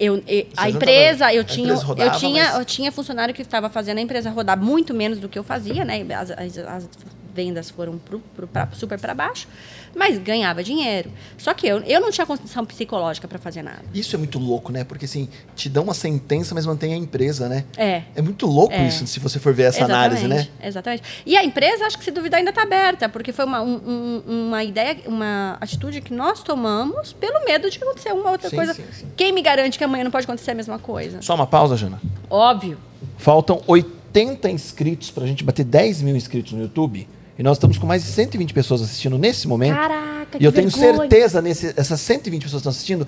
[0.00, 2.64] Eu, e- já a tava- empresa, eu a tinha, empresa rodava, eu tinha, mas- eu
[2.64, 6.04] tinha funcionário que estava fazendo a empresa rodar muito menos do que eu fazia, né?
[6.14, 6.88] As, as- as
[7.34, 9.46] vendas foram pro, pro- pra- super para baixo,
[9.94, 11.10] mas ganhava dinheiro.
[11.38, 13.82] Só que eu, eu não tinha condição psicológica para fazer nada.
[13.92, 14.84] Isso é muito louco, né?
[14.84, 17.64] Porque assim, te dão uma sentença, mas mantém a empresa, né?
[17.76, 18.02] É.
[18.14, 18.86] É muito louco É.
[18.88, 20.48] isso, se você for ver essa análise, né?
[20.62, 21.02] Exatamente.
[21.26, 24.46] E a empresa, acho que se duvidar, ainda está aberta, porque foi uma, um- um-
[24.48, 28.74] uma ideia, uma atitude que nós tomamos pelo medo de acontecer uma outra Sim, coisa.
[28.74, 29.06] sim, sim.
[29.16, 31.20] Quem me garante que amanhã não pode acontecer a mesma coisa?
[31.22, 32.00] Só uma pausa, Jana.
[32.30, 32.78] Óbvio.
[33.18, 37.06] Faltam 80 inscritos pra gente bater 10 mil inscritos no YouTube.
[37.38, 39.74] E nós estamos com mais de 120 pessoas assistindo nesse momento.
[39.74, 41.08] Caraca, e que eu tenho vergonha.
[41.08, 43.06] certeza, nesse, essas 120 pessoas que estão assistindo,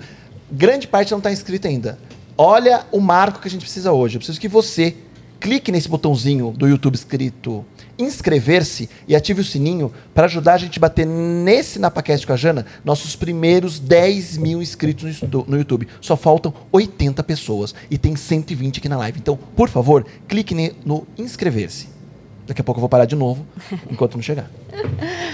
[0.51, 1.97] grande parte não está inscrita ainda.
[2.37, 4.15] Olha o marco que a gente precisa hoje.
[4.15, 4.95] Eu preciso que você
[5.39, 7.63] clique nesse botãozinho do YouTube escrito
[7.97, 12.35] inscrever-se e ative o sininho para ajudar a gente a bater nesse NapaCast com a
[12.35, 15.87] Jana nossos primeiros 10 mil inscritos no YouTube.
[16.01, 19.19] Só faltam 80 pessoas e tem 120 aqui na live.
[19.19, 21.94] Então, por favor, clique no inscrever-se.
[22.47, 23.45] Daqui a pouco eu vou parar de novo,
[23.89, 24.49] enquanto não chegar.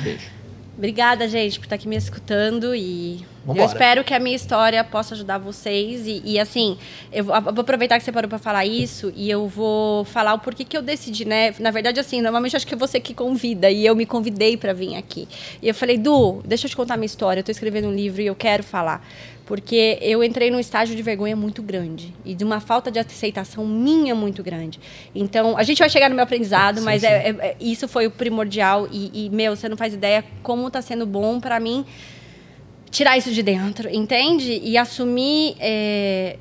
[0.04, 0.42] Beijo.
[0.78, 3.62] Obrigada, gente, por estar aqui me escutando e Vambora.
[3.62, 6.76] eu espero que a minha história possa ajudar vocês e, e, assim,
[7.12, 10.64] eu vou, aproveitar que você parou para falar isso e eu vou falar o porquê
[10.64, 11.54] que eu decidi, né?
[11.60, 14.74] Na verdade, assim, normalmente acho que é você que convida e eu me convidei para
[14.74, 15.28] vir aqui.
[15.62, 18.22] E eu falei, Du, deixa eu te contar minha história, eu tô escrevendo um livro
[18.22, 19.06] e eu quero falar.
[19.46, 23.66] Porque eu entrei num estágio de vergonha muito grande e de uma falta de aceitação
[23.66, 24.80] minha muito grande.
[25.14, 27.08] Então, a gente vai chegar no meu aprendizado, Sim, mas sim.
[27.08, 28.88] é- é- é- isso foi o primordial.
[28.92, 31.86] E, e, meu, você não faz ideia como tá sendo bom para mim
[32.90, 34.60] tirar isso de dentro, entende?
[34.64, 36.38] E assumir é,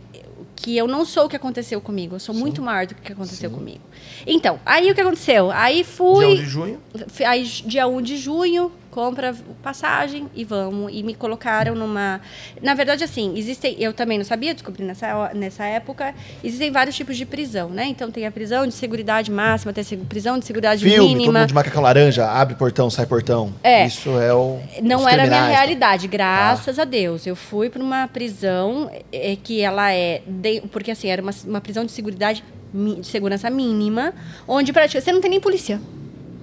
[0.56, 2.16] que eu não sou o que aconteceu comigo.
[2.16, 3.80] Eu sou muito maior do que aconteceu comigo.
[4.26, 5.50] Então, aí o que aconteceu?
[5.50, 6.26] Aí fui.
[6.26, 6.80] Dia 1 de junho.
[7.26, 10.92] Aí, dia 1 de junho, compra passagem e vamos.
[10.92, 12.20] E me colocaram numa.
[12.62, 13.76] Na verdade, assim, existem.
[13.78, 16.14] Eu também não sabia, descobri nessa, nessa época.
[16.42, 17.86] Existem vários tipos de prisão, né?
[17.86, 21.38] Então tem a prisão de seguridade máxima, tem a prisão de seguridade Filme, todo mínima.
[21.40, 23.52] mundo de macacão laranja, abre portão, sai portão.
[23.62, 23.86] É.
[23.86, 24.58] Isso é o.
[24.82, 25.48] Não era a minha tá?
[25.48, 27.26] realidade, graças a Deus.
[27.26, 30.22] Eu fui para uma prisão é, que ela é.
[30.26, 32.42] de- porque assim, era uma, uma prisão de seguridade
[32.72, 34.12] mi- de segurança mínima,
[34.46, 35.80] onde praticamente você não tem nem polícia.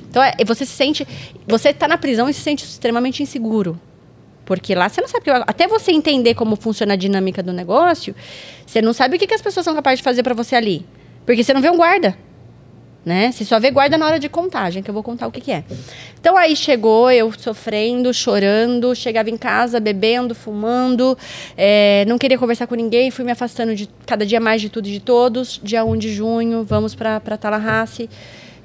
[0.10, 1.08] Então é, você se sente.
[1.48, 3.80] Você está na prisão e se sente extremamente inseguro.
[4.46, 5.30] Porque lá você não sabe.
[5.46, 8.16] Até você entender como funciona a dinâmica do negócio,
[8.66, 10.86] você não sabe o que, que as pessoas são capazes de fazer para você ali.
[11.26, 12.18] Porque você não vê um guarda
[13.08, 13.32] né?
[13.32, 15.50] Você só vê guarda na hora de contagem, que eu vou contar o que, que
[15.50, 15.64] é.
[16.20, 21.18] Então aí chegou, eu sofrendo, chorando, chegava em casa bebendo, fumando,
[21.56, 24.90] é, não queria conversar com ninguém, fui me afastando de cada dia mais de tudo
[24.90, 25.58] e de todos.
[25.64, 28.10] Dia 1 de junho, vamos para Tallahassee.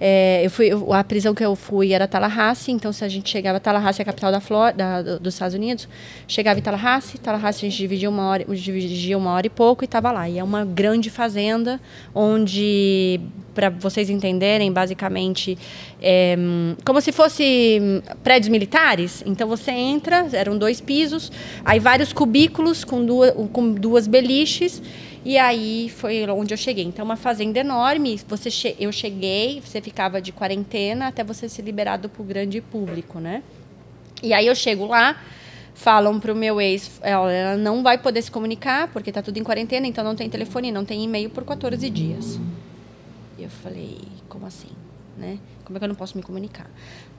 [0.04, 3.30] É, eu fui, eu- a prisão que eu fui era Tallahassee, então se a gente
[3.30, 5.88] chegava, Tallahassee é a capital da Flórida, do- dos Estados Unidos,
[6.26, 9.86] chegava em Tallahassee, Tallahassee a gente dividia uma hora, dividia uma hora e pouco e
[9.86, 10.28] estava lá.
[10.28, 11.80] E é uma grande fazenda
[12.12, 13.20] onde,
[13.54, 15.56] para vocês entenderem, basicamente,
[16.02, 16.36] é,
[16.84, 19.22] como se fosse hum, prédios militares.
[19.24, 21.30] Então você entra, eram dois pisos,
[21.64, 24.82] aí vários cubículos com duas, com duas beliches.
[25.24, 26.84] E aí foi onde eu cheguei.
[26.84, 28.20] Então, uma fazenda enorme.
[28.28, 32.60] Você che- eu cheguei, você ficava de quarentena até você ser liberado para o grande
[32.60, 33.42] público, né?
[34.22, 35.16] E aí eu chego lá,
[35.74, 39.86] falam pro meu ex, ela, não vai poder se comunicar porque tá tudo em quarentena,
[39.86, 42.38] então não tem telefone, não tem e-mail por 14 dias.
[43.38, 44.68] E eu falei, como assim,
[45.16, 45.38] né?
[45.64, 46.68] Como é que eu não posso me comunicar?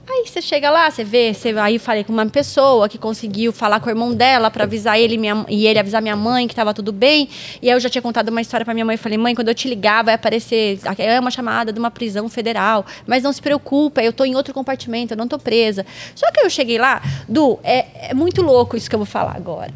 [0.06, 3.80] Aí você chega lá, você vê, você aí falei com uma pessoa que conseguiu falar
[3.80, 6.74] com o irmão dela para avisar ele minha, e ele avisar minha mãe que estava
[6.74, 7.30] tudo bem.
[7.62, 9.56] E aí eu já tinha contado uma história para minha mãe, falei: "Mãe, quando eu
[9.56, 14.04] te ligar vai aparecer é uma chamada de uma prisão federal, mas não se preocupa,
[14.04, 15.86] eu tô em outro compartimento, eu não tô presa".
[16.14, 19.36] Só que eu cheguei lá, Du, é, é muito louco isso que eu vou falar
[19.38, 19.74] agora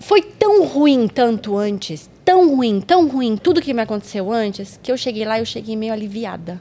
[0.00, 4.90] foi tão ruim tanto antes, tão ruim, tão ruim, tudo que me aconteceu antes, que
[4.90, 6.58] eu cheguei lá e eu cheguei meio aliviada.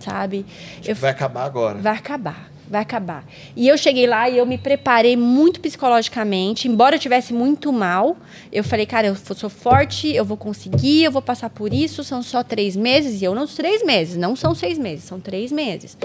[0.00, 0.44] Sabe?
[0.84, 1.78] Eu, Vai acabar agora.
[1.78, 3.24] vai acabar, vai acabar.
[3.56, 8.16] E eu cheguei lá e eu me preparei muito psicologicamente, embora eu tivesse muito mal.
[8.52, 12.04] Eu falei, cara, eu sou forte, eu vou conseguir, eu vou passar por isso.
[12.04, 15.50] São só três meses e eu não três meses, não são seis meses, são três
[15.50, 15.96] meses.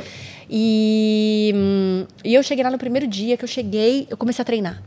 [0.50, 4.46] E, hum, e eu cheguei lá no primeiro dia que eu cheguei, eu comecei a
[4.46, 4.82] treinar.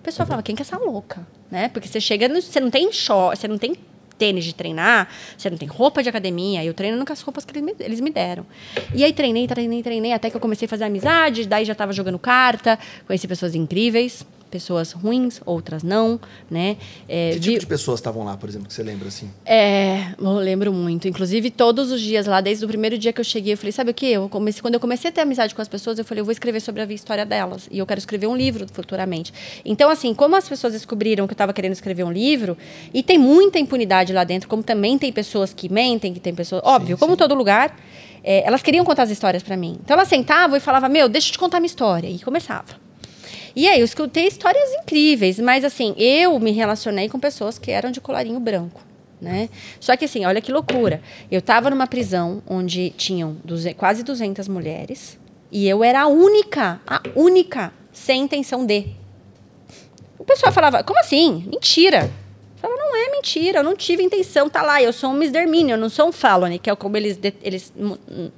[0.00, 1.26] O pessoal falava, quem que é essa louca?
[1.50, 1.68] Né?
[1.68, 3.74] Porque você chega, você não tem short, você não tem
[4.18, 7.52] tênis de treinar, você não tem roupa de academia, eu treino com as roupas que
[7.52, 8.46] eles me, eles me deram.
[8.94, 11.92] E aí treinei, treinei, treinei, até que eu comecei a fazer amizade, daí já estava
[11.92, 14.24] jogando carta, conheci pessoas incríveis,
[14.54, 16.76] pessoas ruins, outras não, né?
[17.08, 19.28] É, Que tipo de pessoas estavam lá, por exemplo, que você lembra assim?
[19.44, 21.08] é, eu lembro muito.
[21.08, 23.90] Inclusive, todos os dias lá, desde o primeiro dia que eu cheguei, eu falei, sabe
[23.90, 24.06] o quê?
[24.06, 26.30] Eu comecei, quando eu comecei a ter amizade com as pessoas, eu falei, eu vou
[26.30, 27.68] escrever sobre a história delas.
[27.68, 29.34] E eu quero escrever um livro futuramente.
[29.64, 32.56] Então, assim, como as pessoas descobriram que eu estava querendo escrever um livro,
[32.92, 36.62] e tem muita impunidade lá dentro, como também tem pessoas que mentem, que tem pessoas...
[36.64, 37.76] Óbvio, como todo lugar,
[38.22, 39.78] é, elas queriam contar as histórias para mim.
[39.82, 42.08] Então, elas sentavam e falavam, meu, deixa eu te contar minha história.
[42.08, 42.83] E começava.
[43.56, 47.90] E aí, eu escutei histórias incríveis, mas assim, eu me relacionei com pessoas que eram
[47.90, 48.80] de colarinho branco.
[49.20, 49.48] Né?
[49.80, 51.00] Só que assim, olha que loucura.
[51.30, 53.36] Eu estava numa prisão onde tinham
[53.76, 55.18] quase 200 mulheres
[55.54, 58.88] e eu era a única, a única, sem intenção de.
[60.18, 61.44] O pessoal falava, como assim?
[61.46, 62.10] Mentira.
[62.56, 65.72] Eu falava, não é mentira, eu não tive intenção, tá lá, eu sou um misdemeanor,
[65.72, 67.72] eu não sou um felony, que é como eles, eles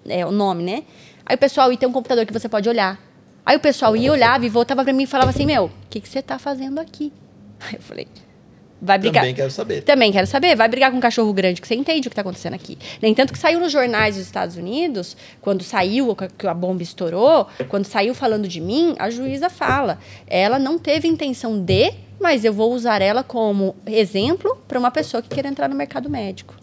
[0.06, 0.84] é o nome, né?
[1.24, 3.00] Aí o pessoal, e tem um computador que você pode olhar.
[3.46, 6.00] Aí o pessoal ia, olhava e voltava pra mim e falava assim, meu, o que,
[6.00, 7.12] que você tá fazendo aqui?
[7.60, 8.08] Aí eu falei,
[8.82, 9.22] vai brigar.
[9.22, 9.82] Também quero saber.
[9.82, 10.56] Também quero saber.
[10.56, 12.76] Vai brigar com um cachorro grande que você entende o que está acontecendo aqui.
[13.00, 17.46] Nem tanto que saiu nos jornais dos Estados Unidos, quando saiu, que a bomba estourou,
[17.68, 19.98] quando saiu falando de mim, a juíza fala.
[20.26, 25.22] Ela não teve intenção de, mas eu vou usar ela como exemplo para uma pessoa
[25.22, 26.54] que quer entrar no mercado médico.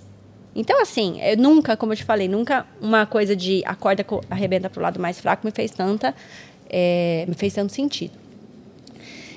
[0.55, 4.21] Então, assim, eu nunca, como eu te falei, nunca uma coisa de a corda co-
[4.29, 6.13] arrebenta para o lado mais fraco me fez tanta,
[6.75, 8.23] eh, me fez tanto sentido.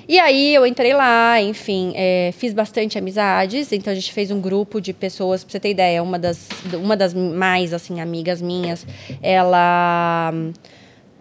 [0.09, 3.71] E aí eu entrei lá, enfim, é, fiz bastante amizades.
[3.73, 6.95] Então a gente fez um grupo de pessoas, pra você ter ideia, uma das, uma
[6.95, 8.87] das mais assim amigas minhas,
[9.21, 10.33] ela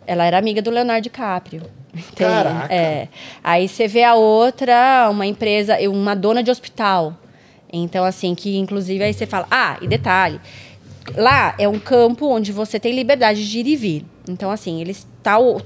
[0.07, 1.63] ela era amiga do Leonardo DiCaprio.
[2.15, 2.73] Caraca.
[2.73, 3.09] É.
[3.43, 7.15] Aí você vê a outra, uma empresa, uma dona de hospital.
[7.73, 10.41] Então assim, que inclusive aí você fala, ah, e detalhe,
[11.17, 14.05] lá é um campo onde você tem liberdade de ir e vir.
[14.29, 15.61] Então, assim, eles tal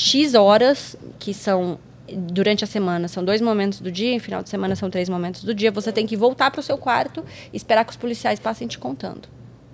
[0.00, 1.78] X horas, que são
[2.10, 5.44] durante a semana, são dois momentos do dia, em final de semana são três momentos
[5.44, 7.22] do dia, você tem que voltar para o seu quarto
[7.52, 9.28] e esperar que os policiais passem te contando.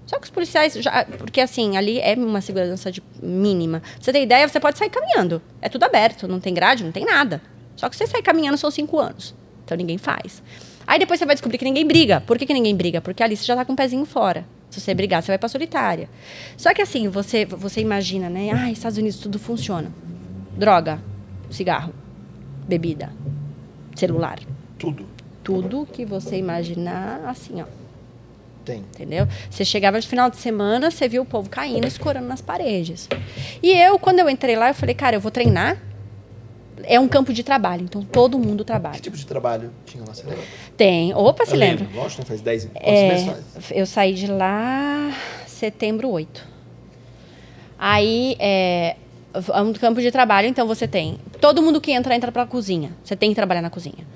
[0.05, 3.81] Só que os policiais, já, porque assim, ali é uma segurança de mínima.
[4.01, 5.40] Você tem ideia, você pode sair caminhando.
[5.62, 7.40] É tudo aberto, não tem grade, não tem nada.
[7.77, 9.32] Só que você sair caminhando são cinco anos.
[9.65, 10.43] Então ninguém faz.
[10.85, 12.20] Aí depois você vai descobrir que ninguém briga.
[12.20, 13.01] Por que, que ninguém briga?
[13.01, 14.44] Porque ali você já tá com o pezinho fora.
[14.70, 16.11] Se você brigar, você vai pra solitária.
[16.57, 18.51] Só que assim, você, você imagina, né?
[18.53, 19.93] Ah, Estados Unidos tudo funciona.
[20.57, 21.01] Droga,
[21.51, 21.93] cigarro,
[22.66, 23.12] bebida,
[23.95, 24.39] celular.
[24.78, 25.07] Tudo.
[25.45, 27.66] Tudo que você imaginar, assim, ó.
[28.65, 28.78] Tem.
[28.78, 29.28] Entendeu?
[29.49, 33.09] Você chegava de final de semana, você viu o povo caindo, escorando nas paredes.
[33.62, 35.81] E eu, quando eu entrei lá, eu falei, cara, eu vou treinar.
[36.83, 38.99] É um campo de trabalho, então todo mundo Que trabalha.
[39.01, 40.45] tipo de trabalho tinha lá, você lembra?
[40.77, 41.15] Tem.
[41.15, 41.85] Opa, se lembra?
[41.87, 43.70] lembro, Lógico, não faz 10 quantos É, meses faz?
[43.70, 45.11] eu saí de lá
[45.47, 46.45] setembro 8.
[47.78, 48.97] Aí, é,
[49.52, 51.18] é um campo de trabalho, então você tem...
[51.40, 52.90] Todo mundo que entra, entra pra cozinha.
[53.02, 54.06] Você tem que trabalhar na cozinha.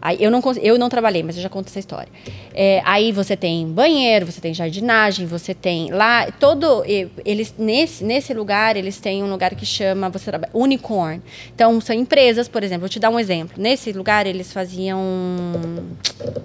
[0.00, 2.08] Aí, eu, não, eu não trabalhei, mas eu já conto essa história.
[2.54, 6.84] É, aí você tem banheiro, você tem jardinagem, você tem lá todo
[7.24, 11.20] eles nesse, nesse lugar eles têm um lugar que chama você trabalha, unicorn.
[11.52, 13.60] Então são empresas, por exemplo, vou te dar um exemplo.
[13.60, 15.00] Nesse lugar eles faziam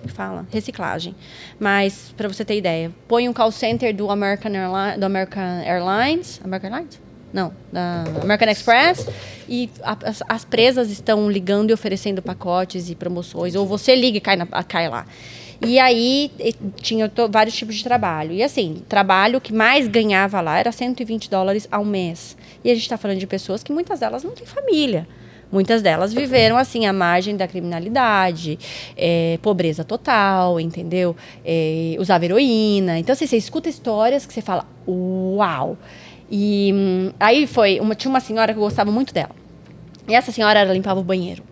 [0.08, 1.16] fala reciclagem.
[1.60, 4.52] Mas para você ter ideia, põe um call center do American
[4.98, 7.03] do American Airlines, American Airlines?
[7.34, 9.08] Não, da American Express.
[9.50, 13.56] E a- as, as presas estão ligando e oferecendo pacotes e promoções.
[13.56, 15.06] Ou você liga e cai, na- cai lá.
[15.66, 18.34] E aí e tinha to- vários tipos de trabalho.
[18.34, 22.38] E assim, trabalho que mais ganhava lá era 120 dólares ao mês.
[22.64, 25.08] E a gente está falando de pessoas que muitas delas não têm família.
[25.52, 28.58] Muitas delas viveram assim à margem da criminalidade,
[28.98, 31.16] é, pobreza total, entendeu?
[31.46, 32.98] É, usava heroína.
[32.98, 35.78] Então, assim, você escuta histórias que você fala, uau!
[36.36, 39.30] E hum, aí foi, uma, tinha uma senhora que eu gostava muito dela.
[40.08, 41.44] E essa senhora, ela limpava o banheiro.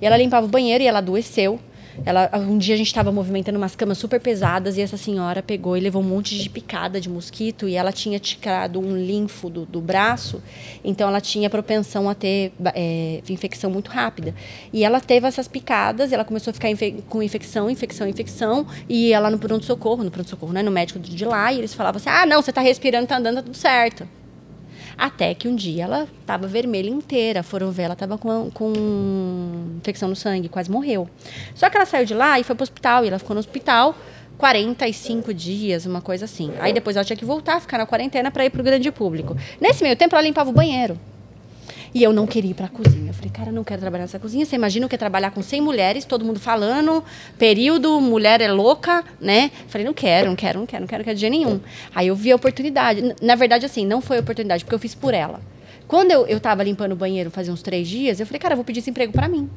[0.00, 1.58] E ela limpava o banheiro e ela adoeceu.
[2.04, 5.76] Ela, um dia a gente estava movimentando umas camas super pesadas e essa senhora pegou
[5.76, 9.64] e levou um monte de picada de mosquito e ela tinha tirado um linfo do,
[9.64, 10.42] do braço,
[10.84, 14.34] então ela tinha propensão a ter é, infecção muito rápida.
[14.72, 19.12] E ela teve essas picadas, ela começou a ficar infe- com infecção, infecção, infecção, e
[19.12, 22.26] ela no pronto-socorro, no pronto-socorro, né, no médico de lá, e eles falavam assim: ah,
[22.26, 24.06] não, você está respirando, tá andando, tá tudo certo.
[24.98, 27.42] Até que um dia ela estava vermelha inteira.
[27.42, 28.72] Foram ver, ela estava com, com
[29.78, 31.08] infecção no sangue, quase morreu.
[31.54, 33.04] Só que ela saiu de lá e foi para o hospital.
[33.04, 33.94] E ela ficou no hospital
[34.38, 36.52] 45 dias, uma coisa assim.
[36.60, 39.36] Aí depois ela tinha que voltar, ficar na quarentena para ir para o grande público.
[39.60, 40.98] Nesse meio tempo, ela limpava o banheiro.
[41.96, 43.08] E eu não queria ir para a cozinha.
[43.08, 44.44] Eu falei, cara, eu não quero trabalhar nessa cozinha.
[44.44, 47.02] Você imagina o que é trabalhar com 100 mulheres, todo mundo falando,
[47.38, 49.50] período, mulher é louca, né?
[49.66, 51.58] Falei, não quero, não quero, não quero, não quero, não quero de jeito nenhum.
[51.94, 53.16] Aí eu vi a oportunidade.
[53.22, 55.40] Na verdade, assim, não foi oportunidade, porque eu fiz por ela.
[55.88, 58.56] Quando eu, eu tava limpando o banheiro fazia uns três dias, eu falei, cara, eu
[58.56, 59.48] vou pedir esse emprego para mim.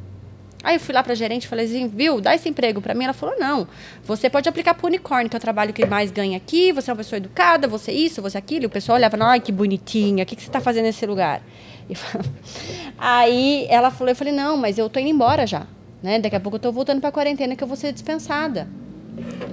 [0.62, 3.06] Aí eu fui lá pra gerente e falei assim, viu, dá esse emprego pra mim.
[3.06, 3.68] Ela falou, não,
[4.04, 6.94] você pode aplicar pro Unicorn, que é o trabalho que mais ganha aqui, você é
[6.94, 8.66] uma pessoa educada, você isso, você aquilo.
[8.66, 11.42] E o pessoal olhava, ai, que bonitinha, o que, que você tá fazendo nesse lugar?
[12.98, 15.66] Aí ela falou, eu falei, não, mas eu tô indo embora já.
[16.04, 16.20] Né?
[16.20, 18.68] Daqui a pouco eu tô voltando pra quarentena que eu vou ser dispensada.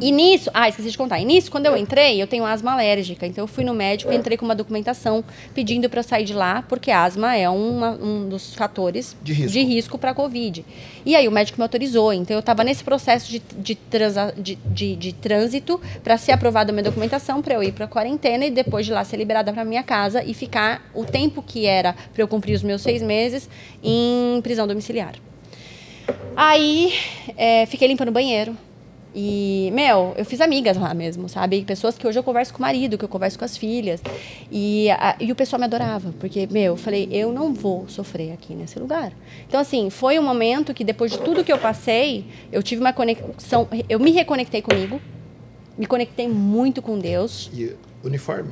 [0.01, 1.19] E nisso, ah, esqueci de contar.
[1.21, 3.27] E nisso, quando eu entrei, eu tenho asma alérgica.
[3.27, 5.25] Então eu fui no médico e entrei com uma documentação
[5.55, 9.53] pedindo para sair de lá, porque asma é uma- um dos fatores De risco.
[9.53, 10.65] de risco para Covid.
[11.05, 12.13] E aí o médico me autorizou.
[12.13, 16.71] Então eu estava nesse processo de, de, transa- de, de- de trânsito para ser aprovada
[16.71, 19.65] a minha documentação, para eu ir para quarentena e depois de lá ser liberada para
[19.65, 23.49] minha casa e ficar o tempo que era para eu cumprir os meus seis meses
[23.83, 25.15] em prisão domiciliar.
[26.37, 26.93] Aí,
[27.37, 28.57] é, fiquei limpando o banheiro.
[29.19, 31.63] E, meu, eu fiz amigas lá mesmo, sabe?
[31.63, 34.03] Pessoas que hoje eu converso com o marido, que eu converso com as filhas.
[34.53, 38.33] E, a- e o pessoal me adorava, porque, meu, eu falei, eu não vou sofrer
[38.33, 39.13] aqui nesse lugar.
[39.49, 42.93] Então, assim, foi um momento que depois de tudo que eu passei, eu tive uma
[42.93, 45.01] conexão, eu me reconectei comigo,
[45.79, 47.51] me conectei muito com Deus.
[47.55, 47.75] E
[48.05, 48.51] uniforme?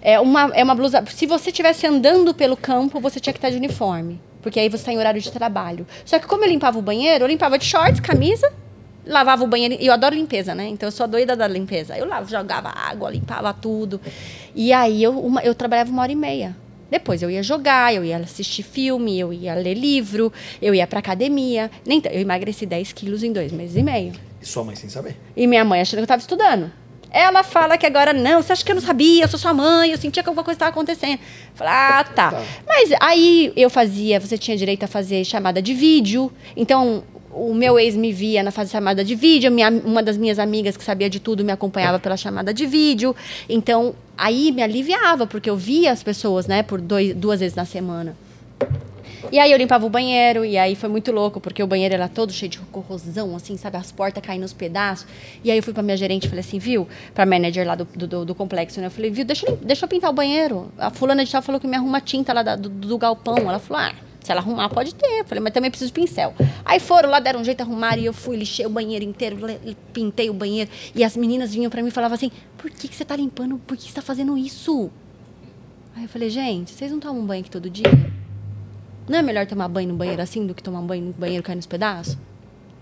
[0.00, 1.04] É uma, é uma blusa.
[1.08, 4.20] Se você estivesse andando pelo campo, você tinha que estar de uniforme.
[4.40, 5.84] Porque aí você está em horário de trabalho.
[6.04, 8.52] Só que como eu limpava o banheiro, eu limpava de shorts, camisa,
[9.06, 9.76] lavava o banheiro.
[9.80, 10.66] E eu adoro limpeza, né?
[10.68, 11.96] Então eu sou a doida da limpeza.
[11.96, 14.00] Eu lavo, jogava água, limpava tudo.
[14.54, 16.56] E aí eu, uma- eu trabalhava uma hora e meia.
[16.90, 21.00] Depois eu ia jogar, eu ia assistir filme, eu ia ler livro, eu ia pra
[21.00, 21.70] academia.
[21.84, 24.12] Nem eu emagreci 10 quilos em dois meses e meio.
[24.40, 25.16] E sua mãe sem saber.
[25.36, 26.70] E minha mãe achando que eu estava estudando.
[27.10, 29.24] Ela fala que agora não, você acha que eu não sabia?
[29.24, 31.18] Eu sou sua mãe, eu sentia que alguma coisa estava acontecendo.
[31.54, 32.30] Falei, ah, tá.
[32.32, 32.42] Tá.
[32.66, 36.30] Mas aí eu fazia, você tinha direito a fazer chamada de vídeo.
[36.56, 37.02] Então,
[37.36, 39.50] o meu ex me via na fase chamada de vídeo.
[39.52, 43.14] Minha, uma das minhas amigas que sabia de tudo me acompanhava pela chamada de vídeo.
[43.48, 47.64] Então, aí me aliviava, porque eu via as pessoas, né, por dois, duas vezes na
[47.64, 48.16] semana.
[49.32, 52.06] E aí eu limpava o banheiro, e aí foi muito louco, porque o banheiro era
[52.08, 53.76] todo cheio de corrosão, assim, sabe?
[53.76, 55.04] As portas caindo nos pedaços.
[55.42, 56.86] E aí eu fui pra minha gerente e falei assim, viu?
[57.12, 58.86] Pra manager lá do, do, do- complexo, né?
[58.86, 60.70] Eu falei, viu, deixa, deixa eu pintar o banheiro.
[60.78, 63.36] A fulana de tal falou que me arruma tinta lá da- do, do galpão.
[63.38, 63.92] Ela falou, ah,
[64.26, 65.24] se ela arrumar, pode ter.
[65.24, 66.34] Falei, mas também preciso de pincel.
[66.64, 69.36] Aí foram lá, deram um jeito, arrumaram, e eu fui, lixei o banheiro inteiro,
[69.92, 70.70] pintei o banheiro.
[70.94, 73.58] E as meninas vinham pra mim e falavam assim, por que, que você tá limpando?
[73.58, 74.90] Por que você tá fazendo isso?
[75.94, 77.86] Aí eu falei, gente, vocês não tomam banho aqui todo dia?
[79.08, 81.58] Não é melhor tomar banho no banheiro assim do que tomar banho no banheiro caindo
[81.58, 82.18] nos pedaços?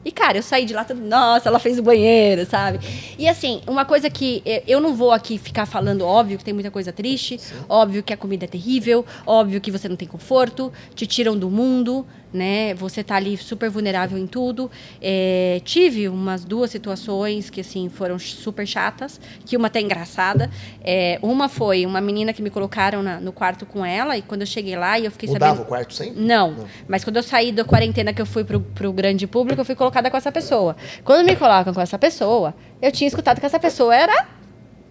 [0.04, 2.78] E, cara, eu saí de lá, tudo, nossa, ela fez o banheiro, sabe?
[3.18, 6.70] E, assim, uma coisa que eu não vou aqui ficar falando, óbvio que tem muita
[6.70, 11.06] coisa triste, óbvio que a comida é terrível, óbvio que você não tem conforto, te
[11.06, 12.74] tiram do mundo, né?
[12.74, 14.70] Você tá ali super vulnerável em tudo.
[15.00, 20.50] É, tive umas duas situações que, assim, foram super chatas, que uma até engraçada.
[20.82, 24.40] É, uma foi uma menina que me colocaram na- no quarto com ela, e quando
[24.40, 25.64] eu cheguei lá, e eu fiquei Mudava sabendo...
[25.64, 26.20] o quarto sempre?
[26.20, 26.66] Não, Não.
[26.88, 29.76] mas quando eu saí da quarentena que eu fui pro, pro grande público, eu fui
[29.76, 30.76] colocada com essa pessoa.
[31.04, 32.52] Quando me colocam com essa pessoa,
[32.82, 34.26] eu tinha escutado que essa pessoa era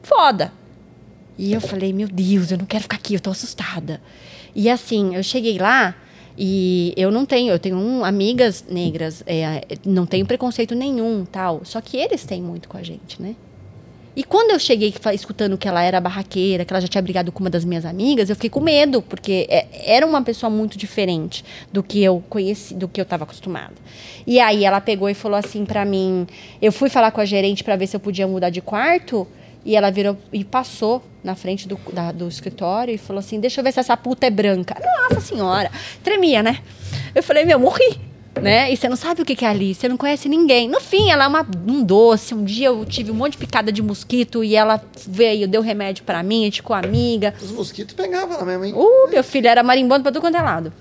[0.01, 0.51] foda.
[1.37, 3.99] E eu falei, meu Deus, eu não quero ficar aqui, eu tô assustada.
[4.55, 5.95] E assim, eu cheguei lá
[6.37, 11.61] e eu não tenho, eu tenho um, amigas negras, é, não tenho preconceito nenhum, tal.
[11.63, 13.35] Só que eles têm muito com a gente, né?
[14.15, 17.39] E quando eu cheguei escutando que ela era barraqueira, que ela já tinha brigado com
[17.39, 19.65] uma das minhas amigas, eu fiquei com medo, porque é-
[19.95, 23.73] era uma pessoa muito diferente do que eu conheci, do que eu estava acostumada.
[24.27, 26.27] E aí ela pegou e falou assim pra mim,
[26.61, 29.27] eu fui falar com a gerente pra ver se eu podia mudar de quarto,
[29.65, 33.59] e ela virou e passou na frente do, da- do escritório e falou assim: Deixa
[33.61, 34.75] eu ver se essa puta é branca.
[35.09, 35.71] Nossa senhora!
[36.03, 36.59] Tremia, né?
[37.15, 37.99] Eu falei: Meu, morri.
[38.41, 38.73] Né?
[38.73, 40.67] E você não sabe o que que é ali, você não conhece ninguém.
[40.67, 42.33] No fim, ela é uma, um doce.
[42.33, 46.03] Um dia eu tive um monte de picada de mosquito e ela veio, deu remédio
[46.03, 47.35] pra mim, a gente ficou amiga.
[47.39, 48.73] Os mosquitos pegavam lá mesmo, hein?
[48.75, 50.73] Uh, meu filho era marimbondo pra tudo quanto é lado.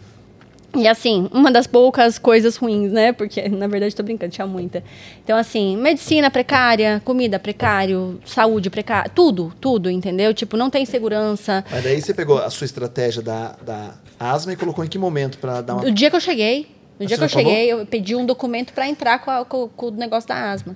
[0.75, 3.13] E assim, uma das poucas coisas ruins, né?
[3.13, 4.83] Porque, na verdade, tô brincando, tinha muita.
[5.23, 10.33] Então, assim, medicina precária, comida precário, saúde precária, tudo, tudo, entendeu?
[10.33, 11.63] Tipo, não tem segurança.
[11.71, 15.37] Mas daí você pegou a sua estratégia da, da asma e colocou em que momento
[15.39, 15.83] pra dar uma.
[15.83, 16.67] No dia que eu cheguei,
[16.99, 17.51] no dia que eu falou?
[17.51, 20.75] cheguei, eu pedi um documento pra entrar com, a- com- com o negócio da asma.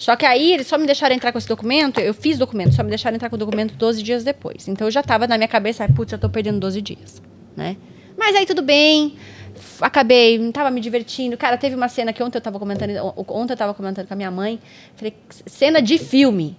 [0.00, 2.82] Só que aí eles só me deixaram entrar com esse documento, eu fiz documento, só
[2.82, 4.66] me deixaram entrar com o documento 12 dias depois.
[4.66, 7.22] Então eu já tava na minha cabeça, "Ai, putz, eu tô perdendo 12 dias,
[7.56, 7.76] né?
[8.18, 9.14] Mas aí tudo bem,
[9.80, 11.36] acabei, não tava me divertindo.
[11.36, 12.90] Cara, teve uma cena que ontem eu tava comentando,
[13.28, 14.60] ontem eu tava comentando com a minha mãe,
[14.94, 15.14] falei,
[15.46, 16.56] cena de filme.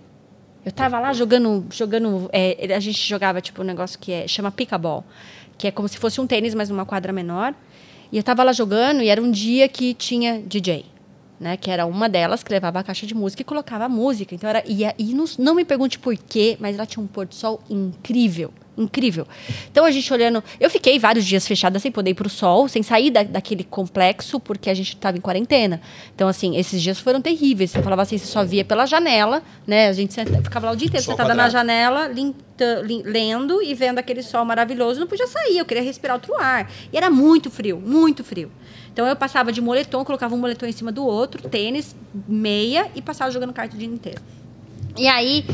[0.65, 4.51] Eu tava lá jogando, jogando, é, a gente jogava tipo um negócio que é, chama
[4.51, 5.05] pica-ball,
[5.57, 7.53] que é como se fosse um tênis, mas numa quadra menor.
[8.11, 10.85] E eu tava lá jogando e era um dia que tinha DJ,
[11.39, 11.57] né?
[11.57, 14.35] Que era uma delas que levava a caixa de música e colocava a música.
[14.35, 17.25] Então era e, e não, não me pergunte por quê, mas ela tinha um pôr
[17.25, 18.51] do sol incrível.
[18.77, 19.25] Incrível.
[19.71, 20.43] Então a gente olhando.
[20.59, 24.39] Eu fiquei vários dias fechada sem poder ir pro sol, sem sair da, daquele complexo,
[24.39, 25.81] porque a gente estava em quarentena.
[26.13, 27.71] Então, assim, esses dias foram terríveis.
[27.71, 29.87] Você falava assim, você só via pela janela, né?
[29.87, 31.51] A gente senta- ficava lá o dia inteiro Sol sentada na quadrado.
[31.53, 34.99] janela, lin- t- lin- lendo e vendo aquele sol maravilhoso.
[34.99, 36.69] Não podia sair, eu queria respirar outro ar.
[36.93, 38.51] E era muito frio, muito frio.
[38.93, 41.95] Então eu passava de moletom, colocava um moletom em cima do outro, tênis,
[42.27, 44.21] meia e passava jogando carta o dia inteiro.
[44.95, 45.45] E aí,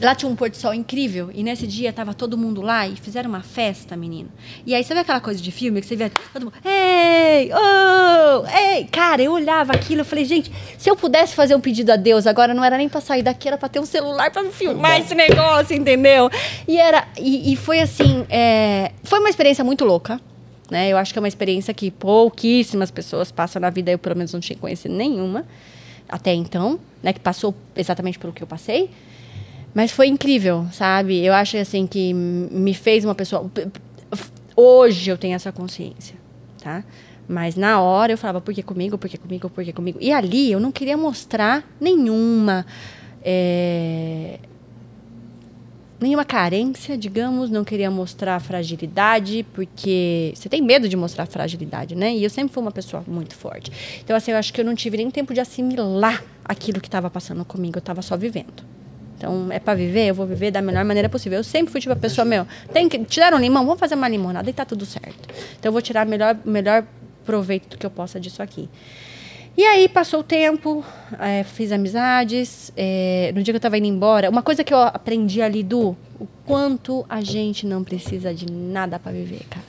[0.00, 1.30] lá tinha um pôr do sol incrível.
[1.34, 4.30] E nesse dia tava todo mundo lá e fizeram uma festa, menino.
[4.66, 8.84] E aí, sabe aquela coisa de filme que você vê todo mundo, ei, oh, ei.
[8.86, 12.26] Cara, eu olhava aquilo e falei, gente, se eu pudesse fazer um pedido a Deus
[12.26, 15.00] agora, não era nem pra sair daqui, era pra ter um celular pra me filmar
[15.00, 16.30] esse negócio, entendeu?
[16.66, 20.20] E era, e, e foi assim, é, foi uma experiência muito louca.
[20.70, 20.88] Né?
[20.88, 23.90] Eu acho que é uma experiência que pouquíssimas pessoas passam na vida.
[23.90, 25.44] Eu, pelo menos, não tinha conhecido nenhuma
[26.08, 27.12] até então, né?
[27.12, 28.90] Que passou exatamente pelo que eu passei.
[29.74, 31.24] Mas foi incrível, sabe?
[31.24, 33.50] Eu acho assim que me fez uma pessoa.
[34.56, 36.16] Hoje eu tenho essa consciência,
[36.62, 36.84] tá?
[37.28, 39.98] Mas na hora eu falava, por que comigo, por que comigo, por que comigo?
[40.00, 42.66] E ali eu não queria mostrar nenhuma.
[43.22, 44.40] é,
[46.00, 52.14] nenhuma carência, digamos, não queria mostrar fragilidade, porque você tem medo de mostrar fragilidade, né?
[52.14, 54.00] E eu sempre fui uma pessoa muito forte.
[54.02, 57.10] Então, assim, eu acho que eu não tive nem tempo de assimilar aquilo que estava
[57.10, 58.64] passando comigo, eu estava só vivendo.
[59.20, 61.40] Então, é para viver, eu vou viver da melhor maneira possível.
[61.40, 64.08] Eu sempre fui tipo a pessoa, meu, tem que tirar um limão, vamos fazer uma
[64.08, 65.28] limonada e tá tudo certo.
[65.58, 66.86] Então, eu vou tirar o melhor, melhor
[67.26, 68.66] proveito que eu possa disso aqui.
[69.58, 70.82] E aí passou o tempo,
[71.18, 72.72] eh, fiz amizades.
[72.74, 75.94] eh, no dia que eu estava indo embora, uma coisa que eu aprendi ali do
[76.18, 79.66] o quanto a gente não precisa de nada para viver, cara.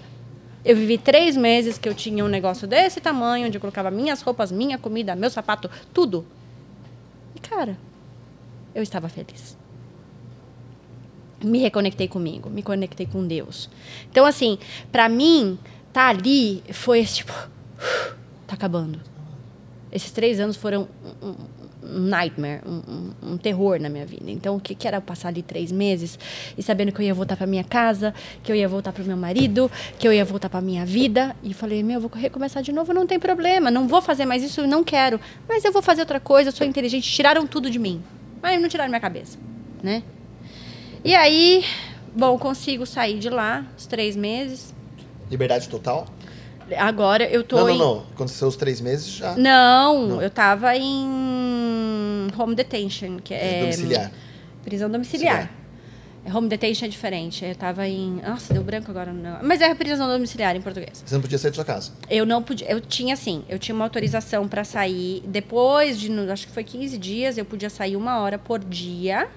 [0.64, 4.22] Eu vivi três meses que eu tinha um negócio desse tamanho, onde eu colocava minhas
[4.22, 6.26] roupas, minha comida, meu sapato, tudo.
[7.36, 7.76] E cara,
[8.76, 9.58] eu estava feliz.
[11.44, 13.70] Me reconectei comigo, me conectei com Deus.
[14.12, 14.60] Então, assim,
[14.92, 15.58] pra mim,
[15.92, 17.34] tá ali foi esse tipo,
[18.46, 19.00] tá acabando.
[19.92, 20.88] Esses três anos foram
[21.22, 21.34] um,
[21.84, 22.76] nightmare, um,
[23.28, 24.30] um- um terror na minha vida.
[24.32, 26.18] Então, o que, que era passar ali três meses
[26.58, 29.06] e sabendo que eu ia voltar para minha casa, que eu ia voltar para o
[29.06, 29.70] meu marido,
[30.00, 31.36] que eu ia voltar para minha vida.
[31.44, 34.44] E falei, meu, eu vou recomeçar de novo, não tem problema, não vou fazer mais
[34.44, 35.20] isso, não quero.
[35.50, 37.12] Mas eu vou fazer outra coisa, eu sou inteligente.
[37.12, 38.02] Tiraram tudo de mim,
[38.42, 39.38] mas não tiraram minha cabeça,
[39.84, 40.04] né?
[41.04, 41.64] E aí,
[42.16, 44.74] bom, consigo sair de lá, os três meses.
[45.30, 46.06] Liberdade total?
[46.78, 47.78] Agora eu tô não, não, em...
[47.78, 48.06] não.
[48.14, 49.36] Aconteceu os três meses já.
[49.36, 50.22] Não, Não.
[50.22, 54.12] eu tava em home detention, que é Domiciliar.
[54.64, 55.36] prisão domiciliar.
[55.36, 55.61] Domiciliar.
[56.26, 57.44] É, Home detention é diferente.
[57.44, 58.22] Eu tava em.
[58.26, 59.12] Nossa, deu branco agora.
[59.12, 59.40] Não.
[59.44, 61.04] Mas é prisão domiciliar em português.
[61.06, 61.92] Você não podia sair da sua casa.
[62.10, 62.70] Eu não podia.
[62.70, 65.24] Eu tinha, assim, eu tinha uma autorização pra sair.
[65.26, 69.28] Depois de, acho que foi 15 dias, eu podia sair uma hora por dia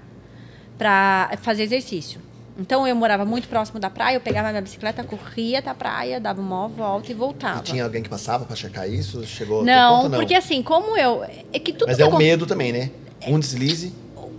[0.77, 2.21] pra fazer exercício.
[2.57, 6.21] Então eu morava muito próximo da praia, eu pegava minha bicicleta, corria até a praia,
[6.21, 7.59] dava uma volta e voltava.
[7.59, 9.27] E tinha alguém que passava pra checar isso?
[9.27, 11.25] Chegou a Não, ponto, porque assim, como eu.
[11.25, 12.91] É que tudo Mas é o medo também, né?
[13.27, 13.93] Um deslize.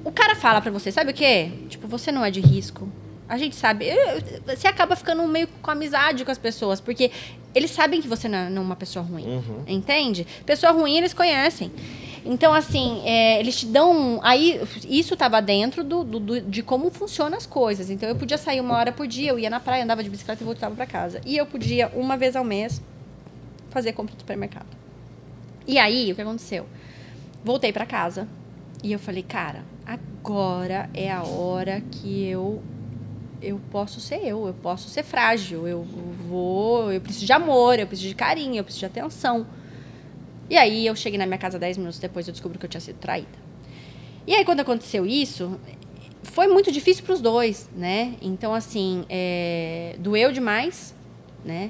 [0.06, 1.50] O cara fala pra você, sabe o quê?
[1.68, 2.88] Tipo, você não é de risco.
[3.28, 3.88] A gente sabe.
[4.46, 7.10] Você acaba ficando meio com amizade com as pessoas, porque
[7.56, 9.26] eles sabem que você não é não é uma pessoa ruim.
[9.26, 9.64] Uhum.
[9.68, 10.26] Entende?
[10.46, 11.72] Pessoa ruim eles conhecem.
[12.24, 14.20] Então, assim, é, eles te dão.
[14.24, 17.90] Aí, isso tava dentro do, do- de como funcionam as coisas.
[17.90, 20.42] Então, eu podia sair uma hora por dia, eu ia na praia, andava de bicicleta
[20.44, 21.20] e voltava pra casa.
[21.26, 22.82] E eu podia, uma vez ao mês,
[23.70, 24.66] fazer compra do supermercado.
[25.68, 26.66] E aí, o que aconteceu?
[27.44, 28.28] Voltei pra casa
[28.84, 32.62] e eu falei, cara, agora é a hora que eu
[33.42, 37.86] eu posso ser eu, eu posso ser frágil, eu vou, eu preciso de amor, eu
[37.86, 39.46] preciso de carinho, eu preciso de atenção.
[40.50, 42.82] E aí eu cheguei na minha casa 10 minutos depois eu descobri que eu tinha
[42.82, 43.38] sido traída.
[44.26, 45.60] E aí quando aconteceu isso,
[46.24, 48.16] foi muito difícil para os dois, né?
[48.22, 50.96] Então assim, é, doeu demais,
[51.44, 51.70] né?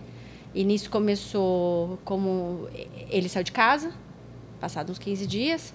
[0.54, 2.70] E nisso começou como
[3.10, 3.92] ele saiu de casa,
[4.62, 5.74] passados uns 15 dias.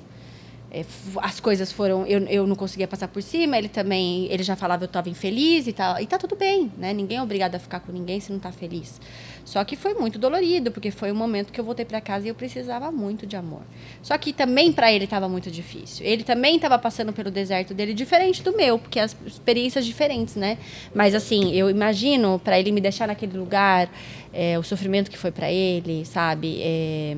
[0.73, 0.85] É,
[1.21, 2.07] as coisas foram.
[2.07, 4.27] Eu, eu não conseguia passar por cima, ele também.
[4.31, 6.01] Ele já falava eu estava infeliz e tal.
[6.01, 6.93] E tá tudo bem, né?
[6.93, 9.01] Ninguém é obrigado a ficar com ninguém se não tá feliz.
[9.45, 12.29] Só que foi muito dolorido, porque foi um momento que eu voltei para casa e
[12.29, 13.63] eu precisava muito de amor.
[14.01, 16.07] Só que também para ele estava muito difícil.
[16.07, 20.57] Ele também estava passando pelo deserto dele, diferente do meu, porque as experiências diferentes, né?
[20.95, 23.91] Mas assim, eu imagino para ele me deixar naquele lugar,
[24.33, 26.61] é, o sofrimento que foi para ele, sabe?
[26.63, 27.17] É,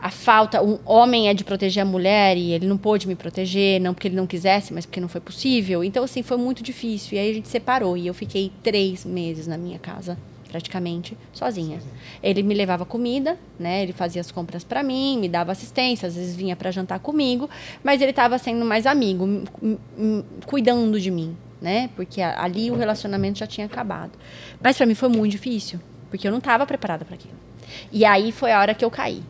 [0.00, 3.80] a falta, um homem é de proteger a mulher e ele não pôde me proteger,
[3.80, 5.82] não porque ele não quisesse, mas porque não foi possível.
[5.82, 7.16] Então, assim, foi muito difícil.
[7.16, 10.16] E aí a gente separou e eu fiquei três meses na minha casa,
[10.48, 11.80] praticamente, sozinha.
[12.22, 13.82] Ele me levava comida, né?
[13.82, 17.50] Ele fazia as compras para mim, me dava assistência, às vezes vinha para jantar comigo,
[17.82, 19.26] mas ele estava sendo mais amigo,
[20.46, 21.90] cuidando de mim, né?
[21.96, 24.12] Porque ali o relacionamento já tinha acabado.
[24.62, 27.34] Mas para mim foi muito difícil, porque eu não estava preparada para aquilo.
[27.90, 29.22] E aí foi a hora que eu caí.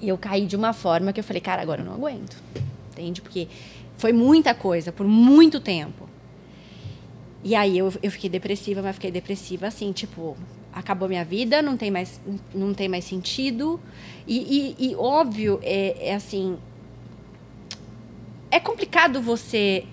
[0.00, 2.36] E eu caí de uma forma que eu falei, cara, agora eu não aguento.
[2.92, 3.20] Entende?
[3.22, 3.48] Porque
[3.96, 6.08] foi muita coisa, por muito tempo.
[7.42, 10.36] E aí eu, eu fiquei depressiva, mas fiquei depressiva assim, tipo,
[10.72, 12.20] acabou minha vida, não tem mais,
[12.54, 13.80] não tem mais sentido.
[14.26, 16.58] E, e- e, óbvio, é, é assim.
[18.50, 19.84] É complicado você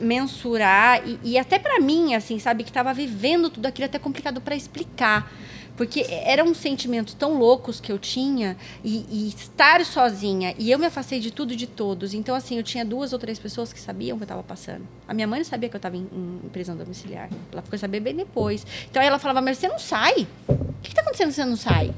[0.00, 3.98] mensurar e, e até pra mim assim sabe que tava vivendo tudo aquilo é até
[3.98, 5.32] complicado pra explicar
[5.78, 10.52] porque eram sentimentos tão loucos que eu tinha e, e estar sozinha.
[10.58, 12.12] E eu me afastei de tudo e de todos.
[12.12, 14.86] Então assim eu tinha duas ou três pessoas que sabiam o que eu estava passando.
[15.06, 16.08] A minha mãe não sabia que eu estava em,
[16.44, 17.30] em prisão domiciliar.
[17.52, 18.66] Ela ficou saber bem depois.
[18.90, 20.26] Então ela falava mas você não sai?
[20.48, 21.94] O que está acontecendo que você não sai?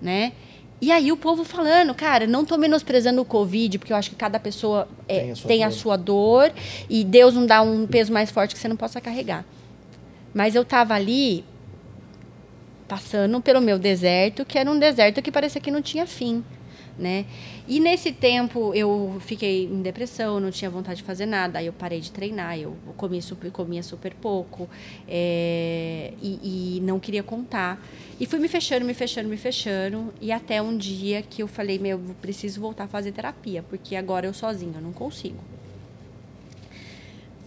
[0.00, 0.34] Né?
[0.78, 4.16] E aí o povo falando, cara, não tô menosprezando o Covid, porque eu acho que
[4.16, 5.74] cada pessoa é, Tem a sua tem a dor.
[5.74, 6.52] sua dor
[6.90, 9.42] e Deus não dá um peso mais forte que você não possa carregar.
[10.34, 11.44] Mas eu tava ali
[12.94, 16.44] passando pelo meu deserto, que era um deserto que parecia que não tinha fim,
[16.96, 17.26] né?
[17.66, 21.72] E nesse tempo eu fiquei em depressão, não tinha vontade de fazer nada, aí eu
[21.72, 24.68] parei de treinar, eu comia super, comia super pouco
[25.08, 27.84] é, e, e não queria contar.
[28.20, 31.80] E fui me fechando, me fechando, me fechando, e até um dia que eu falei,
[31.80, 35.42] meu, eu preciso voltar a fazer terapia, porque agora eu sozinha, eu não consigo.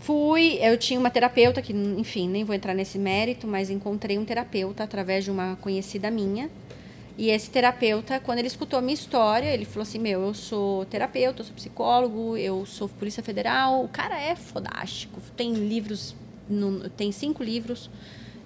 [0.07, 4.23] Fui, eu tinha uma terapeuta que, enfim, nem vou entrar nesse mérito, mas encontrei um
[4.23, 6.49] terapeuta através de uma conhecida minha.
[7.17, 10.85] E esse terapeuta, quando ele escutou a minha história, ele falou assim: Meu, eu sou
[10.85, 13.83] terapeuta, eu sou psicólogo, eu sou Polícia Federal.
[13.83, 15.19] O cara é fodástico.
[15.35, 16.15] Tem livros,
[16.95, 17.89] tem cinco livros.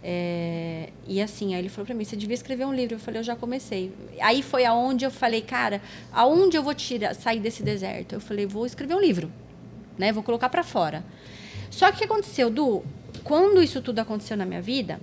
[0.03, 2.95] é, e assim, aí ele falou pra mim: Você devia escrever um livro.
[2.95, 3.91] Eu falei: Eu já comecei.
[4.19, 5.79] Aí foi aonde eu falei: Cara,
[6.11, 8.13] aonde eu vou tirar, sair desse deserto?
[8.13, 9.31] Eu falei: Vou escrever um livro,
[9.95, 10.11] né?
[10.11, 11.05] Vou colocar pra fora.
[11.71, 12.83] Só que o que aconteceu, Du?
[13.23, 14.99] Quando isso tudo aconteceu na minha vida,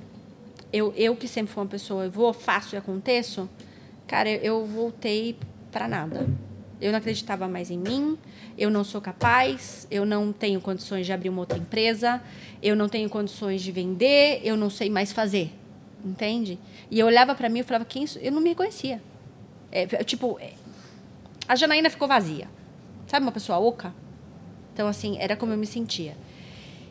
[0.72, 3.48] eu, eu que sempre fui uma pessoa, eu vou, faço e aconteço,
[4.06, 5.36] cara, eu, voltei
[5.72, 6.28] pra nada.
[6.80, 8.18] Eu não acreditava mais em mim,
[8.56, 12.22] eu não sou capaz, eu não tenho condições de abrir uma outra empresa,
[12.62, 15.50] eu não tenho condições de vender, eu não sei mais fazer.
[16.04, 16.58] Entende?
[16.90, 18.18] E eu olhava pra mim e falava, quem isso?
[18.18, 19.02] Eu não me reconhecia.
[19.72, 20.52] É, tipo, é,
[21.48, 22.46] a Janaína ficou vazia.
[23.06, 23.92] Sabe uma pessoa oca?
[24.72, 26.16] Então, assim, era como eu me sentia.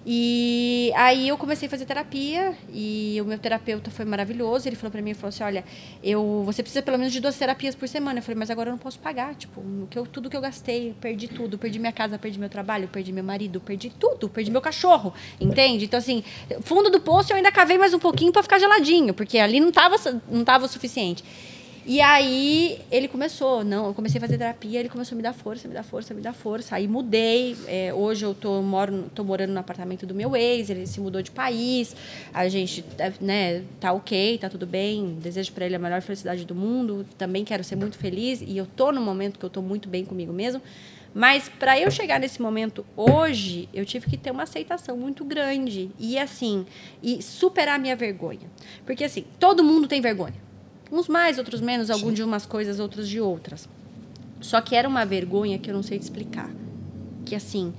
[0.05, 4.67] E aí eu comecei a fazer terapia e o meu terapeuta foi maravilhoso.
[4.67, 5.65] Ele falou para mim, falou assim, olha,
[6.03, 8.19] eu, você precisa pelo menos de duas terapias por semana.
[8.19, 10.95] Eu falei, mas agora eu não posso pagar, tipo, que eu, tudo que eu gastei,
[10.99, 14.61] perdi tudo, perdi minha casa, perdi meu trabalho, perdi meu marido, perdi tudo, perdi meu
[14.61, 15.85] cachorro, entende?
[15.85, 16.23] Então assim,
[16.61, 19.71] fundo do poço eu ainda cavei mais um pouquinho para ficar geladinho, porque ali não
[19.71, 19.95] tava,
[20.29, 21.23] não tava o suficiente.
[21.89, 25.31] E aí ele começou, não, eu comecei a fazer terapia, ele começou a me dar
[25.31, 26.75] força, me dar força, me dar força.
[26.75, 27.55] Aí mudei.
[27.65, 31.21] É, hoje eu tô, moro, tô morando no apartamento do meu ex, ele se mudou
[31.21, 31.95] de país.
[32.33, 35.17] A gente, é, né, tá ok, tá tudo bem.
[35.21, 37.05] Desejo para ele a melhor felicidade do mundo.
[37.17, 38.41] Também quero ser muito feliz.
[38.41, 40.61] E eu tô no momento que eu tô muito bem comigo mesmo.
[41.13, 45.89] Mas para eu chegar nesse momento hoje, eu tive que ter uma aceitação muito grande.
[45.97, 46.65] E assim,
[47.01, 48.51] e superar a minha vergonha.
[48.85, 50.46] Porque assim, todo mundo tem vergonha.
[50.91, 53.67] Uns mais, outros menos, alguns de umas coisas, outros de outras.
[54.39, 56.49] Só que era uma vergonha que eu não sei te explicar.
[57.25, 57.73] Que assim,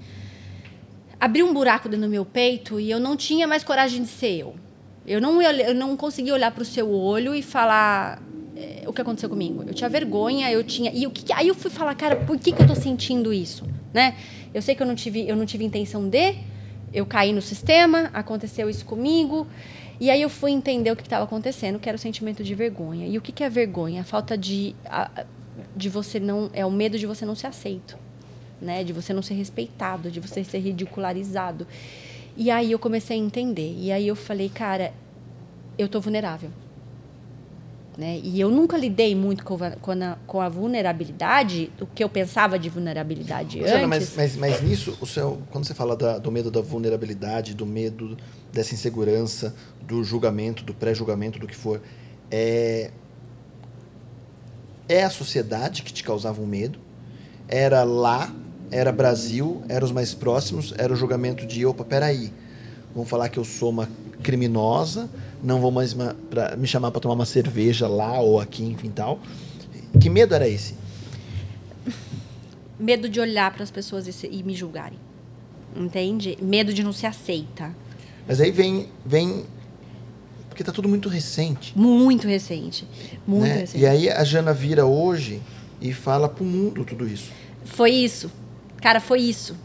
[1.18, 4.40] abriu um buraco dentro do meu peito e eu não tinha mais coragem de ser
[4.40, 4.54] eu.
[5.06, 8.22] Eu não, eu não conseguia olhar para o seu olho e falar
[8.54, 9.64] é, o que aconteceu comigo.
[9.66, 10.92] Eu tinha vergonha, eu tinha.
[10.92, 13.64] E o que, aí eu fui falar, cara, por que, que eu tô sentindo isso?
[13.94, 14.16] Né?
[14.52, 16.34] Eu sei que eu não tive, eu não tive intenção de,
[16.92, 19.46] eu caí no sistema, aconteceu isso comigo.
[20.00, 23.06] E aí eu fui entender o que estava acontecendo, que era o sentimento de vergonha.
[23.06, 24.02] E o que, que é vergonha?
[24.02, 25.24] A falta de, a,
[25.76, 26.50] de você não.
[26.52, 27.98] É o medo de você não ser aceito.
[28.60, 28.84] Né?
[28.84, 31.66] De você não ser respeitado, de você ser ridicularizado.
[32.36, 33.74] E aí eu comecei a entender.
[33.76, 34.92] E aí eu falei, cara,
[35.76, 36.50] eu tô vulnerável.
[37.98, 38.20] Né?
[38.22, 42.56] E eu nunca lidei muito com, com, a, com a vulnerabilidade, o que eu pensava
[42.56, 43.88] de vulnerabilidade mas, antes.
[43.88, 47.66] mas, mas, mas nisso, o seu, quando você fala da, do medo da vulnerabilidade, do
[47.66, 48.16] medo
[48.52, 49.52] dessa insegurança,
[49.82, 51.82] do julgamento, do pré-julgamento, do que for,
[52.30, 52.92] é,
[54.88, 56.78] é a sociedade que te causava um medo?
[57.48, 58.32] Era lá,
[58.70, 62.32] era Brasil, era os mais próximos, era o julgamento de, opa, peraí,
[62.94, 63.88] vão falar que eu sou uma
[64.22, 65.10] criminosa,
[65.42, 68.90] não vou mais ma pra, me chamar para tomar uma cerveja lá ou aqui, enfim
[68.90, 69.20] tal.
[70.00, 70.74] Que medo era esse?
[72.78, 74.98] Medo de olhar para as pessoas e, se, e, me julgarem.
[75.74, 76.38] Entende?
[76.40, 77.74] Medo de não ser aceita.
[78.26, 79.44] Mas aí vem, vem
[80.48, 81.72] porque tá tudo muito recente.
[81.78, 82.84] Muito recente.
[83.26, 83.58] Muito né?
[83.58, 83.82] recente.
[83.82, 85.40] E aí a Jana vira hoje
[85.80, 87.30] e fala pro mundo tudo isso.
[87.64, 88.30] Foi isso.
[88.80, 89.56] Cara, foi isso.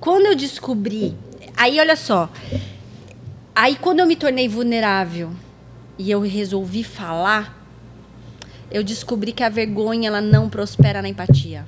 [0.00, 1.14] Quando eu descobri.
[1.56, 2.28] Aí, olha só.
[3.56, 5.30] Aí, quando eu me tornei vulnerável
[5.96, 7.56] e eu resolvi falar,
[8.68, 11.64] eu descobri que a vergonha ela não prospera na empatia.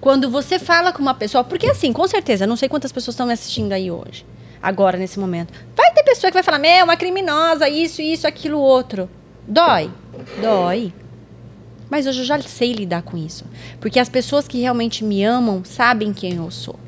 [0.00, 3.26] Quando você fala com uma pessoa, porque assim, com certeza, não sei quantas pessoas estão
[3.26, 4.24] me assistindo aí hoje,
[4.62, 5.52] agora nesse momento.
[5.76, 9.08] Vai ter pessoa que vai falar: "Meu, uma criminosa, isso, isso, aquilo, outro".
[9.46, 9.90] Dói.
[10.40, 10.90] Dói.
[11.90, 13.44] Mas hoje eu já sei lidar com isso,
[13.78, 16.78] porque as pessoas que realmente me amam sabem quem eu sou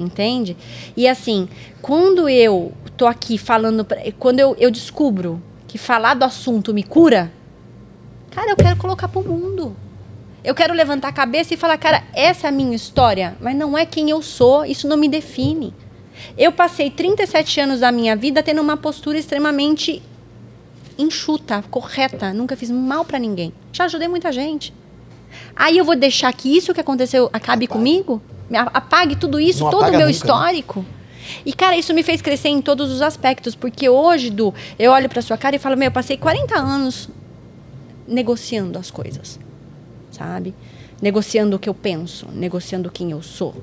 [0.00, 0.56] entende?
[0.96, 1.48] E assim,
[1.80, 6.82] quando eu tô aqui falando, pra, quando eu, eu descubro que falar do assunto me
[6.82, 7.32] cura,
[8.30, 9.76] cara, eu quero colocar pro mundo.
[10.42, 13.76] Eu quero levantar a cabeça e falar, cara, essa é a minha história, mas não
[13.76, 15.74] é quem eu sou, isso não me define.
[16.36, 20.02] Eu passei 37 anos da minha vida tendo uma postura extremamente
[20.98, 23.52] enxuta, correta, nunca fiz mal para ninguém.
[23.72, 24.72] Já ajudei muita gente.
[25.54, 28.20] Aí eu vou deixar que isso que aconteceu acabe comigo?
[28.58, 30.10] Apague tudo isso, Não todo o meu nunca, né?
[30.10, 30.80] histórico.
[30.80, 30.86] Né?
[31.44, 35.08] E, cara, isso me fez crescer em todos os aspectos, porque hoje, Du, eu olho
[35.08, 37.08] pra sua cara e falo, meu, eu passei 40 anos
[38.06, 39.38] negociando as coisas,
[40.10, 40.54] sabe?
[41.00, 43.54] Negociando o que eu penso, negociando quem eu sou.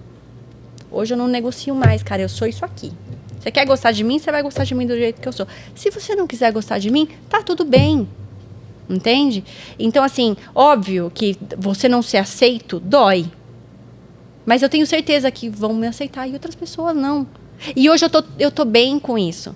[0.89, 2.91] Hoje eu não negocio mais, cara, eu sou isso aqui.
[3.39, 5.47] Você quer gostar de mim, você vai gostar de mim do jeito que eu sou.
[5.75, 8.07] Se você não quiser gostar de mim, tá tudo bem.
[8.89, 9.43] Entende?
[9.77, 13.29] Então, assim, óbvio que você não ser aceito dói.
[14.47, 17.27] Mas eu tenho certeza que vão me aceitar e outras pessoas não.
[17.75, 19.53] E hoje eu tô, eu tô bem com isso.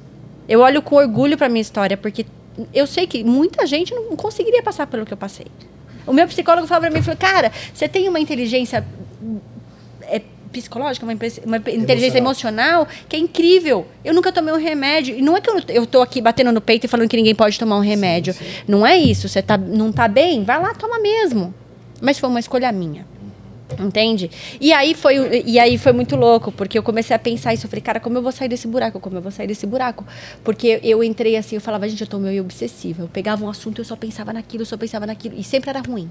[0.50, 2.26] Eu olho com orgulho para minha história, porque
[2.74, 5.48] eu sei que muita gente não conseguiria passar pelo que eu passei.
[6.06, 8.86] O meu psicólogo falou para mim, falou, cara, você tem uma inteligência
[10.02, 11.14] é, psicológica, uma,
[11.46, 12.82] uma inteligência emocional.
[12.82, 12.88] emocional.
[13.08, 13.88] que é incrível.
[14.04, 15.18] Eu nunca tomei um remédio.
[15.18, 17.34] E não é que eu, eu tô aqui batendo no peito e falando que ninguém
[17.34, 18.34] pode tomar um remédio.
[18.34, 18.52] Sim, sim.
[18.68, 19.30] Não é isso.
[19.30, 20.44] Você tá, não tá bem?
[20.44, 21.54] Vai lá, toma mesmo.
[22.02, 23.10] Mas foi uma escolha minha.
[23.80, 24.30] Entende?
[24.60, 27.70] E aí foi e aí foi muito louco, porque eu comecei a pensar isso, eu
[27.70, 29.00] falei, cara, como eu vou sair desse buraco?
[29.00, 30.06] Como eu vou sair desse buraco?
[30.44, 33.04] Porque eu entrei assim, eu falava, gente, eu tô meio obsessiva.
[33.04, 35.70] Eu pegava um assunto e eu só pensava naquilo, eu só pensava naquilo, e sempre
[35.70, 36.10] era ruim.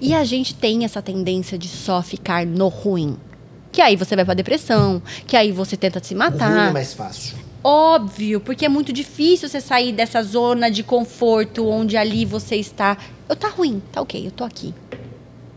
[0.00, 3.16] E a gente tem essa tendência de só ficar no ruim.
[3.72, 6.50] Que aí você vai pra depressão, que aí você tenta se matar.
[6.50, 7.36] O ruim é mais fácil.
[7.62, 12.96] Óbvio, porque é muito difícil você sair dessa zona de conforto onde ali você está.
[13.28, 14.74] Eu tá ruim, tá ok, eu tô aqui.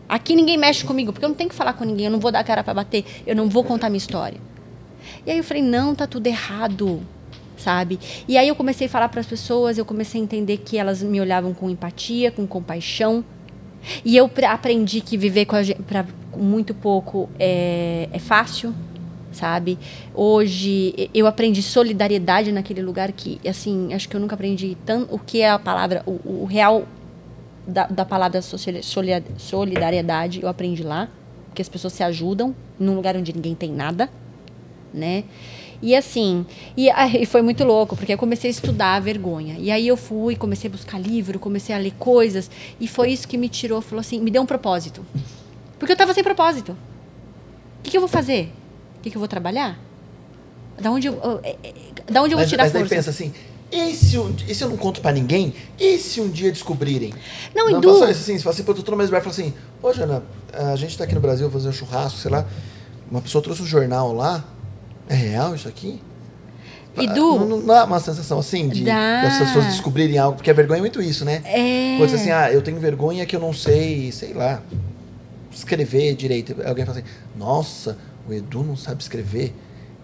[0.08, 2.32] Aqui ninguém mexe comigo, porque eu não tenho que falar com ninguém, eu não vou
[2.32, 4.40] dar cara para bater, eu não vou contar minha história.
[5.26, 7.02] E aí eu falei, não, tá tudo errado,
[7.58, 8.00] sabe?
[8.28, 11.04] E aí eu comecei a falar para as pessoas, eu comecei a entender que elas
[11.04, 13.24] me olhavam com empatia, com compaixão.
[14.04, 18.74] E eu aprendi que viver com, a gen- pra- com muito pouco é, é fácil,
[19.32, 19.78] sabe?
[20.14, 25.20] Hoje eu aprendi solidariedade naquele lugar que, assim, acho que eu nunca aprendi tanto o
[25.20, 26.86] que é a palavra, o, o real
[27.68, 31.10] da, da palavra solidariedade, eu aprendi lá,
[31.54, 34.10] que as pessoas se ajudam num lugar onde ninguém tem nada,
[34.94, 35.24] né?
[35.82, 36.46] E assim,
[36.76, 39.58] e aí foi muito louco, porque eu comecei a estudar a vergonha.
[39.60, 42.50] E aí eu fui, comecei a buscar livro, comecei a ler coisas,
[42.80, 45.06] e foi isso que me tirou, falou assim, me deu um propósito.
[45.78, 46.72] Porque eu tava sem propósito.
[46.72, 48.52] O que, que eu vou fazer?
[48.98, 49.78] O que, que eu vou trabalhar?
[50.82, 52.96] Da onde eu, é- é- da onde eu vou Mas, tirar mas força?
[52.96, 53.32] pensa assim,
[53.72, 55.54] e se, um, se eu não conto pra ninguém?
[55.80, 57.14] E se um dia descobrirem?
[57.56, 60.24] Não, não Edu- isso assim, você fala assim, mesmo bar e fala assim, pô, Jana,
[60.54, 62.46] a gente tá aqui no Brasil fazendo churrasco, sei lá,
[63.12, 64.44] uma pessoa trouxe um jornal lá,
[65.10, 66.00] é real isso aqui?
[67.00, 69.22] Edu, Não, não dá uma sensação assim de Dá.
[69.22, 71.42] das pessoas descobrirem algo, porque a vergonha é muito isso, né?
[71.46, 71.98] é...
[72.08, 74.64] Ser assim, ah, eu tenho vergonha que eu não sei, sei lá,
[75.52, 76.56] escrever direito.
[76.66, 79.54] Alguém fala assim, nossa, o Edu não sabe escrever.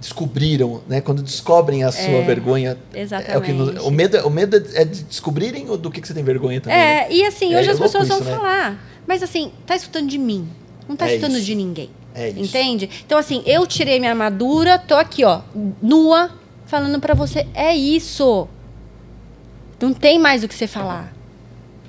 [0.03, 0.99] Descobriram, né?
[0.99, 2.77] Quando descobrem a sua vergonha.
[2.93, 3.87] É o, que nos- exatamente.
[3.87, 6.77] o medo, o medo é de descobrirem do que, que você tem vergonha também.
[6.77, 7.07] né?
[7.07, 8.35] É, e assim, É, hoje é as louco pessoas vão isso, né?
[8.35, 8.85] falar.
[9.07, 10.45] Mas assim, tá escutando de mim.
[10.89, 11.45] Não tá É escutando isso.
[11.45, 11.89] de ninguém.
[12.13, 12.39] É isso.
[12.41, 12.89] Entende?
[13.05, 15.39] Então, assim, eu tirei minha armadura, tô aqui, ó,
[15.81, 16.31] nua,
[16.65, 18.45] falando pra você, é isso.
[19.81, 21.13] Não tem mais o que você falar.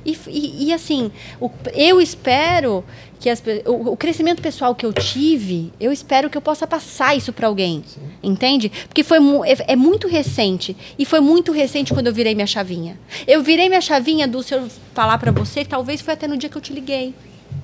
[0.04, 1.10] E, e- e, assim,
[1.40, 2.84] o- eu espero
[3.24, 7.16] que as, o, o crescimento pessoal que eu tive, eu espero que eu possa passar
[7.16, 7.82] isso pra alguém.
[8.22, 8.70] Entende?
[8.86, 10.76] Porque foi é, é muito recente.
[10.98, 13.00] E foi muito recente quando eu virei minha chavinha.
[13.26, 16.50] Eu virei minha chavinha do se eu falar pra você, talvez foi até no dia
[16.50, 17.14] que eu te liguei.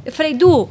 [0.03, 0.67] Eu falei, Du,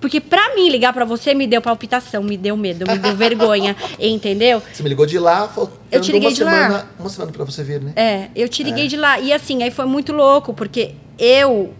[0.00, 3.76] porque pra mim ligar pra você me deu palpitação, me deu medo, me deu vergonha,
[3.96, 4.60] entendeu?
[4.72, 6.50] Você me ligou de lá, faltando Eu te liguei uma de lá.
[6.50, 7.92] semana, Uma semana pra você ver, né?
[7.94, 9.20] É, eu te liguei de lá.
[9.20, 11.72] E assim, aí foi muito louco, porque eu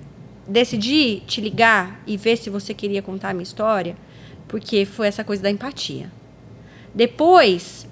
[0.46, 3.96] decidi te ligar e ver se você queria contar a minha história,
[4.48, 6.10] porque foi essa coisa da empatia.
[6.94, 7.88] Depois,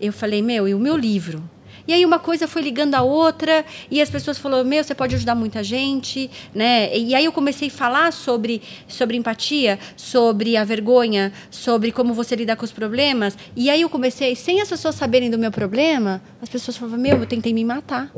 [0.00, 1.42] eu falei, meu, e o meu livro?
[1.88, 5.14] E aí uma coisa foi ligando a outra, e as pessoas falaram, meu, você pode
[5.14, 6.94] ajudar muita gente, né?
[6.94, 12.36] E aí eu comecei a falar sobre, sobre empatia, sobre a vergonha, sobre como você
[12.36, 13.38] lidar com os problemas.
[13.56, 17.16] E aí eu comecei, sem as pessoas saberem do meu problema, as pessoas falavam, meu,
[17.16, 18.12] eu tentei me matar.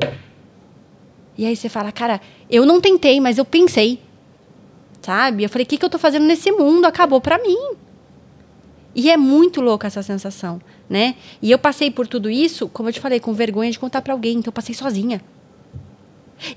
[1.37, 3.99] E aí você fala, cara, eu não tentei, mas eu pensei.
[5.01, 5.43] Sabe?
[5.43, 6.85] Eu falei, o que, que eu tô fazendo nesse mundo?
[6.85, 7.75] Acabou pra mim.
[8.93, 11.15] E é muito louca essa sensação, né?
[11.41, 14.13] E eu passei por tudo isso, como eu te falei, com vergonha de contar pra
[14.13, 15.21] alguém, então eu passei sozinha.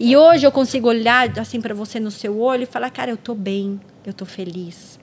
[0.01, 3.17] E hoje eu consigo olhar assim pra você no seu olho e falar, cara, eu
[3.17, 4.99] tô bem, eu tô feliz.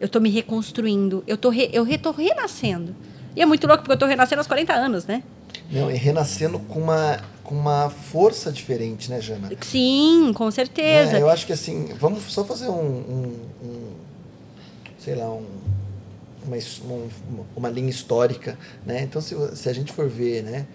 [0.00, 2.94] Eu tô me reconstruindo, eu tô, re- eu re- tô renascendo.
[3.36, 5.22] E é muito louco porque eu tô renascendo aos 40 anos, né?
[5.70, 9.50] Não, e renascendo com uma, com uma força diferente, né, Jana?
[9.62, 11.16] Sim, com certeza.
[11.16, 13.92] É, eu acho que assim, vamos só fazer um, um- um-
[14.98, 15.46] sei lá, um-
[16.46, 17.08] uma, um-
[17.56, 19.02] uma linha histórica, né?
[19.02, 20.66] Então, se, se a gente for ver, né?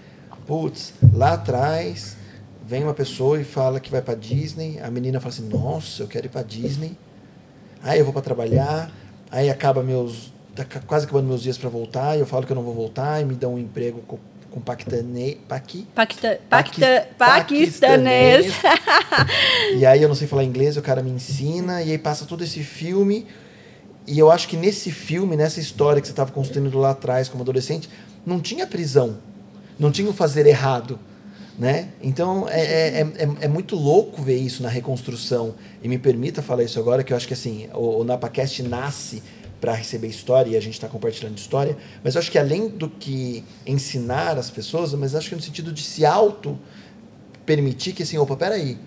[0.48, 2.18] Putz, lá atrás
[2.66, 6.07] vem uma pessoa e fala que vai para Disney, a menina fala assim, nossa, eu
[6.07, 6.98] quero ir para Disney.
[7.84, 8.91] Aí eu vou para trabalhar,
[9.32, 12.56] aí acaba meus, tá quase acabando meus dias para voltar, e eu falo que eu
[12.56, 14.02] não vou voltar e me dão um emprego
[14.52, 18.54] com, paquistane, paqui, Paquista, Paqui- paquista, paquistanês.
[19.78, 22.44] e aí eu não sei falar inglês, o cara me ensina, e aí passa todo
[22.44, 23.26] esse filme.
[24.08, 27.44] E eu acho que nesse filme, nessa história que você estava construindo lá atrás como
[27.44, 27.90] adolescente,
[28.26, 29.18] não tinha prisão.
[29.78, 31.00] Não tinha o fazer errado.
[31.58, 31.90] Né?
[32.02, 35.56] Então é, é, é, é muito louco ver isso na reconstrução.
[35.84, 39.22] E me permita falar isso agora, que eu acho que assim, o, o NapaCast nasce
[39.60, 42.90] para receber história e a gente está compartilhando história, mas eu acho que além do
[42.90, 46.57] que ensinar as pessoas, mas acho que no sentido de se auto
[47.45, 48.77] permitir que assim, opa, peraí,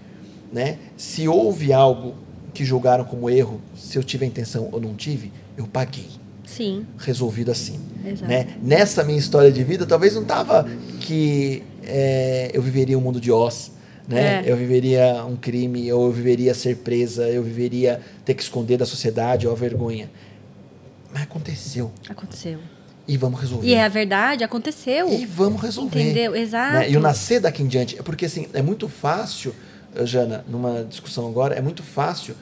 [0.53, 0.79] né?
[0.97, 2.15] Se houve algo
[2.55, 6.09] que julgaram como erro, se eu tive a intenção ou não tive, eu paguei.
[6.45, 7.81] Sim, Resolvido assim.
[8.05, 8.29] exato.
[8.29, 8.57] Né?
[8.63, 10.69] Nessa minha história de vida, talvez não tava
[11.01, 13.73] que é, eu viveria um mundo de Oz.
[14.07, 14.43] Né?
[14.45, 14.51] É.
[14.51, 18.85] Eu viveria um crime, ou eu viveria ser presa, eu viveria ter que esconder da
[18.85, 20.11] sociedade ou a vergonha.
[21.13, 21.93] Mas aconteceu.
[22.09, 22.59] Aconteceu.
[23.07, 23.67] E vamos resolver.
[23.67, 25.09] E é a verdade, aconteceu.
[25.13, 26.01] E vamos resolver.
[26.01, 26.37] Entendeu?
[26.37, 26.75] Exato.
[26.75, 26.91] né?
[26.91, 27.99] E o nascer daqui em diante.
[27.99, 29.55] É porque assim, é muito fácil,
[29.95, 32.35] eh, Jana, numa discussão agora, é muito fácil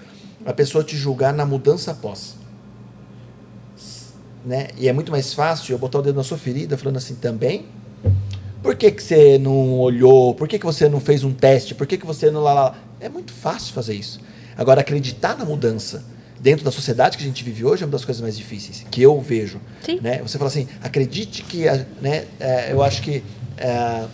[0.44, 2.36] a pessoa te julgar na mudança após.
[4.44, 4.68] Né?
[4.76, 7.66] E é muito mais fácil eu botar o dedo na sua ferida falando assim também.
[8.62, 10.34] Por que, que você não olhou?
[10.34, 11.74] Por que, que você não fez um teste?
[11.74, 12.78] Por que, que você não lá, lá?
[13.00, 14.20] É muito fácil fazer isso.
[14.56, 16.04] Agora, acreditar na mudança,
[16.40, 19.02] dentro da sociedade que a gente vive hoje, é uma das coisas mais difíceis que
[19.02, 19.60] eu vejo.
[19.84, 20.00] Sim.
[20.00, 20.20] Né?
[20.22, 21.66] Você fala assim, acredite que,
[22.00, 23.22] né, é, eu acho que
[23.58, 24.06] é,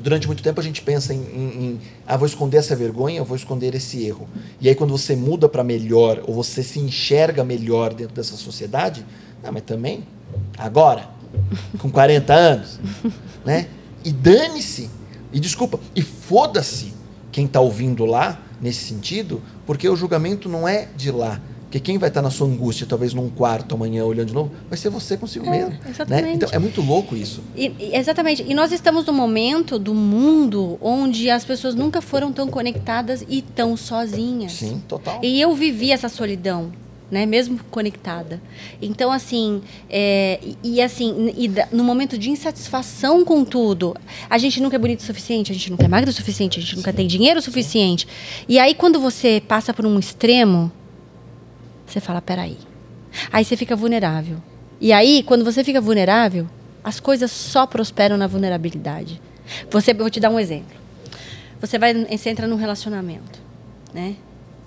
[0.00, 3.36] durante muito tempo a gente pensa em, em, em, ah, vou esconder essa vergonha, vou
[3.36, 4.28] esconder esse erro.
[4.60, 9.06] E aí quando você muda para melhor, ou você se enxerga melhor dentro dessa sociedade,
[9.42, 10.04] ah, mas também,
[10.58, 11.08] agora,
[11.78, 12.80] com 40 anos,
[13.44, 13.68] né?
[14.04, 14.90] E dane-se,
[15.32, 16.92] e desculpa, e foda-se
[17.32, 21.38] quem está ouvindo lá, nesse sentido, porque o julgamento não é de lá.
[21.64, 24.78] Porque quem vai estar na sua angústia, talvez num quarto amanhã olhando de novo, vai
[24.78, 25.70] ser você consigo É, mesmo.
[25.70, 25.80] Né?
[25.90, 26.36] exatamente.
[26.36, 27.42] Então é muito louco isso.
[27.56, 28.44] E- exatamente.
[28.46, 33.42] E nós estamos num momento do mundo onde as pessoas nunca foram tão conectadas e
[33.42, 34.52] tão sozinhas.
[34.52, 35.18] Sim, total.
[35.22, 36.70] E eu vivi essa solidão,
[37.10, 37.26] né?
[37.26, 38.40] Mesmo conectada.
[38.80, 43.96] Então, assim, é, e, assim, e no momento de insatisfação com tudo,
[44.28, 46.62] a gente nunca é bonito o suficiente, a gente nunca é magro o suficiente, a
[46.62, 48.06] gente nunca tem dinheiro o suficiente.
[48.48, 50.72] E aí, quando você passa por um extremo,
[51.86, 52.56] você fala, peraí.
[53.32, 54.38] Aí você fica vulnerável.
[54.80, 56.48] E aí, quando você fica vulnerável,
[56.82, 59.20] as coisas só prosperam na vulnerabilidade.
[59.70, 60.76] Você, vou te dar um exemplo.
[61.60, 63.40] Você vai, você entra num relacionamento,
[63.92, 64.16] né?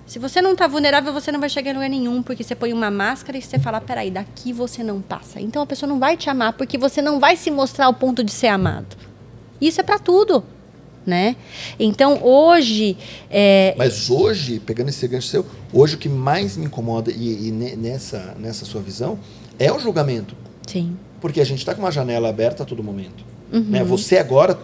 [0.08, 2.72] Se você não está vulnerável, você não vai chegar em lugar nenhum, porque você põe
[2.72, 5.38] uma máscara e você fala, peraí, daqui você não passa.
[5.38, 8.24] Então a pessoa não vai te amar, porque você não vai se mostrar ao ponto
[8.24, 8.96] de ser amado.
[9.60, 10.42] Isso é para tudo,
[11.04, 11.36] né?
[11.78, 12.96] Então hoje,
[13.30, 15.44] é, Mas hoje, pegando esse gancho seu,
[15.74, 19.18] hoje o que mais me incomoda, e, e ne- nessa, nessa sua visão,
[19.58, 20.34] é o julgamento.
[20.66, 23.24] sim, Porque a gente está com uma janela aberta a todo momento.
[23.52, 23.60] Uhum.
[23.60, 23.84] Né?
[23.84, 24.58] Você agora,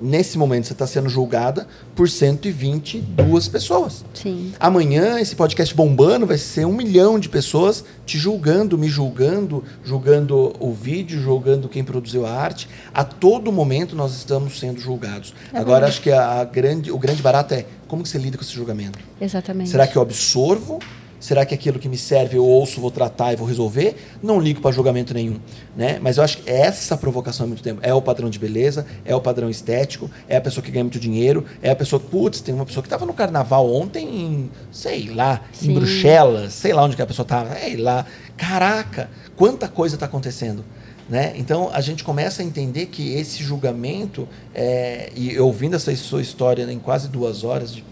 [0.00, 4.04] nesse momento, você está sendo julgada por 122 pessoas.
[4.14, 9.62] sim, Amanhã, esse podcast bombando, vai ser um milhão de pessoas te julgando, me julgando,
[9.84, 12.68] julgando o vídeo, julgando quem produziu a arte.
[12.92, 15.34] A todo momento nós estamos sendo julgados.
[15.52, 18.36] É Agora, acho que a, a grande, o grande barato é como que você lida
[18.36, 18.98] com esse julgamento.
[19.20, 19.70] exatamente.
[19.70, 20.78] Será que eu absorvo?
[21.20, 23.94] Será que aquilo que me serve eu ouço, vou tratar e vou resolver?
[24.22, 25.38] Não ligo para julgamento nenhum,
[25.76, 25.98] né?
[26.00, 29.14] Mas eu acho que essa provocação há muito tempo é o padrão de beleza, é
[29.14, 32.54] o padrão estético, é a pessoa que ganha muito dinheiro, é a pessoa, putz, tem
[32.54, 35.70] uma pessoa que estava no carnaval ontem em, sei lá, Sim.
[35.70, 38.06] em Bruxelas, sei lá onde que a pessoa estava, sei lá.
[38.38, 40.64] Caraca, quanta coisa está acontecendo.
[41.06, 41.34] Né?
[41.36, 46.62] Então a gente começa a entender que esse julgamento, é, e ouvindo essa sua história
[46.70, 47.84] em quase duas horas, de,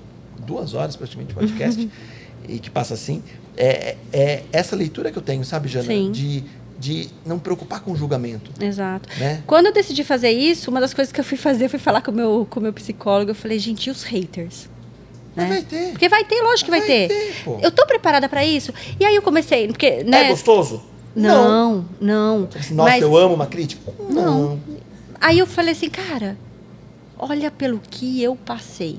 [0.46, 1.90] duas horas praticamente de podcast,
[2.48, 3.22] e que passa assim,
[3.56, 5.86] é, é essa leitura que eu tenho, sabe, Jana?
[5.86, 6.10] Sim.
[6.10, 6.44] De,
[6.78, 8.50] de não preocupar com o julgamento.
[8.60, 9.08] Exato.
[9.18, 9.42] Né?
[9.46, 12.10] Quando eu decidi fazer isso, uma das coisas que eu fui fazer foi falar com
[12.10, 13.30] o meu, com o meu psicólogo.
[13.30, 14.68] Eu falei, gente, e os haters?
[15.36, 15.54] Mas Né?
[15.54, 15.90] vai ter.
[15.90, 17.08] Porque vai ter, lógico que vai, Vai ter.
[17.08, 17.58] ter, pô.
[17.62, 18.72] eu tô preparada pra isso.
[18.98, 20.24] E aí eu comecei, porque, né?
[20.26, 20.82] É gostoso?
[21.14, 22.48] Não, não.
[22.54, 23.92] Assim, Nossa, Mas eu amo uma crítica?
[24.08, 24.60] Não.
[25.20, 26.36] aí eu falei assim, cara,
[27.18, 28.98] olha pelo que eu passei.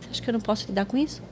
[0.00, 1.22] Você acha que eu não posso lidar com isso?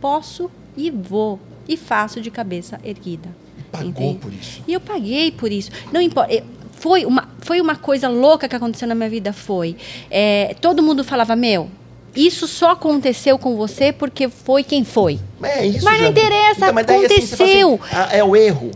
[0.00, 1.38] Posso e vou.
[1.68, 3.28] E faço de cabeça erguida.
[3.70, 4.18] Pagou Entende?
[4.18, 4.62] por isso.
[4.66, 5.70] E eu paguei por isso.
[5.92, 6.32] Não importa.
[6.32, 6.42] eh,
[6.72, 9.32] Foi uma, foi uma coisa louca que aconteceu na minha vida.
[9.32, 9.76] Foi.
[10.10, 11.68] É, todo mundo falava, meu,
[12.16, 15.18] isso só aconteceu com você porque foi quem foi.
[15.42, 17.80] É isso, Mas não interessa, mas daí, assim, fala aconteceu.
[17.92, 18.70] ah, é o erro.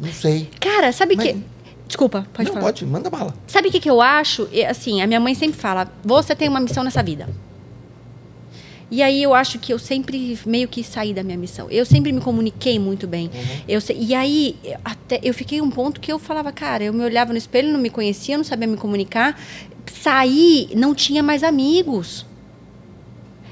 [0.00, 0.48] Não sei.
[0.60, 1.36] Cara, sabe Mas- que.
[1.88, 2.64] Desculpa, pode não, falar.
[2.66, 3.32] pode, manda bala.
[3.46, 4.48] Sabe o que, que eu acho?
[4.50, 7.28] E, Assim, a minha mãe sempre fala: você tem uma missão nessa vida.
[8.90, 11.68] E aí eu acho que eu sempre meio que saí da minha missão.
[11.70, 13.28] Eu sempre me comuniquei muito bem.
[13.66, 16.92] Eu se- e aí eu- até eu fiquei um ponto que eu falava, cara, eu
[16.92, 19.40] me olhava no espelho, não me conhecia, não sabia me comunicar.
[19.92, 22.24] Saí, não tinha mais amigos.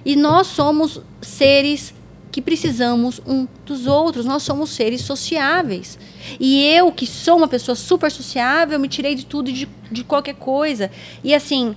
[0.04, 1.92] E nós somos seres
[2.30, 4.24] que precisamos um dos outros.
[4.24, 5.98] Nós somos seres sociáveis.
[6.38, 10.04] E eu, que sou uma pessoa super sociável, me tirei de tudo e de, de
[10.04, 10.90] qualquer coisa.
[11.24, 11.74] E assim,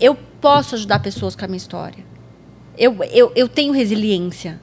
[0.00, 2.04] eu posso ajudar pessoas com a minha história.
[2.76, 4.60] Eu, eu, eu tenho resiliência.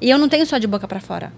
[0.00, 1.32] E eu não tenho só de boca para fora.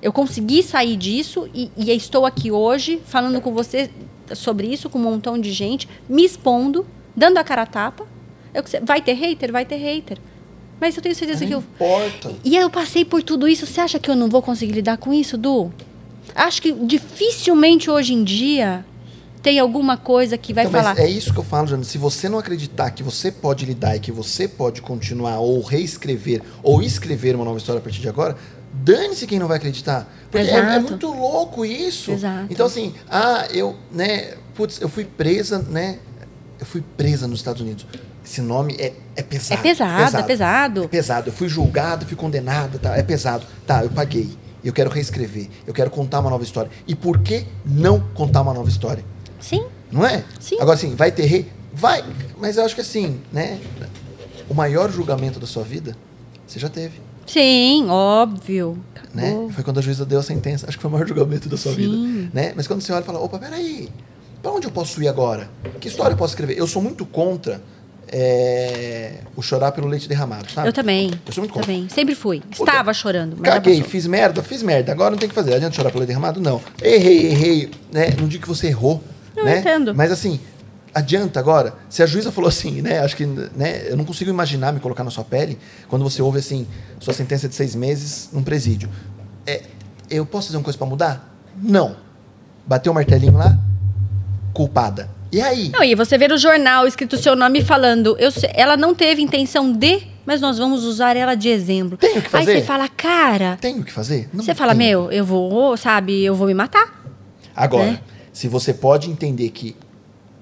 [0.00, 3.88] Eu consegui sair disso e, e estou aqui hoje falando com você
[4.34, 6.86] sobre isso, com um montão de gente, me expondo,
[7.16, 8.06] dando a cara a tapa.
[8.52, 9.52] Eu, vai ter hater?
[9.52, 10.18] Vai ter hater.
[10.80, 11.58] Mas eu tenho certeza Não que eu.
[11.60, 12.34] importa.
[12.44, 13.64] E eu passei por tudo isso.
[13.66, 15.72] Você acha que eu não vou conseguir lidar com isso, Du?
[16.34, 18.84] Acho que dificilmente hoje em dia
[19.42, 20.98] tem alguma coisa que vai Então, falar.
[20.98, 21.84] é isso que eu falo, Jana.
[21.84, 26.42] Se você não acreditar que você pode lidar e que você pode continuar ou reescrever
[26.62, 28.36] ou escrever uma nova história a partir de agora,
[28.72, 30.08] dane-se quem não vai acreditar.
[30.30, 32.12] Porque é, é muito louco isso.
[32.12, 32.46] Exato.
[32.50, 35.98] Então, assim, ah, eu, né, putz, eu fui presa, né?
[36.60, 37.84] Eu fui presa nos Estados Unidos.
[38.24, 39.60] Esse nome é, é pesado.
[39.60, 40.84] É pesado, é pesado.
[40.84, 41.28] É pesado.
[41.30, 42.96] Eu fui julgado, fui condenado, tá?
[42.96, 43.44] É pesado.
[43.66, 44.30] Tá, eu paguei.
[44.64, 45.48] Eu quero reescrever.
[45.66, 46.70] Eu quero contar uma nova história.
[46.86, 49.04] E por que não contar uma nova história?
[49.42, 50.24] Sim, Não é?
[50.40, 50.56] Sim.
[50.58, 51.52] Agora, assim, vai ter rei?
[51.74, 52.02] Vai.
[52.38, 53.58] Mas eu acho que assim, né?
[54.48, 55.96] O maior julgamento da sua vida
[56.46, 57.00] Você já teve.
[57.26, 58.78] Sim, óbvio.
[59.14, 59.48] Né?
[59.52, 60.66] Foi quando a juíza deu a sentença.
[60.66, 61.76] Acho que foi o maior julgamento da sua Sim.
[61.76, 62.30] vida.
[62.32, 62.52] Né?
[62.56, 63.88] Mas quando você olha e fala, opa, peraí,
[64.42, 65.50] pra onde eu posso ir agora?
[65.80, 66.58] Que história eu posso escrever?
[66.58, 67.60] Eu sou muito contra
[68.08, 70.68] é, o chorar pelo leite derramado, sabe?
[70.68, 71.10] Eu também.
[71.26, 71.66] Eu sou muito contra.
[71.66, 71.88] Também.
[71.88, 72.42] Sempre fui.
[72.50, 73.36] Estava chorando.
[73.38, 74.92] Mas Caguei, fiz merda, fiz merda.
[74.92, 75.54] Agora não tem o que fazer.
[75.54, 76.40] Adianta chorar pelo leite derramado?
[76.40, 76.60] Não.
[76.82, 77.70] Errei, errei.
[77.90, 78.14] Né?
[78.18, 79.02] Não digo que você errou.
[79.36, 79.58] Eu né?
[79.58, 79.94] entendo.
[79.94, 80.40] Mas assim,
[80.94, 81.74] adianta agora.
[81.88, 83.00] Se a juíza falou assim, né?
[83.00, 86.38] Acho que né, eu não consigo imaginar me colocar na sua pele quando você ouve
[86.38, 86.66] assim,
[87.00, 88.88] sua sentença de seis meses num presídio.
[89.46, 89.62] É,
[90.10, 91.34] eu posso fazer uma coisa pra mudar?
[91.56, 91.96] Não.
[92.66, 93.58] Bateu o martelinho lá,
[94.52, 95.08] culpada.
[95.32, 95.70] E aí?
[95.70, 99.22] Não, e você vê no jornal escrito o seu nome falando, eu ela não teve
[99.22, 101.96] intenção de, mas nós vamos usar ela de exemplo.
[101.96, 102.60] Tem o que Aí fazer?
[102.60, 104.28] você fala, cara, Tem o que fazer?
[104.30, 107.02] Não você fala, meu, eu vou, sabe, eu vou me matar.
[107.56, 108.00] Agora, né?
[108.32, 109.76] Se você pode entender que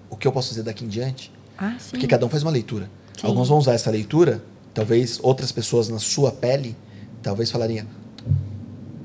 [0.08, 1.90] o que eu posso fazer daqui em diante, Ah, sim.
[1.90, 2.90] Porque cada um faz uma leitura.
[3.20, 3.26] Sim.
[3.26, 4.42] Alguns vão usar essa leitura,
[4.72, 6.74] talvez outras pessoas na sua pele,
[7.22, 7.86] talvez falariam: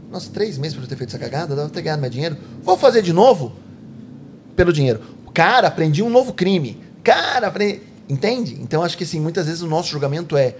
[0.10, 2.38] Nossa, três meses para eu ter feito essa cagada, dava ter ganhado meu dinheiro.
[2.64, 3.54] Vou fazer de novo
[4.56, 5.02] pelo dinheiro.
[5.34, 6.82] Cara, aprendi um novo crime.
[7.04, 7.82] Cara, aprendi.
[8.08, 8.54] Entende?
[8.62, 10.56] Então acho que assim, muitas vezes o nosso julgamento é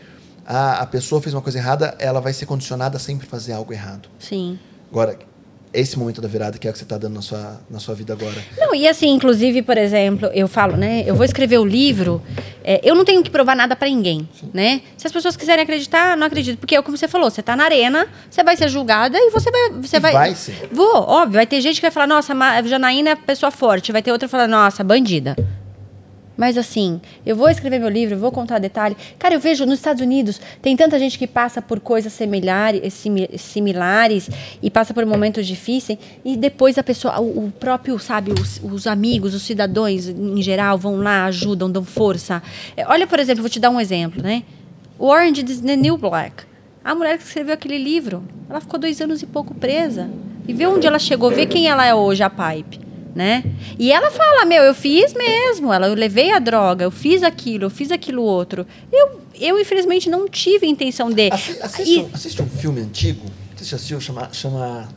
[0.46, 3.72] a, a pessoa fez uma coisa errada, ela vai ser condicionada a sempre fazer algo
[3.72, 4.10] errado.
[4.20, 4.60] Sim.
[4.92, 5.18] Agora,
[5.80, 7.94] esse momento da virada que é o que você está dando na sua, na sua
[7.96, 8.36] vida agora.
[8.58, 11.04] Não, e assim, inclusive, por exemplo, eu falo, né?
[11.06, 12.22] Eu vou escrever o livro,
[12.64, 14.82] é, eu não tenho que provar nada pra ninguém, né?
[14.98, 16.58] Se as pessoas quiserem acreditar, não acredito.
[16.58, 19.52] Porque é como você falou, você tá na arena, você vai ser julgada e você
[19.52, 19.70] vai.
[19.82, 20.70] Você E vai, vai ser.
[20.72, 21.36] Vou, óbvio.
[21.36, 22.34] Vai ter gente que vai falar, nossa,
[22.66, 23.92] Janaína é pessoa forte.
[23.92, 25.36] Vai ter outra que vai falar, nossa, bandida.
[26.38, 28.96] Mas assim, eu vou escrever meu livro, vou contar detalhe.
[29.18, 33.30] Cara, eu vejo nos Estados Unidos, tem tanta gente que passa por coisas similares, simi-
[33.38, 34.30] similares
[34.62, 38.86] e passa por momentos difíceis e depois a pessoa, o, o próprio, sabe, os, os
[38.86, 42.44] amigos, os cidadãos em geral vão lá, ajudam, dão força.
[42.76, 44.44] É, Olha, por exemplo, vou te dar um exemplo, né?
[45.00, 46.44] O Orange is the New Black.
[46.84, 50.10] A mulher que escreveu aquele livro, ela ficou dois anos e pouco presa.
[50.48, 52.85] E vê onde ela chegou, vê quem ela é hoje, a Pipe
[53.16, 53.44] né?
[53.80, 57.64] E ela fala, meu, eu fiz mesmo, ela, eu levei a droga, eu fiz aquilo,
[57.66, 58.68] eu fiz aquilo outro.
[58.92, 61.30] Eu, eu infelizmente não tive intenção de.
[61.32, 63.26] Assi- Assiste, E- um, assiste um filme antigo,
[63.56, 64.90] você já assistiu, chama, chama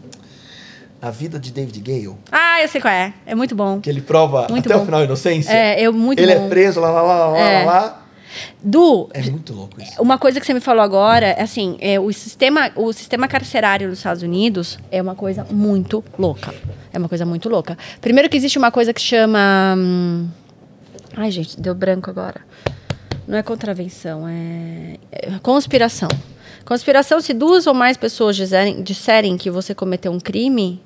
[1.01, 3.15] A Vida de David Gale, Ah, eu sei qual é.
[3.25, 3.81] É muito bom.
[3.81, 4.83] que ele prova Muito até bom.
[4.83, 5.53] o final a inocência.
[5.53, 6.47] É, eu muito ele bom.
[6.47, 7.65] é preso, lá, lá, lá, lá, É.
[7.65, 8.03] lá, lá.
[8.63, 10.01] Du, É muito louco isso.
[10.01, 13.99] Uma coisa que você me falou agora, assim, é, o, sistema, o sistema carcerário nos
[13.99, 16.55] Estados Unidos é uma coisa muito louca.
[16.93, 17.77] É uma coisa muito louca.
[18.01, 19.75] Primeiro que existe uma coisa que chama.
[19.77, 20.29] hum,
[21.17, 22.41] Ai, gente, deu branco agora.
[23.27, 26.09] Não é contravenção, é, é conspiração.
[26.65, 30.81] Conspiração, se duas ou mais pessoas disserem, disserem que você cometeu um crime,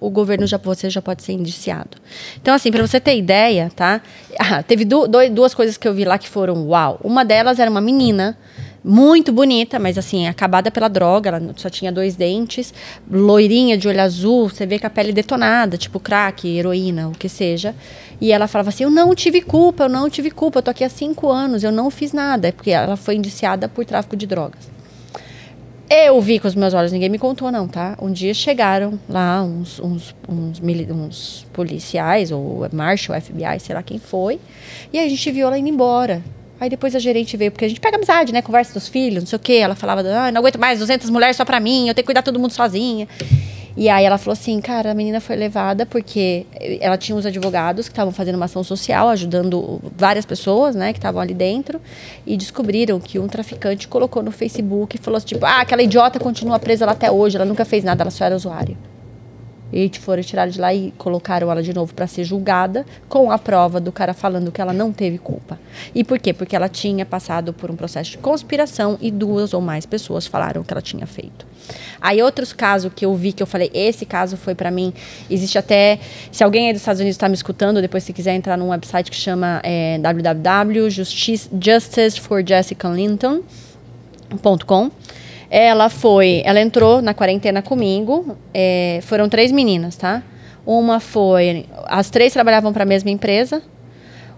[0.00, 1.96] o governo já você já pode ser indiciado.
[2.40, 4.00] Então, assim, para você ter ideia, tá?
[4.38, 6.98] Ah, teve du- duas coisas que eu vi lá que foram uau.
[7.02, 8.36] Uma delas era uma menina
[8.84, 12.74] muito bonita, mas assim, acabada pela droga, ela só tinha dois dentes,
[13.10, 17.28] loirinha de olho azul, você vê com a pele detonada, tipo crack, heroína, o que
[17.28, 17.74] seja.
[18.20, 20.84] E ela falava assim: Eu não tive culpa, eu não tive culpa, eu tô aqui
[20.84, 24.73] há cinco anos, eu não fiz nada, porque ela foi indiciada por tráfico de drogas.
[25.88, 27.96] Eu vi com os meus olhos, ninguém me contou, não, tá?
[28.00, 33.98] Um dia chegaram lá uns, uns, uns, uns policiais, ou Marshall, FBI, sei lá quem
[33.98, 34.40] foi,
[34.92, 36.22] e a gente viu ela indo embora.
[36.58, 38.40] Aí depois a gerente veio, porque a gente pega amizade, né?
[38.40, 39.54] Conversa dos filhos, não sei o quê.
[39.54, 42.22] Ela falava, ah, não aguento mais 200 mulheres só pra mim, eu tenho que cuidar
[42.22, 43.06] todo mundo sozinha.
[43.76, 46.46] E aí ela falou assim, cara, a menina foi levada porque
[46.80, 50.98] ela tinha uns advogados que estavam fazendo uma ação social, ajudando várias pessoas, né, que
[50.98, 51.80] estavam ali dentro,
[52.24, 56.20] e descobriram que um traficante colocou no Facebook e falou assim, tipo, ah, aquela idiota
[56.20, 58.76] continua presa lá até hoje, ela nunca fez nada, ela só era usuária.
[59.74, 63.36] E foram tirar de lá e colocaram ela de novo para ser julgada com a
[63.36, 65.58] prova do cara falando que ela não teve culpa.
[65.92, 66.32] E por quê?
[66.32, 70.62] Porque ela tinha passado por um processo de conspiração e duas ou mais pessoas falaram
[70.62, 71.44] que ela tinha feito.
[72.00, 74.92] Aí outros casos que eu vi que eu falei, esse caso foi para mim,
[75.28, 75.98] existe até,
[76.30, 79.10] se alguém aí dos Estados Unidos está me escutando, depois se quiser entrar num website
[79.10, 79.98] que chama é,
[85.50, 88.36] ela foi, ela entrou na quarentena comigo.
[88.52, 90.22] é, foram três meninas, tá?
[90.66, 93.62] Uma foi, as três trabalhavam para a mesma empresa.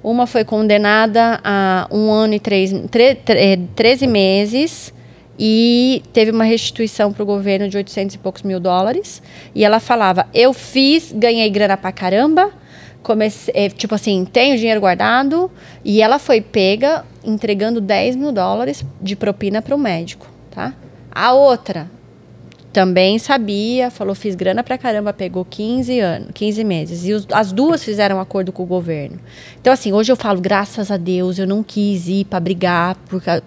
[0.02, 4.92] Uma foi condenada a um ano e três, tre, tre, 13 meses
[5.38, 9.22] e teve uma restituição para o governo de 800 e poucos mil dólares.
[9.54, 12.52] E ela falava: Eu fiz, ganhei grana pra caramba.
[13.02, 15.50] Comecei, é, tipo assim, tenho dinheiro guardado.
[15.84, 20.72] E ela foi pega entregando 10 mil dólares de propina para o médico, tá?
[21.18, 21.90] A outra
[22.72, 27.06] também sabia, falou, fiz grana pra caramba, pegou 15 anos, 15 meses.
[27.06, 29.18] E os- as duas fizeram acordo com o governo.
[29.58, 32.94] Então, assim, hoje eu falo, graças a Deus, eu não quis ir pra brigar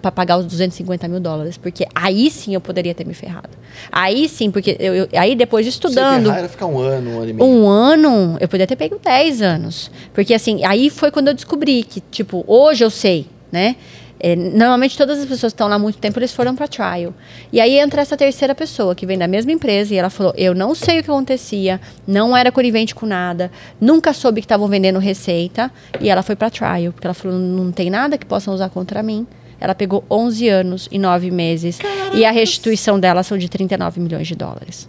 [0.02, 1.56] pra pagar os 250 mil dólares.
[1.56, 3.50] Porque aí sim eu poderia ter me ferrado.
[3.92, 7.30] Aí sim, porque eu, eu- aí depois estudando ferrar era ficar um ano, um ano
[7.30, 7.48] e meio.
[7.48, 9.92] um ano, eu poderia ter pego 10 anos.
[10.12, 13.76] Porque assim, aí foi quando eu descobri que, tipo, hoje eu sei, né?
[14.22, 17.14] É, normalmente todas as pessoas que estão lá há muito tempo, eles foram para trial.
[17.50, 20.54] E aí entra essa terceira pessoa que vem da mesma empresa e ela falou: "Eu
[20.54, 24.98] não sei o que acontecia, não era conivente com nada, nunca soube que estavam vendendo
[24.98, 28.68] receita", e ela foi para trial, porque ela falou: "Não tem nada que possam usar
[28.68, 29.26] contra mim".
[29.58, 31.78] Ela pegou 11 anos e 9 meses
[32.14, 34.88] e a restituição dela são de 39 milhões de dólares.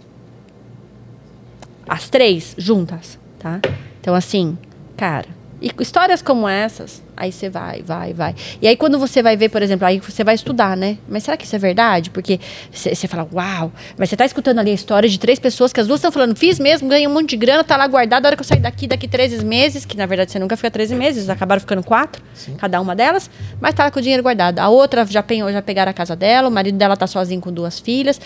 [1.86, 3.60] As três juntas, tá?
[4.00, 4.56] Então, assim,
[4.96, 5.26] cara,
[5.60, 8.34] e histórias como essas, aí você vai, vai, vai.
[8.60, 10.98] E aí, quando você vai ver, por exemplo, aí você vai estudar, né?
[11.08, 12.10] Mas será que isso é verdade?
[12.10, 12.40] Porque
[12.72, 15.86] você fala, uau, mas você tá escutando ali a história de três pessoas que as
[15.86, 18.36] duas estão falando, fiz mesmo, ganhei um monte de grana, tá lá guardado, a hora
[18.36, 21.28] que eu sair daqui, daqui 13 meses, que na verdade você nunca fica 13 meses,
[21.28, 22.22] acabaram ficando quatro,
[22.58, 23.30] cada uma delas,
[23.60, 24.58] mas tá lá com o dinheiro guardado.
[24.58, 27.52] A outra já, penhou, já pegaram a casa dela, o marido dela tá sozinho com
[27.52, 28.20] duas filhas,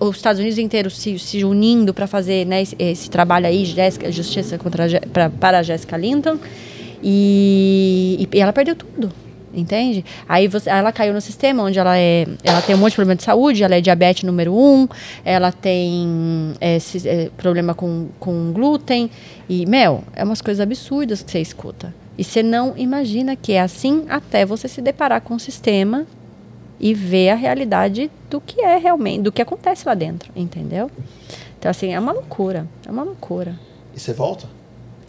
[0.00, 4.10] os Estados Unidos inteiros se, se unindo para fazer né, esse, esse trabalho aí, Jéssica,
[4.10, 6.38] justiça contra, pra, para a Jéssica Linton.
[7.02, 9.10] E, e ela perdeu tudo.
[9.52, 10.04] Entende?
[10.28, 12.24] Aí você, ela caiu no sistema onde ela é.
[12.44, 14.86] Ela tem um monte de problema de saúde, ela é diabetes número um,
[15.24, 19.10] ela tem é, esse, é, problema com, com glúten.
[19.48, 21.92] E, Mel, é umas coisas absurdas que você escuta.
[22.16, 26.06] E você não imagina que é assim até você se deparar com o sistema
[26.78, 30.90] e ver a realidade do que é realmente, do que acontece lá dentro, entendeu?
[31.58, 32.66] Então, assim, é uma loucura.
[32.86, 33.58] É uma loucura.
[33.94, 34.59] E você volta?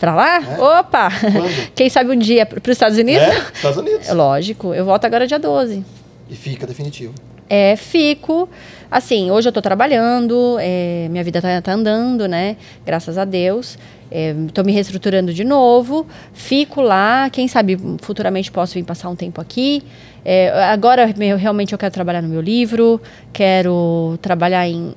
[0.01, 0.37] Pra lá?
[0.37, 0.59] É?
[0.59, 1.09] Opa!
[1.11, 1.69] Quando?
[1.75, 3.21] Quem sabe um dia para os Estados Unidos?
[3.21, 3.37] É?
[3.53, 4.09] Estados Unidos.
[4.09, 5.85] É lógico, eu volto agora dia 12.
[6.27, 7.13] E fica definitivo.
[7.47, 8.49] É, fico.
[8.89, 12.57] Assim, hoje eu tô trabalhando, é, minha vida tá, tá andando, né?
[12.83, 13.77] Graças a Deus.
[14.09, 16.07] É, tô me reestruturando de novo.
[16.33, 19.83] Fico lá, quem sabe futuramente posso vir passar um tempo aqui.
[20.25, 22.99] É, agora, eu, realmente, eu quero trabalhar no meu livro,
[23.31, 24.93] quero trabalhar em.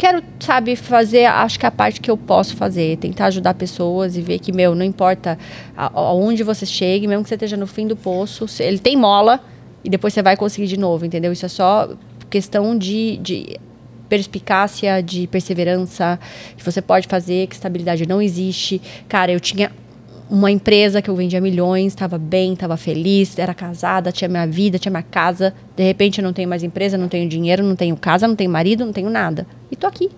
[0.00, 4.22] Quero, sabe, fazer, acho que a parte que eu posso fazer, tentar ajudar pessoas e
[4.22, 5.38] ver que, meu, não importa
[5.76, 9.38] aonde você chegue, mesmo que você esteja no fim do poço, ele tem mola,
[9.84, 11.30] e depois você vai conseguir de novo, entendeu?
[11.30, 11.90] Isso é só
[12.30, 13.60] questão de, de
[14.08, 16.18] perspicácia, de perseverança,
[16.56, 18.80] que você pode fazer, que estabilidade não existe.
[19.06, 19.70] Cara, eu tinha
[20.30, 24.78] uma empresa que eu vendia milhões, estava bem, estava feliz, era casada, tinha minha vida,
[24.78, 25.52] tinha minha casa.
[25.76, 28.50] De repente eu não tenho mais empresa, não tenho dinheiro, não tenho casa, não tenho
[28.50, 29.44] marido, não tenho nada.
[29.70, 30.08] E tô aqui,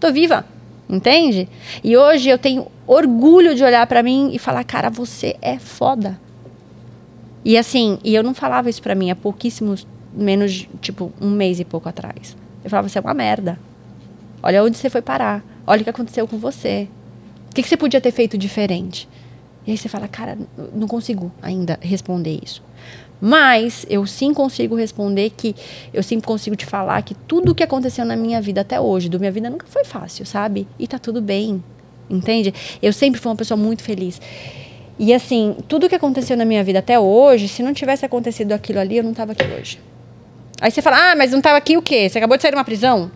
[0.00, 0.46] tô viva,
[0.88, 1.46] entende?
[1.84, 6.18] E hoje eu tenho orgulho de olhar para mim e falar, cara, você é foda.
[7.44, 11.60] E assim, e eu não falava isso pra mim há pouquíssimos, menos, tipo, um mês
[11.60, 12.34] e pouco atrás.
[12.64, 13.58] Eu falava, você é uma merda.
[14.42, 15.44] Olha onde você foi parar.
[15.66, 16.88] Olha o que aconteceu com você.
[17.50, 19.08] O que, que você podia ter feito diferente?
[19.68, 20.38] E aí você fala, cara,
[20.72, 22.62] não consigo ainda responder isso.
[23.20, 25.54] Mas eu sim consigo responder que
[25.92, 29.10] eu sim consigo te falar que tudo o que aconteceu na minha vida até hoje,
[29.10, 30.66] do minha vida nunca foi fácil, sabe?
[30.78, 31.62] E tá tudo bem.
[32.08, 32.54] Entende?
[32.80, 34.18] Eu sempre fui uma pessoa muito feliz.
[34.98, 38.78] E assim, tudo que aconteceu na minha vida até hoje, se não tivesse acontecido aquilo
[38.78, 39.78] ali, eu não tava aqui hoje.
[40.62, 42.08] Aí você fala, ah, mas não tava aqui o quê?
[42.08, 43.10] Você acabou de sair de uma prisão?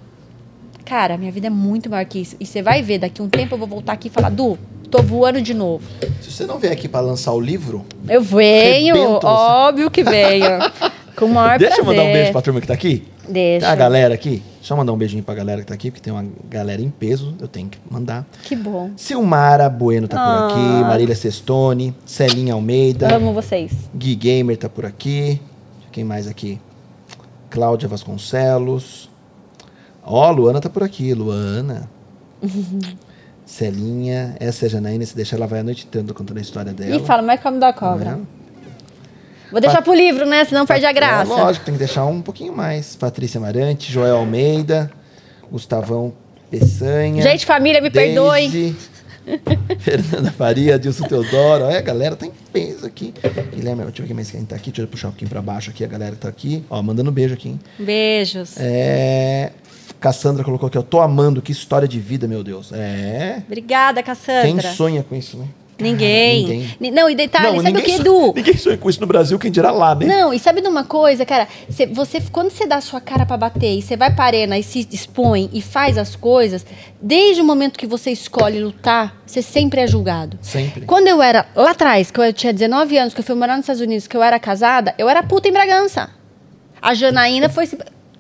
[0.85, 2.37] Cara, minha vida é muito maior que isso.
[2.39, 4.59] E você vai ver, daqui um tempo eu vou voltar aqui e falar, Du,
[4.93, 5.82] tô voando de novo.
[6.20, 10.47] Se você não vier aqui pra lançar o livro, Eu venho, Rebento óbvio que venho.
[11.16, 11.97] Com o maior deixa eu prazer.
[12.01, 13.06] mandar um beijo pra turma que tá aqui.
[13.28, 13.66] Deixa.
[13.66, 14.43] Tá a galera aqui.
[14.62, 17.35] Só mandar um beijinho pra galera que tá aqui, porque tem uma galera em peso,
[17.40, 18.24] eu tenho que mandar.
[18.44, 18.90] Que bom.
[18.97, 20.47] Silmara Bueno tá por Ah.
[20.48, 23.73] aqui, Marília Sestone, Celinha Almeida, Amo vocês.
[23.94, 25.40] Gui Gamer tá por aqui.
[25.90, 26.59] Quem mais aqui?
[27.51, 29.10] Cláudia Vasconcelos.
[30.05, 31.89] Ó, Luana tá por aqui, Luana.
[33.44, 36.73] Celinha, essa é a Janaína, se deixar ela vai a noite toda contando a história
[36.73, 36.97] dela.
[36.97, 38.19] E fala, mas come da cobra.
[38.39, 38.43] É.
[39.51, 40.44] Vou deixar pro livro, né?
[40.44, 41.31] Senão perde a graça.
[41.31, 42.97] É, lógico, tem que deixar um pouquinho mais.
[42.97, 44.90] Patrícia Amarante, Joel Almeida,
[45.51, 46.14] Gustavão
[46.51, 47.23] Peçanha.
[47.23, 48.51] Gente, família, me perdoem.
[48.51, 48.77] Daisy,
[49.78, 51.64] Fernanda Faria, Dilson Teodoro.
[51.64, 53.12] Olha, a galera tá em peso aqui.
[53.55, 54.70] Guilherme, deixa eu ver quem mais quem tá aqui.
[54.70, 55.85] Deixa eu puxar um pouquinho pra baixo aqui.
[55.85, 56.64] A galera tá aqui.
[56.70, 57.60] Ó, mandando beijo aqui, hein?
[57.78, 58.55] Beijos.
[58.59, 59.52] É...
[60.03, 60.83] Cassandra colocou aqui, ó.
[60.83, 62.70] Tô amando, que história de vida, meu Deus.
[62.73, 63.43] É.
[63.47, 64.43] Obrigada, Cassandra.
[64.62, 65.47] Quem sonha com isso, né?
[65.81, 66.43] Ninguém.
[66.43, 66.77] Ninguém.
[66.79, 68.33] Ni- Não, e detalhe, sabe o ninguém que, Edu?
[68.37, 70.07] Ninguém sonha com isso no Brasil, quem dirá lá, né?
[70.07, 71.49] Não, e sabe de uma coisa, cara?
[71.70, 74.57] Cê- você, quando você dá a sua cara pra bater e você vai pra arena
[74.59, 76.65] e se expõe e faz as coisas,
[77.01, 80.39] desde o momento que você escolhe lutar, você sempre é julgado.
[80.43, 80.83] Sempre.
[80.83, 83.65] Quando eu era lá atrás, que eu tinha 19 anos, que eu fui morar nos
[83.65, 86.11] Estados Unidos, que eu era casada, eu era puta em Bragança.
[86.81, 87.69] A Janaína foi.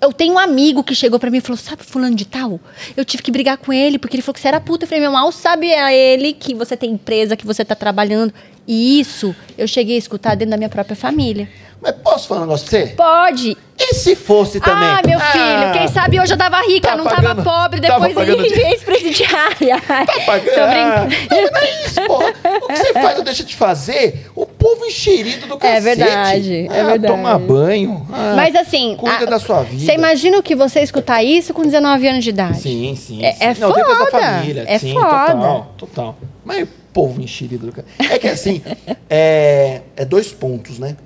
[0.02, 2.58] Eu tenho um amigo que chegou pra mim e falou: Sabe, fulano de tal?
[2.96, 4.82] Eu tive que brigar com ele porque ele falou que você era puta.
[4.82, 8.34] Eu falei: Meu mal sabe a ele que você tem empresa, que você tá trabalhando.
[8.66, 11.48] E isso eu cheguei a escutar dentro da minha própria família.
[11.80, 12.86] Mas posso falar um negócio pra você?
[12.94, 13.56] Pode.
[13.76, 14.86] E se fosse também?
[14.88, 18.06] Ah, meu filho, quem sabe hoje eu tava rica, Tá não pagando- tava pobre, tava
[18.06, 19.80] depois pagando de- ex-presidiária.
[19.82, 20.54] Tá pagando?
[20.54, 21.50] Tô Ah, brincando.
[21.50, 22.32] não, é isso, porra.
[22.62, 25.82] O que você faz ou deixa de fazer, o povo enxerido do cacete.
[25.82, 27.06] verdade, é ah, verdade.
[27.12, 28.06] Toma banho.
[28.12, 29.84] Ah, Mas assim, Cuida a- da sua vida.
[29.84, 32.60] Você imagina o que você escutar isso com 19 anos de idade?
[32.60, 33.24] Sim, sim.
[33.24, 33.38] É- sim.
[33.44, 34.64] é Não, coisa da foda, família.
[34.68, 35.08] é sim, foda.
[35.32, 36.16] total, total.
[36.44, 37.86] Mas povo enxerido do cara.
[38.10, 38.62] É que assim,
[39.08, 40.96] é, é dois pontos, né?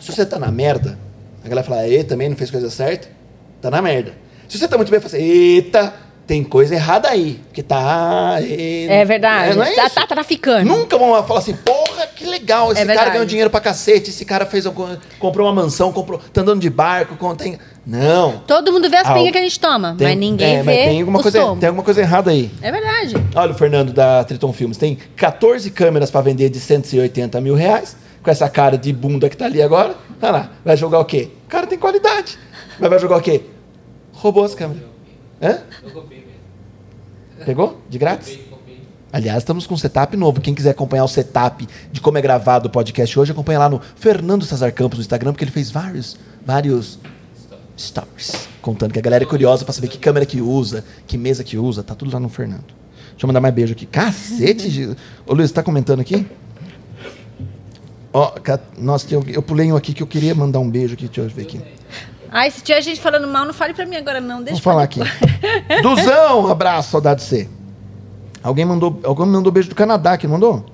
[0.00, 0.98] Se você tá na merda,
[1.44, 3.08] a galera fala, e também não fez coisa certa,
[3.60, 4.12] tá na merda.
[4.48, 5.92] Se você tá muito bem, fala assim, eita,
[6.26, 7.40] tem coisa errada aí.
[7.46, 8.38] Porque tá.
[8.40, 9.52] e- É verdade.
[9.52, 10.64] É, não é tá, tá traficando.
[10.66, 14.24] Nunca vão falar assim, porra, que legal, esse É cara ganhou dinheiro pra cacete, esse
[14.24, 14.64] cara fez,
[15.18, 17.58] comprou uma mansão, comprou, tá andando de barco, contém.
[17.86, 18.38] Não.
[18.46, 20.64] Todo mundo vê as Ah, pingas que a gente toma, Tem- mas ninguém é, vê
[20.64, 22.50] mas tem alguma, coisa, tem alguma coisa errada aí.
[22.60, 23.14] É verdade.
[23.34, 24.76] Olha o Fernando da Triton Filmes.
[24.76, 27.96] Tem 14 câmeras pra vender de 180 mil reais.
[28.22, 29.94] Com essa cara de bunda que tá ali agora.
[30.20, 30.50] Olha lá.
[30.64, 31.28] Vai jogar o quê?
[31.44, 32.36] O cara tem qualidade.
[32.80, 33.42] Mas vai jogar o quê?
[34.12, 34.82] Roubou as câmeras.
[35.40, 35.58] Hã?
[37.44, 37.80] Pegou?
[37.88, 38.38] De grátis?
[39.12, 40.40] Aliás, estamos com um setup novo.
[40.40, 43.80] Quem quiser acompanhar o setup de como é gravado o podcast hoje, acompanha lá no
[43.94, 46.98] Fernando Cesar Campos no Instagram, porque ele fez vários, vários
[47.78, 48.48] stories.
[48.62, 51.56] Contando que a galera é curiosa pra saber que câmera que usa, que mesa que
[51.58, 51.82] usa.
[51.82, 52.64] Tá tudo lá no Fernando.
[53.10, 53.86] Deixa eu mandar mais beijo aqui.
[53.86, 54.68] Cacete!
[54.68, 54.96] Gil.
[55.26, 56.26] Ô Luiz, tá comentando aqui?
[58.12, 61.06] Ó, ca- nossa, eu, eu pulei um aqui que eu queria mandar um beijo aqui.
[61.06, 61.60] Deixa eu ver aqui.
[62.30, 64.38] Ai, se tiver gente falando mal, não fale pra mim agora, não.
[64.42, 65.00] Deixa Vamos falar aqui.
[65.82, 67.48] Duzão, abraço, saudade de você.
[68.42, 70.66] Alguém mandou, alguém mandou beijo do Canadá aqui, não mandou?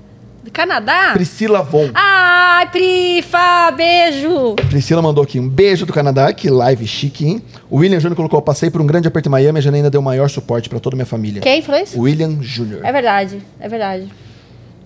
[0.42, 1.12] Do Canadá?
[1.12, 1.90] Priscila Von.
[1.94, 4.56] Ai, Prifa, beijo!
[4.68, 7.42] Priscila mandou aqui um beijo do Canadá, que live chique, hein?
[7.70, 10.28] O William Júnior colocou: passei por um grande aperto em Miami, a Janaína deu maior
[10.28, 11.40] suporte pra toda a minha família.
[11.40, 12.00] Quem falou isso?
[12.00, 12.84] William Júnior.
[12.84, 14.08] É verdade, é verdade.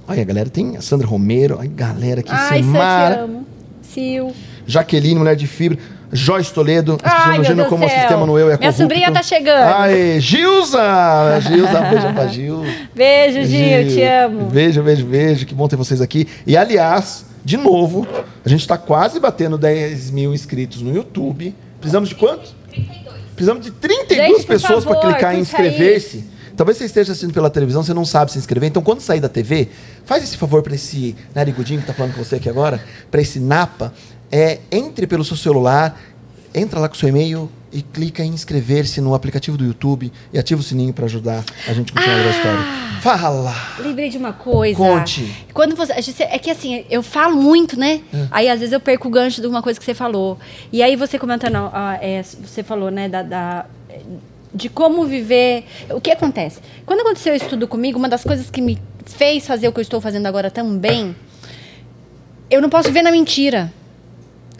[0.06, 3.22] Olha, a galera tem a Sandra Romero, a galera que Ai, se mara.
[3.22, 3.46] amo.
[3.80, 4.30] Sil.
[4.66, 5.78] Jaqueline, mulher de fibra.
[6.12, 6.98] Joyce Toledo.
[7.02, 8.82] As pessoas imaginam como o sistema no eu é Minha corrupto.
[8.82, 9.74] sobrinha tá chegando.
[9.74, 11.40] Ai, Gilza!
[11.40, 12.64] Gilza, beijo pra Gil.
[12.94, 14.44] Beijo, Gil, te amo.
[14.46, 15.46] Beijo, beijo, beijo.
[15.46, 16.26] Que bom ter vocês aqui.
[16.46, 18.06] E, aliás, de novo,
[18.44, 21.54] a gente tá quase batendo 10 mil inscritos no YouTube.
[21.80, 22.54] Precisamos de quanto?
[22.70, 23.16] 32.
[23.34, 26.36] Precisamos de 32 Gente, pessoas para clicar em inscrever-se.
[26.56, 28.70] Talvez você esteja assistindo pela televisão, você não sabe se inscrever.
[28.70, 29.68] Então, quando sair da TV,
[30.06, 32.80] faz esse favor para esse narigudinho que tá falando com você aqui agora,
[33.10, 33.92] para esse Napa,
[34.30, 36.00] é, entre pelo seu celular,
[36.54, 40.38] entra lá com o seu e-mail e clica em inscrever-se no aplicativo do YouTube e
[40.38, 42.86] ativa o sininho para ajudar a gente a continuar a história.
[43.02, 43.54] Fala!
[43.78, 44.76] Lembrei de uma coisa.
[44.76, 45.46] Conte.
[45.52, 45.92] Quando você.
[46.22, 48.00] É que assim, eu falo muito, né?
[48.30, 50.38] Aí às vezes eu perco o gancho de uma coisa que você falou.
[50.72, 53.66] E aí você comentando, ah, é, você falou, né, da, da-
[54.54, 55.64] de como viver.
[55.90, 56.60] O que acontece?
[56.86, 59.82] Quando aconteceu isso tudo comigo, uma das coisas que me fez fazer o que eu
[59.82, 61.14] estou fazendo agora também,
[62.50, 63.72] eu não posso viver na mentira.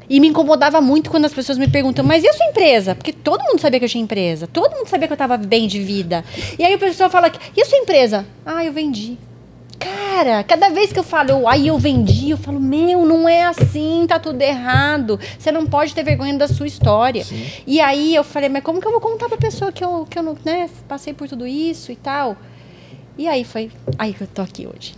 [0.08, 2.94] E me incomodava muito quando as pessoas me perguntam, mas e a sua empresa?
[2.94, 4.46] Porque todo mundo sabia que eu tinha empresa.
[4.46, 6.24] Todo mundo sabia que eu estava bem de vida.
[6.58, 8.24] E aí o pessoal fala, e a sua empresa?
[8.44, 9.18] Ah, eu vendi.
[9.78, 14.06] Cara, cada vez que eu falo, aí eu vendi, eu falo, meu, não é assim,
[14.08, 15.20] tá tudo errado.
[15.38, 17.24] Você não pode ter vergonha da sua história.
[17.66, 20.18] E aí eu falei, mas como que eu vou contar pra pessoa que eu, que
[20.18, 22.36] eu não, né, passei por tudo isso e tal?
[23.18, 24.94] E aí foi aí que eu tô aqui hoje.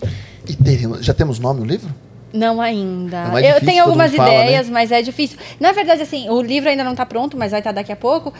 [0.49, 1.93] E teremos, já temos nome no livro?
[2.33, 3.17] Não ainda.
[3.17, 4.43] É mais eu difícil, tenho algumas fala, né?
[4.43, 5.39] ideias, mas é difícil.
[5.59, 8.33] Na verdade, assim, o livro ainda não tá pronto, mas vai estar daqui a pouco.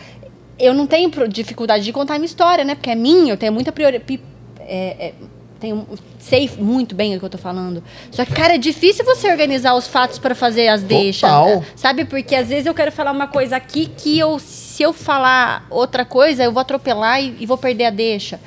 [0.57, 2.75] Eu não tenho dificuldade de contar a minha história, né?
[2.75, 4.19] Porque é minha, eu tenho muita prioridade.
[4.59, 5.13] É, é,
[5.59, 5.85] tenho,
[6.17, 7.83] sei muito bem o que eu tô falando.
[8.11, 11.29] Só que, cara, é difícil você organizar os fatos para fazer as deixas.
[11.29, 11.63] Total.
[11.75, 12.05] Sabe?
[12.05, 16.05] Porque às vezes eu quero falar uma coisa aqui que eu, se eu falar outra
[16.05, 18.39] coisa, eu vou atropelar e, e vou perder a deixa.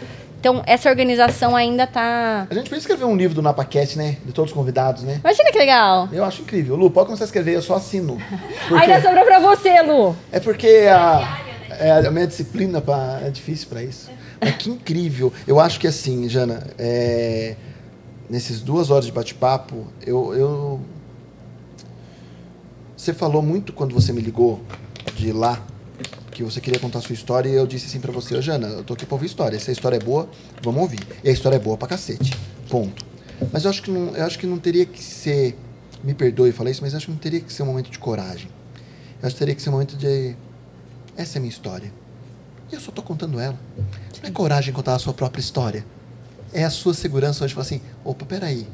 [0.42, 2.48] Então, essa organização ainda tá.
[2.50, 4.16] A gente vai escrever um livro do NapaCast, né?
[4.26, 5.20] De todos os convidados, né?
[5.22, 6.08] Imagina que legal.
[6.10, 6.74] Eu acho incrível.
[6.74, 8.18] Lu, pode começar a escrever, eu só assino.
[8.68, 10.16] Porque- Ainda sobrou pra você, Lu.
[10.32, 11.38] É porque a,
[11.78, 14.10] é, a minha disciplina pra, é difícil pra isso.
[14.40, 15.32] Mas que incrível.
[15.46, 17.54] Eu acho que assim, Jana, é,
[18.28, 20.80] nesses duas horas de bate-papo, eu, eu.
[22.96, 24.60] Você falou muito quando você me ligou
[25.14, 25.60] de lá,
[26.30, 28.68] que você queria contar a sua história, e eu disse assim pra você, "Ô, Jana,
[28.68, 29.58] eu tô aqui pra ouvir história.
[29.58, 30.28] Se a história é boa,
[30.62, 31.00] vamos ouvir.
[31.22, 32.36] E a história é boa pra cacete.
[32.68, 33.04] Ponto.
[33.52, 35.56] Mas eu acho que não, eu acho que não teria que ser.
[36.04, 37.98] Me perdoe falar isso, mas eu acho que não teria que ser um momento de
[37.98, 38.48] coragem.
[39.20, 40.36] Eu acho que teria que ser um momento de.
[41.16, 41.92] Essa é a minha história.
[42.70, 43.58] E eu só tô contando ela.
[44.22, 45.84] Não é coragem contar a sua própria história.
[46.52, 48.66] É a sua segurança hoje falar assim: opa, peraí.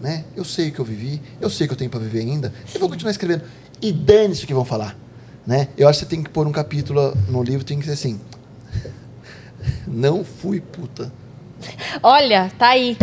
[0.00, 0.24] Né?
[0.36, 2.78] Eu sei o que eu vivi, eu sei que eu tenho para viver ainda, eu
[2.78, 3.42] vou continuar escrevendo.
[3.82, 4.96] E dane-se o que vão falar.
[5.48, 5.68] Né?
[5.78, 8.20] Eu acho que você tem que pôr um capítulo no livro, tem que ser assim.
[9.88, 11.10] Não fui puta.
[12.02, 12.98] Olha, tá aí.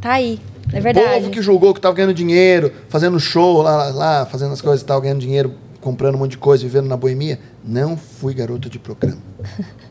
[0.00, 0.40] Tá aí.
[0.72, 1.06] É O verdade.
[1.16, 5.02] povo que julgou que tava ganhando dinheiro, fazendo show lá, lá, fazendo as coisas, tava
[5.02, 7.38] ganhando dinheiro, comprando um monte de coisa, vivendo na boemia.
[7.62, 9.20] Não fui garoto de programa.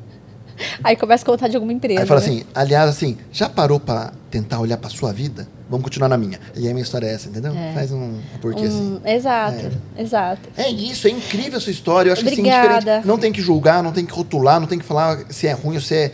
[0.84, 2.02] Aí começa a contar de alguma empresa.
[2.02, 2.26] Aí fala né?
[2.26, 5.48] assim, aliás, assim, já parou pra tentar olhar pra sua vida?
[5.72, 6.38] Vamos continuar na minha.
[6.56, 7.54] E aí a minha história é essa, entendeu?
[7.74, 8.82] Faz um porquê assim.
[8.96, 10.50] Hum, exato, exato.
[10.58, 12.10] É isso, é incrível a sua história.
[12.10, 12.80] Eu acho que assim, Obrigada.
[12.80, 13.08] diferente.
[13.08, 15.76] Não tem que julgar, não tem que rotular, não tem que falar se é ruim
[15.76, 16.12] ou se é.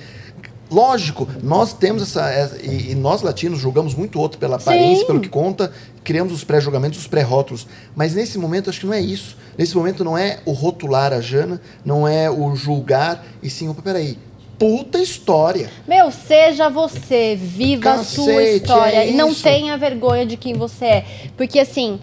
[0.69, 2.29] Lógico, nós temos essa.
[2.29, 5.07] essa- e, e nós latinos julgamos muito outro pela aparência, Sim.
[5.07, 5.71] pelo que conta,
[6.03, 7.65] criamos os pré-julgamentos, os pré-rótulos.
[7.95, 9.37] Mas nesse momento, acho que não é isso.
[9.57, 13.81] Nesse momento não é o rotular a Jana, não é o julgar, e sim, opa,
[13.81, 14.19] peraí.
[14.57, 15.69] Puta história.
[15.87, 20.53] Meu, seja você, viva a sua Cacete, história é e não tenha vergonha de quem
[20.53, 21.05] você é.
[21.35, 21.99] Porque assim,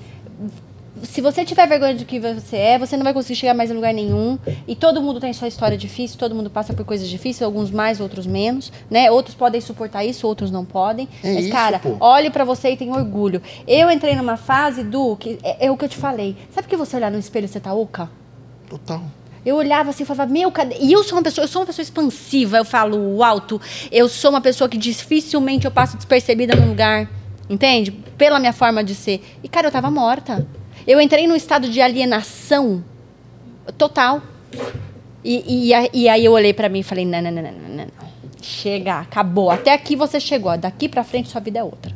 [1.03, 3.75] se você tiver vergonha de quem você é, você não vai conseguir chegar mais em
[3.75, 4.39] lugar nenhum.
[4.67, 8.01] E todo mundo tem sua história difícil, todo mundo passa por coisas difíceis, alguns mais,
[8.01, 9.11] outros menos, né?
[9.11, 11.09] Outros podem suportar isso, outros não podem.
[11.23, 11.97] É Mas, isso, cara, pô.
[12.01, 13.43] olhe pra você e tenha orgulho.
[13.67, 16.37] Eu entrei numa fase do que é, é o que eu te falei.
[16.55, 18.09] Sabe que você olhar no espelho e você tá oca?
[18.69, 19.03] Total.
[19.45, 20.77] Eu olhava assim e falava, meu, cadê?
[20.81, 23.61] E eu sou uma pessoa, eu sou uma pessoa expansiva, eu falo alto,
[23.93, 27.09] eu sou uma pessoa que dificilmente eu passo despercebida num lugar,
[27.49, 27.91] entende?
[27.91, 29.23] Pela minha forma de ser.
[29.43, 30.47] E, cara, eu tava morta.
[30.87, 32.83] Eu entrei num estado de alienação
[33.77, 34.23] total.
[35.23, 37.77] E, e, e aí eu olhei pra mim e falei, não, não, não, não, não,
[37.77, 37.87] não.
[38.41, 39.51] Chega, acabou.
[39.51, 40.57] Até aqui você chegou.
[40.59, 41.93] Daqui pra frente sua vida é outra.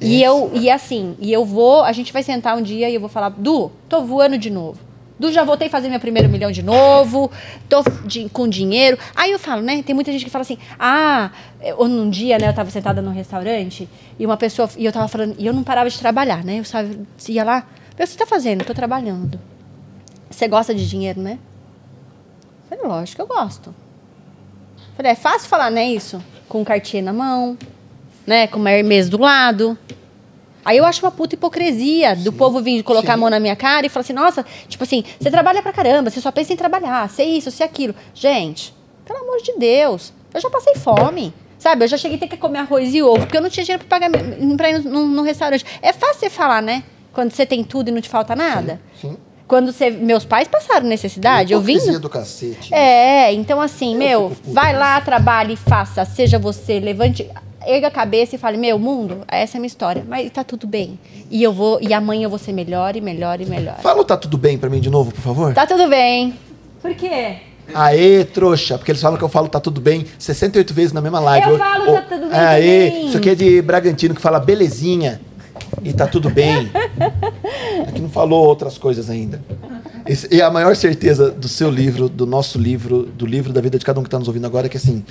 [0.00, 3.00] E eu, e assim, e eu vou, a gente vai sentar um dia e eu
[3.00, 4.89] vou falar, Du, tô voando de novo.
[5.20, 7.30] Du, já voltei a fazer meu primeiro milhão de novo,
[7.68, 8.98] tô de- com dinheiro.
[9.14, 9.82] Aí eu falo, né?
[9.82, 11.30] Tem muita gente que fala assim, ah,
[11.76, 13.86] ou num dia, né, eu tava sentada num restaurante
[14.18, 16.58] e uma pessoa, e eu tava falando, e eu não parava de trabalhar, né?
[16.60, 18.64] Eu sabe, ia lá, o que você tá fazendo?
[18.64, 19.38] Tô trabalhando.
[20.30, 21.38] Você gosta de dinheiro, né?
[22.70, 23.74] Eu Falei, lógico que eu gosto.
[24.96, 26.22] Falei, é fácil falar, né, isso?
[26.48, 27.58] Com um Cartier na mão,
[28.26, 29.76] né, com uma Hermes do lado.
[30.64, 33.20] Aí eu acho uma puta hipocrisia do povo vir colocar a sim.
[33.20, 36.20] mão na minha cara e falar assim, nossa, tipo assim, você trabalha pra caramba, você
[36.20, 37.94] só pensa em trabalhar, ser isso, ser aquilo.
[38.14, 38.74] Gente,
[39.04, 41.32] pelo amor de Deus, eu já passei fome.
[41.58, 43.62] Sabe, eu já cheguei a ter que comer arroz e ovo, porque eu não tinha
[43.62, 44.10] dinheiro pra, pagar,
[44.56, 45.62] pra ir num, num restaurante.
[45.82, 46.82] É fácil você falar, né?
[47.12, 48.80] Quando você tem tudo e não te falta nada.
[48.98, 49.18] Sim.
[49.46, 49.90] Quando você.
[49.90, 51.52] Meus pais passaram necessidade.
[51.52, 51.76] Eu vim.
[51.98, 52.72] Do cacete.
[52.72, 57.28] É, então assim, meu, fico puto vai lá, trabalhe, faça, seja você, levante,
[57.70, 60.66] erga a cabeça e fale, meu, mundo, essa é a minha história, mas tá tudo
[60.66, 60.98] bem.
[61.30, 63.78] E eu vou, e amanhã eu vou ser melhor e melhor e melhor.
[63.80, 65.54] Fala o tá tudo bem pra mim de novo, por favor?
[65.54, 66.34] Tá tudo bem.
[66.82, 67.36] Por quê?
[67.72, 71.20] Aê, trouxa, porque eles falam que eu falo tá tudo bem 68 vezes na mesma
[71.20, 71.50] live.
[71.50, 75.20] Eu falo tá tudo bem Aê, isso aqui é de Bragantino que fala belezinha
[75.84, 76.68] e tá tudo bem.
[77.88, 79.40] Aqui não falou outras coisas ainda.
[80.06, 83.78] Esse- e a maior certeza do seu livro, do nosso livro, do livro da vida
[83.78, 85.04] de cada um que tá nos ouvindo agora é que assim,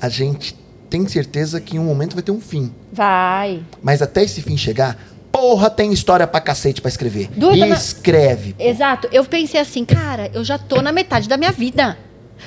[0.00, 0.56] a gente
[0.90, 2.72] tem certeza que em um momento vai ter um fim.
[2.92, 3.62] Vai.
[3.80, 4.98] Mas até esse fim chegar,
[5.30, 7.30] porra, tem história pra cacete pra escrever.
[7.36, 8.56] Du, eu e escreve.
[8.58, 9.08] Exato.
[9.12, 11.96] Eu pensei assim, cara, eu já tô na metade da minha vida.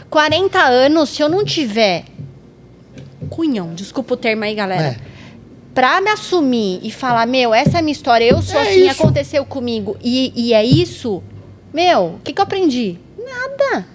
[0.10, 2.04] 40 anos, se eu não tiver
[3.30, 4.84] cunhão, desculpa o termo aí, galera.
[4.84, 4.98] É.
[5.74, 8.88] Pra me assumir e falar, meu, essa é a minha história, eu sou É assim,
[8.90, 9.02] isso.
[9.02, 11.24] aconteceu comigo, e, e é isso,
[11.74, 13.00] meu, o que, que eu aprendi?
[13.18, 13.88] Nada.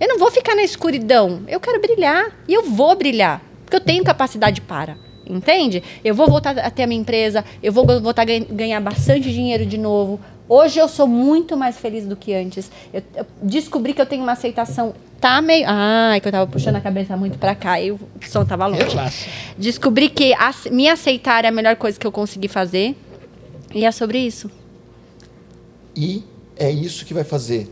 [0.00, 1.42] Eu não vou ficar na escuridão.
[1.46, 2.26] Eu quero brilhar.
[2.48, 3.40] E eu vou brilhar.
[3.64, 4.96] Porque eu tenho capacidade para.
[5.26, 5.82] Entende?
[6.04, 7.44] Eu vou voltar a ter a minha empresa.
[7.62, 10.20] Eu vou voltar a gan- ganhar bastante dinheiro de novo.
[10.46, 12.70] Hoje eu sou muito mais feliz do que antes.
[12.92, 14.94] Eu, eu descobri que eu tenho uma aceitação.
[15.18, 15.64] Tá meio.
[15.66, 17.80] Ai, que eu tava puxando a cabeça muito pra cá.
[17.80, 18.82] E o som tava longe.
[18.82, 19.30] Relaxa.
[19.56, 20.34] Descobri que
[20.70, 22.94] me aceitar é a melhor coisa que eu consegui fazer.
[23.74, 24.50] E é sobre isso.
[25.96, 26.22] E
[26.56, 27.68] é isso que vai fazer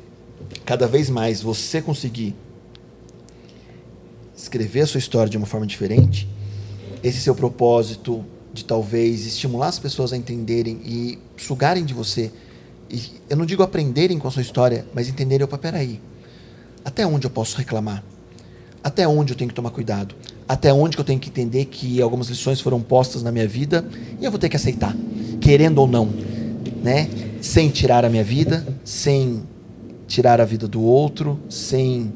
[0.64, 2.34] cada vez mais você conseguir
[4.52, 6.28] escrever a sua história de uma forma diferente.
[7.02, 8.22] Esse seu propósito
[8.52, 12.30] de talvez estimular as pessoas a entenderem e sugarem de você.
[12.90, 15.98] E eu não digo aprenderem com a sua história, mas entenderem, opa, peraí.
[16.84, 18.04] Até onde eu posso reclamar?
[18.84, 20.14] Até onde eu tenho que tomar cuidado?
[20.46, 23.86] Até onde eu tenho que entender que algumas lições foram postas na minha vida
[24.20, 24.94] e eu vou ter que aceitar,
[25.40, 26.10] querendo ou não,
[26.82, 27.08] né?
[27.40, 29.44] Sem tirar a minha vida, sem
[30.06, 32.12] tirar a vida do outro, sem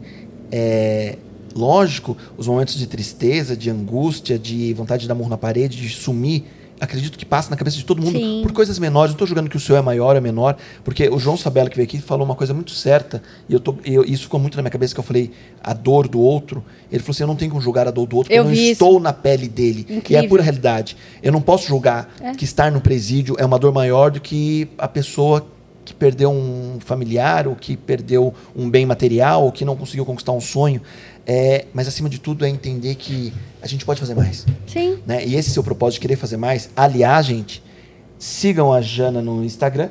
[0.51, 1.17] é,
[1.57, 5.89] lógico, os momentos de tristeza, de angústia, de vontade de dar murro na parede, de
[5.89, 6.45] sumir,
[6.79, 8.41] acredito que passa na cabeça de todo mundo Sim.
[8.43, 9.11] por coisas menores.
[9.13, 11.71] Não estou julgando que o seu é maior ou é menor, porque o João Sabella
[11.71, 14.57] que veio aqui falou uma coisa muito certa, e eu tô, eu- isso ficou muito
[14.57, 15.31] na minha cabeça que eu falei
[15.63, 16.63] a dor do outro.
[16.93, 18.49] Ele falou assim: eu não tenho como julgar a dor do outro, porque Eu eu
[18.51, 19.87] não estou na pele dele.
[19.89, 20.25] E é Incrível.
[20.25, 20.97] a pura realidade.
[21.23, 24.87] Eu não posso julgar que estar no presídio é uma dor maior do que a
[24.87, 25.47] pessoa
[25.83, 30.33] que perdeu um familiar, ou que perdeu um bem material, ou que não conseguiu conquistar
[30.33, 30.83] um sonho.
[31.27, 34.47] É, mas acima de tudo é entender que a gente pode fazer mais.
[34.67, 34.99] Sim.
[35.05, 35.25] Né?
[35.27, 37.63] E esse seu propósito de querer fazer mais, aliás, gente,
[38.19, 39.91] sigam a Jana no Instagram.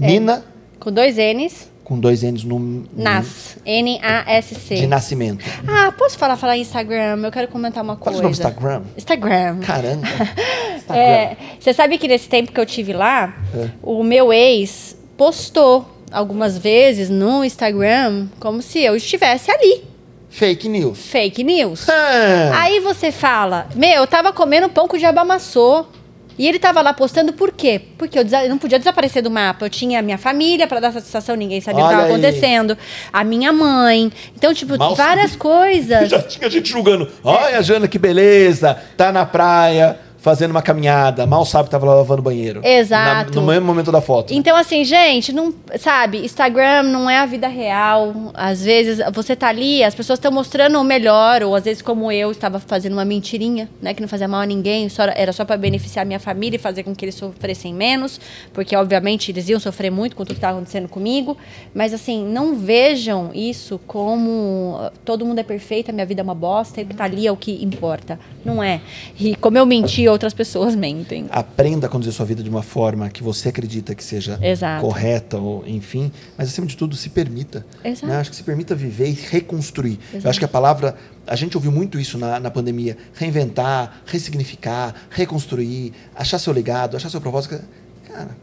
[0.00, 0.06] É.
[0.06, 0.44] Nina,
[0.80, 1.68] Com dois N's.
[1.84, 3.58] com dois N's no, no- Nas.
[3.64, 4.74] N-A-S-C.
[4.76, 5.44] de nascimento.
[5.68, 7.20] Ah, posso falar, falar Instagram?
[7.22, 8.26] Eu quero comentar uma Qual é coisa.
[8.28, 8.82] o Instagram?
[8.96, 9.60] Instagram.
[9.60, 10.06] Caramba.
[10.76, 10.98] Instagram.
[11.02, 13.68] É, você sabe que nesse tempo que eu tive lá, É.
[13.82, 19.82] o meu ex postou algumas vezes no Instagram como se eu estivesse ali.
[20.30, 20.98] Fake news.
[21.06, 21.88] Fake news.
[21.88, 25.88] Ah, Aí você fala, meu, eu tava comendo pão com diabo amassou.
[26.36, 27.80] E ele tava lá postando por quê?
[27.96, 29.66] Porque eu, não podia desaparecer do mapa.
[29.66, 32.12] Eu tinha a minha família pra dar satisfação, ninguém sabia o que tava aí.
[32.12, 32.76] acontecendo.
[33.12, 34.10] A minha mãe.
[34.36, 36.08] Então, tipo, Mal várias coisas.
[36.10, 37.08] Já tinha gente julgando.
[37.22, 38.76] Olha, Jana, que beleza.
[38.96, 41.26] Tá na praia, fazendo uma caminhada.
[41.26, 42.62] Mal sabe que tava lavando banheiro.
[42.64, 43.34] Exato.
[43.34, 44.32] Na- no mesmo momento da foto.
[44.32, 48.14] Então, assim, gente, não, sabe, Instagram não é a vida real.
[48.32, 52.10] Às vezes você tá ali, as pessoas estão mostrando o melhor, ou às vezes, como
[52.10, 53.92] eu, estava fazendo uma mentirinha, né?
[53.92, 56.58] Que não fazia mal a ninguém, só, era só para beneficiar a minha família e
[56.58, 58.18] fazer com que eles sofressem menos,
[58.54, 61.36] porque, obviamente, eles iam sofrer muito com tudo que estava acontecendo comigo.
[61.74, 66.34] Mas, assim, não vejam isso como todo mundo é perfeito, a minha vida é uma
[66.34, 68.18] bosta, e o que tá ali é o que importa.
[68.42, 68.80] Não é.
[69.20, 71.26] E como eu menti, outras pessoas mentem.
[71.30, 74.80] Aprenda a conduzir sua vida de uma forma que você acredita que seja Exato.
[74.80, 76.10] correta, ou enfim.
[76.38, 77.66] Mas, acima de tudo, se permita.
[77.84, 78.06] Exato.
[78.06, 78.16] né?
[78.18, 79.98] Acho que se permita viver e reconstruir.
[80.12, 80.96] Eu acho que a palavra.
[81.26, 82.96] A gente ouviu muito isso na, na pandemia.
[83.14, 87.60] Reinventar, ressignificar, reconstruir, achar seu legado, achar seu propósito.
[88.06, 88.36] Cara,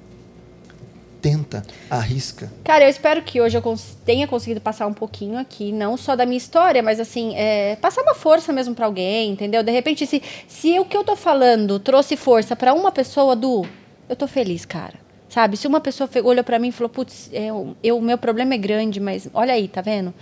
[1.22, 2.52] tenta, arrisca.
[2.64, 3.76] Cara, eu espero que hoje eu
[4.06, 8.02] tenha conseguido passar um pouquinho aqui, não só da minha história, mas assim, é, passar
[8.02, 9.61] uma força mesmo pra alguém, entendeu?
[9.61, 13.65] De repente, se, se o que eu tô falando trouxe força pra uma pessoa, Du,
[14.10, 14.95] eu tô feliz, cara.
[15.30, 15.56] Sabe?
[15.56, 18.57] Se uma pessoa olhou pra mim e falou, putz, eu, eu- o meu problema é
[18.57, 20.14] grande, mas olha aí, tá vendo?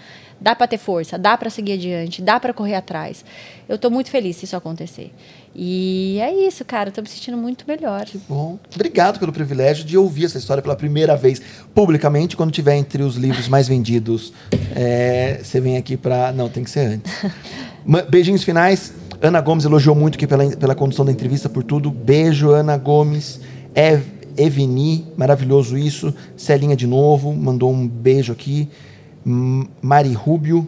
[0.42, 3.26] Dá pra ter força, dá pra seguir adiante, dá pra correr atrás.
[3.68, 5.12] Eu tô muito feliz se isso acontecer.
[5.54, 8.06] E é isso, cara, tô me sentindo muito melhor.
[8.28, 11.42] Bom, obrigado pelo privilégio de ouvir essa história pela primeira vez
[11.74, 14.32] publicamente, quando tiver entre os livros mais vendidos.
[14.76, 16.32] é, você vem aqui para.
[16.32, 17.12] Não, tem que ser antes.
[18.10, 18.94] Beijinhos finais.
[19.22, 21.92] Ana Gomes elogiou muito aqui pela, pela condução da entrevista, por tudo.
[21.92, 23.42] Beijo, Ana Gomes.
[23.76, 24.04] Ev,
[24.38, 26.14] Eveni, maravilhoso isso.
[26.38, 28.70] Celinha de novo, mandou um beijo aqui.
[29.30, 30.68] Mari Rubio.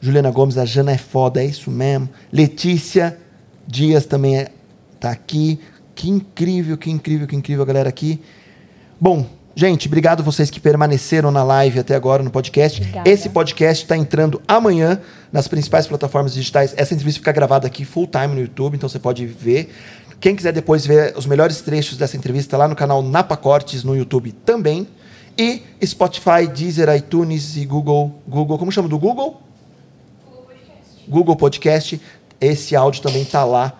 [0.00, 2.08] Juliana Gomes, a Jana é foda, é isso mesmo.
[2.32, 3.18] Letícia
[3.66, 4.48] Dias também é,
[4.98, 5.58] tá aqui.
[5.94, 8.20] Que incrível, que incrível, que incrível a galera aqui.
[9.00, 12.80] Bom, gente, obrigado vocês que permaneceram na live até agora no podcast.
[12.80, 13.10] Obrigada.
[13.10, 15.00] Esse podcast está entrando amanhã
[15.32, 16.72] nas principais plataformas digitais.
[16.76, 19.74] Essa entrevista fica gravada aqui full time no YouTube, então você pode ver.
[20.20, 23.96] Quem quiser depois ver os melhores trechos dessa entrevista lá no canal Napa Cortes no
[23.96, 24.86] YouTube também.
[25.38, 28.20] E Spotify, Deezer, iTunes e Google.
[28.26, 29.40] Google, como chama do Google?
[31.06, 32.00] Google Podcast.
[32.40, 33.78] Esse áudio também está lá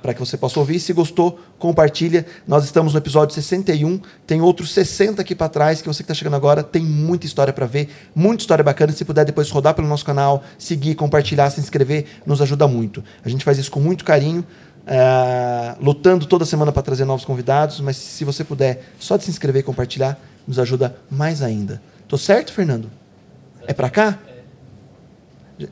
[0.00, 0.80] para que você possa ouvir.
[0.80, 2.24] Se gostou, compartilha.
[2.46, 4.00] Nós estamos no episódio 61.
[4.26, 7.52] Tem outros 60 aqui para trás que você que está chegando agora tem muita história
[7.52, 8.92] para ver, muita história bacana.
[8.92, 13.04] Se puder depois rodar pelo nosso canal, seguir, compartilhar, se inscrever, nos ajuda muito.
[13.22, 14.44] A gente faz isso com muito carinho.
[14.86, 19.30] ah, lutando toda semana para trazer novos convidados, mas se você puder só de se
[19.30, 20.18] inscrever e compartilhar,
[20.50, 21.80] nos ajuda mais ainda.
[22.08, 22.90] Tô certo, Fernando?
[23.66, 24.18] É para cá?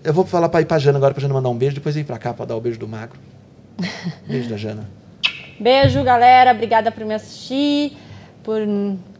[0.04, 2.04] Eu vou falar para ir pra Jana agora, pra Jana mandar um beijo, depois ir
[2.04, 3.18] pra cá pra dar o beijo do magro.
[4.26, 4.88] Beijo da Jana.
[5.58, 6.52] Beijo, galera.
[6.52, 7.96] Obrigada por me assistir,
[8.44, 8.60] por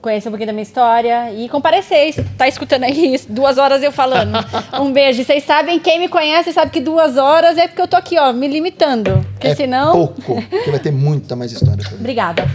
[0.01, 2.14] conhecer um pouquinho da minha história e comparecer.
[2.36, 4.39] Tá escutando aí duas horas eu falando.
[4.80, 5.24] Um beijo.
[5.24, 8.32] Vocês sabem, quem me conhece sabe que duas horas é porque eu tô aqui, ó,
[8.32, 9.26] me limitando.
[9.32, 9.90] Porque é senão.
[9.90, 11.85] pouco, porque vai ter muita mais história.
[11.98, 12.48] Obrigada.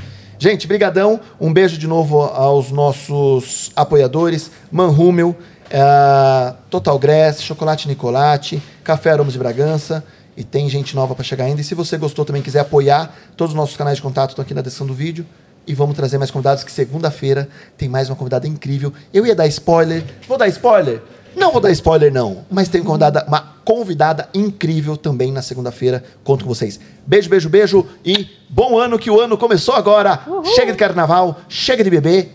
[0.43, 1.21] Gente, brigadão.
[1.39, 4.51] Um beijo de novo aos nossos apoiadores.
[4.69, 5.33] Manrumel,
[5.69, 10.03] eh, Total Grass, Chocolate Nicolate, Café Aromas de Bragança.
[10.35, 11.61] E tem gente nova para chegar ainda.
[11.61, 14.53] E se você gostou também quiser apoiar, todos os nossos canais de contato estão aqui
[14.53, 15.25] na descrição do vídeo.
[15.65, 17.47] E vamos trazer mais convidados, que segunda-feira
[17.77, 18.91] tem mais uma convidada incrível.
[19.13, 20.03] Eu ia dar spoiler.
[20.27, 21.01] Vou dar spoiler?
[21.35, 22.45] Não vou dar spoiler, não.
[22.49, 26.03] Mas tem convidada, uma convidada incrível também na segunda-feira.
[26.23, 26.79] Conto com vocês.
[27.05, 27.85] Beijo, beijo, beijo.
[28.05, 30.21] E bom ano, que o ano começou agora.
[30.55, 32.31] Chega de carnaval, chega de beber.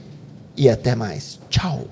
[0.56, 1.38] E até mais.
[1.48, 1.86] Tchau.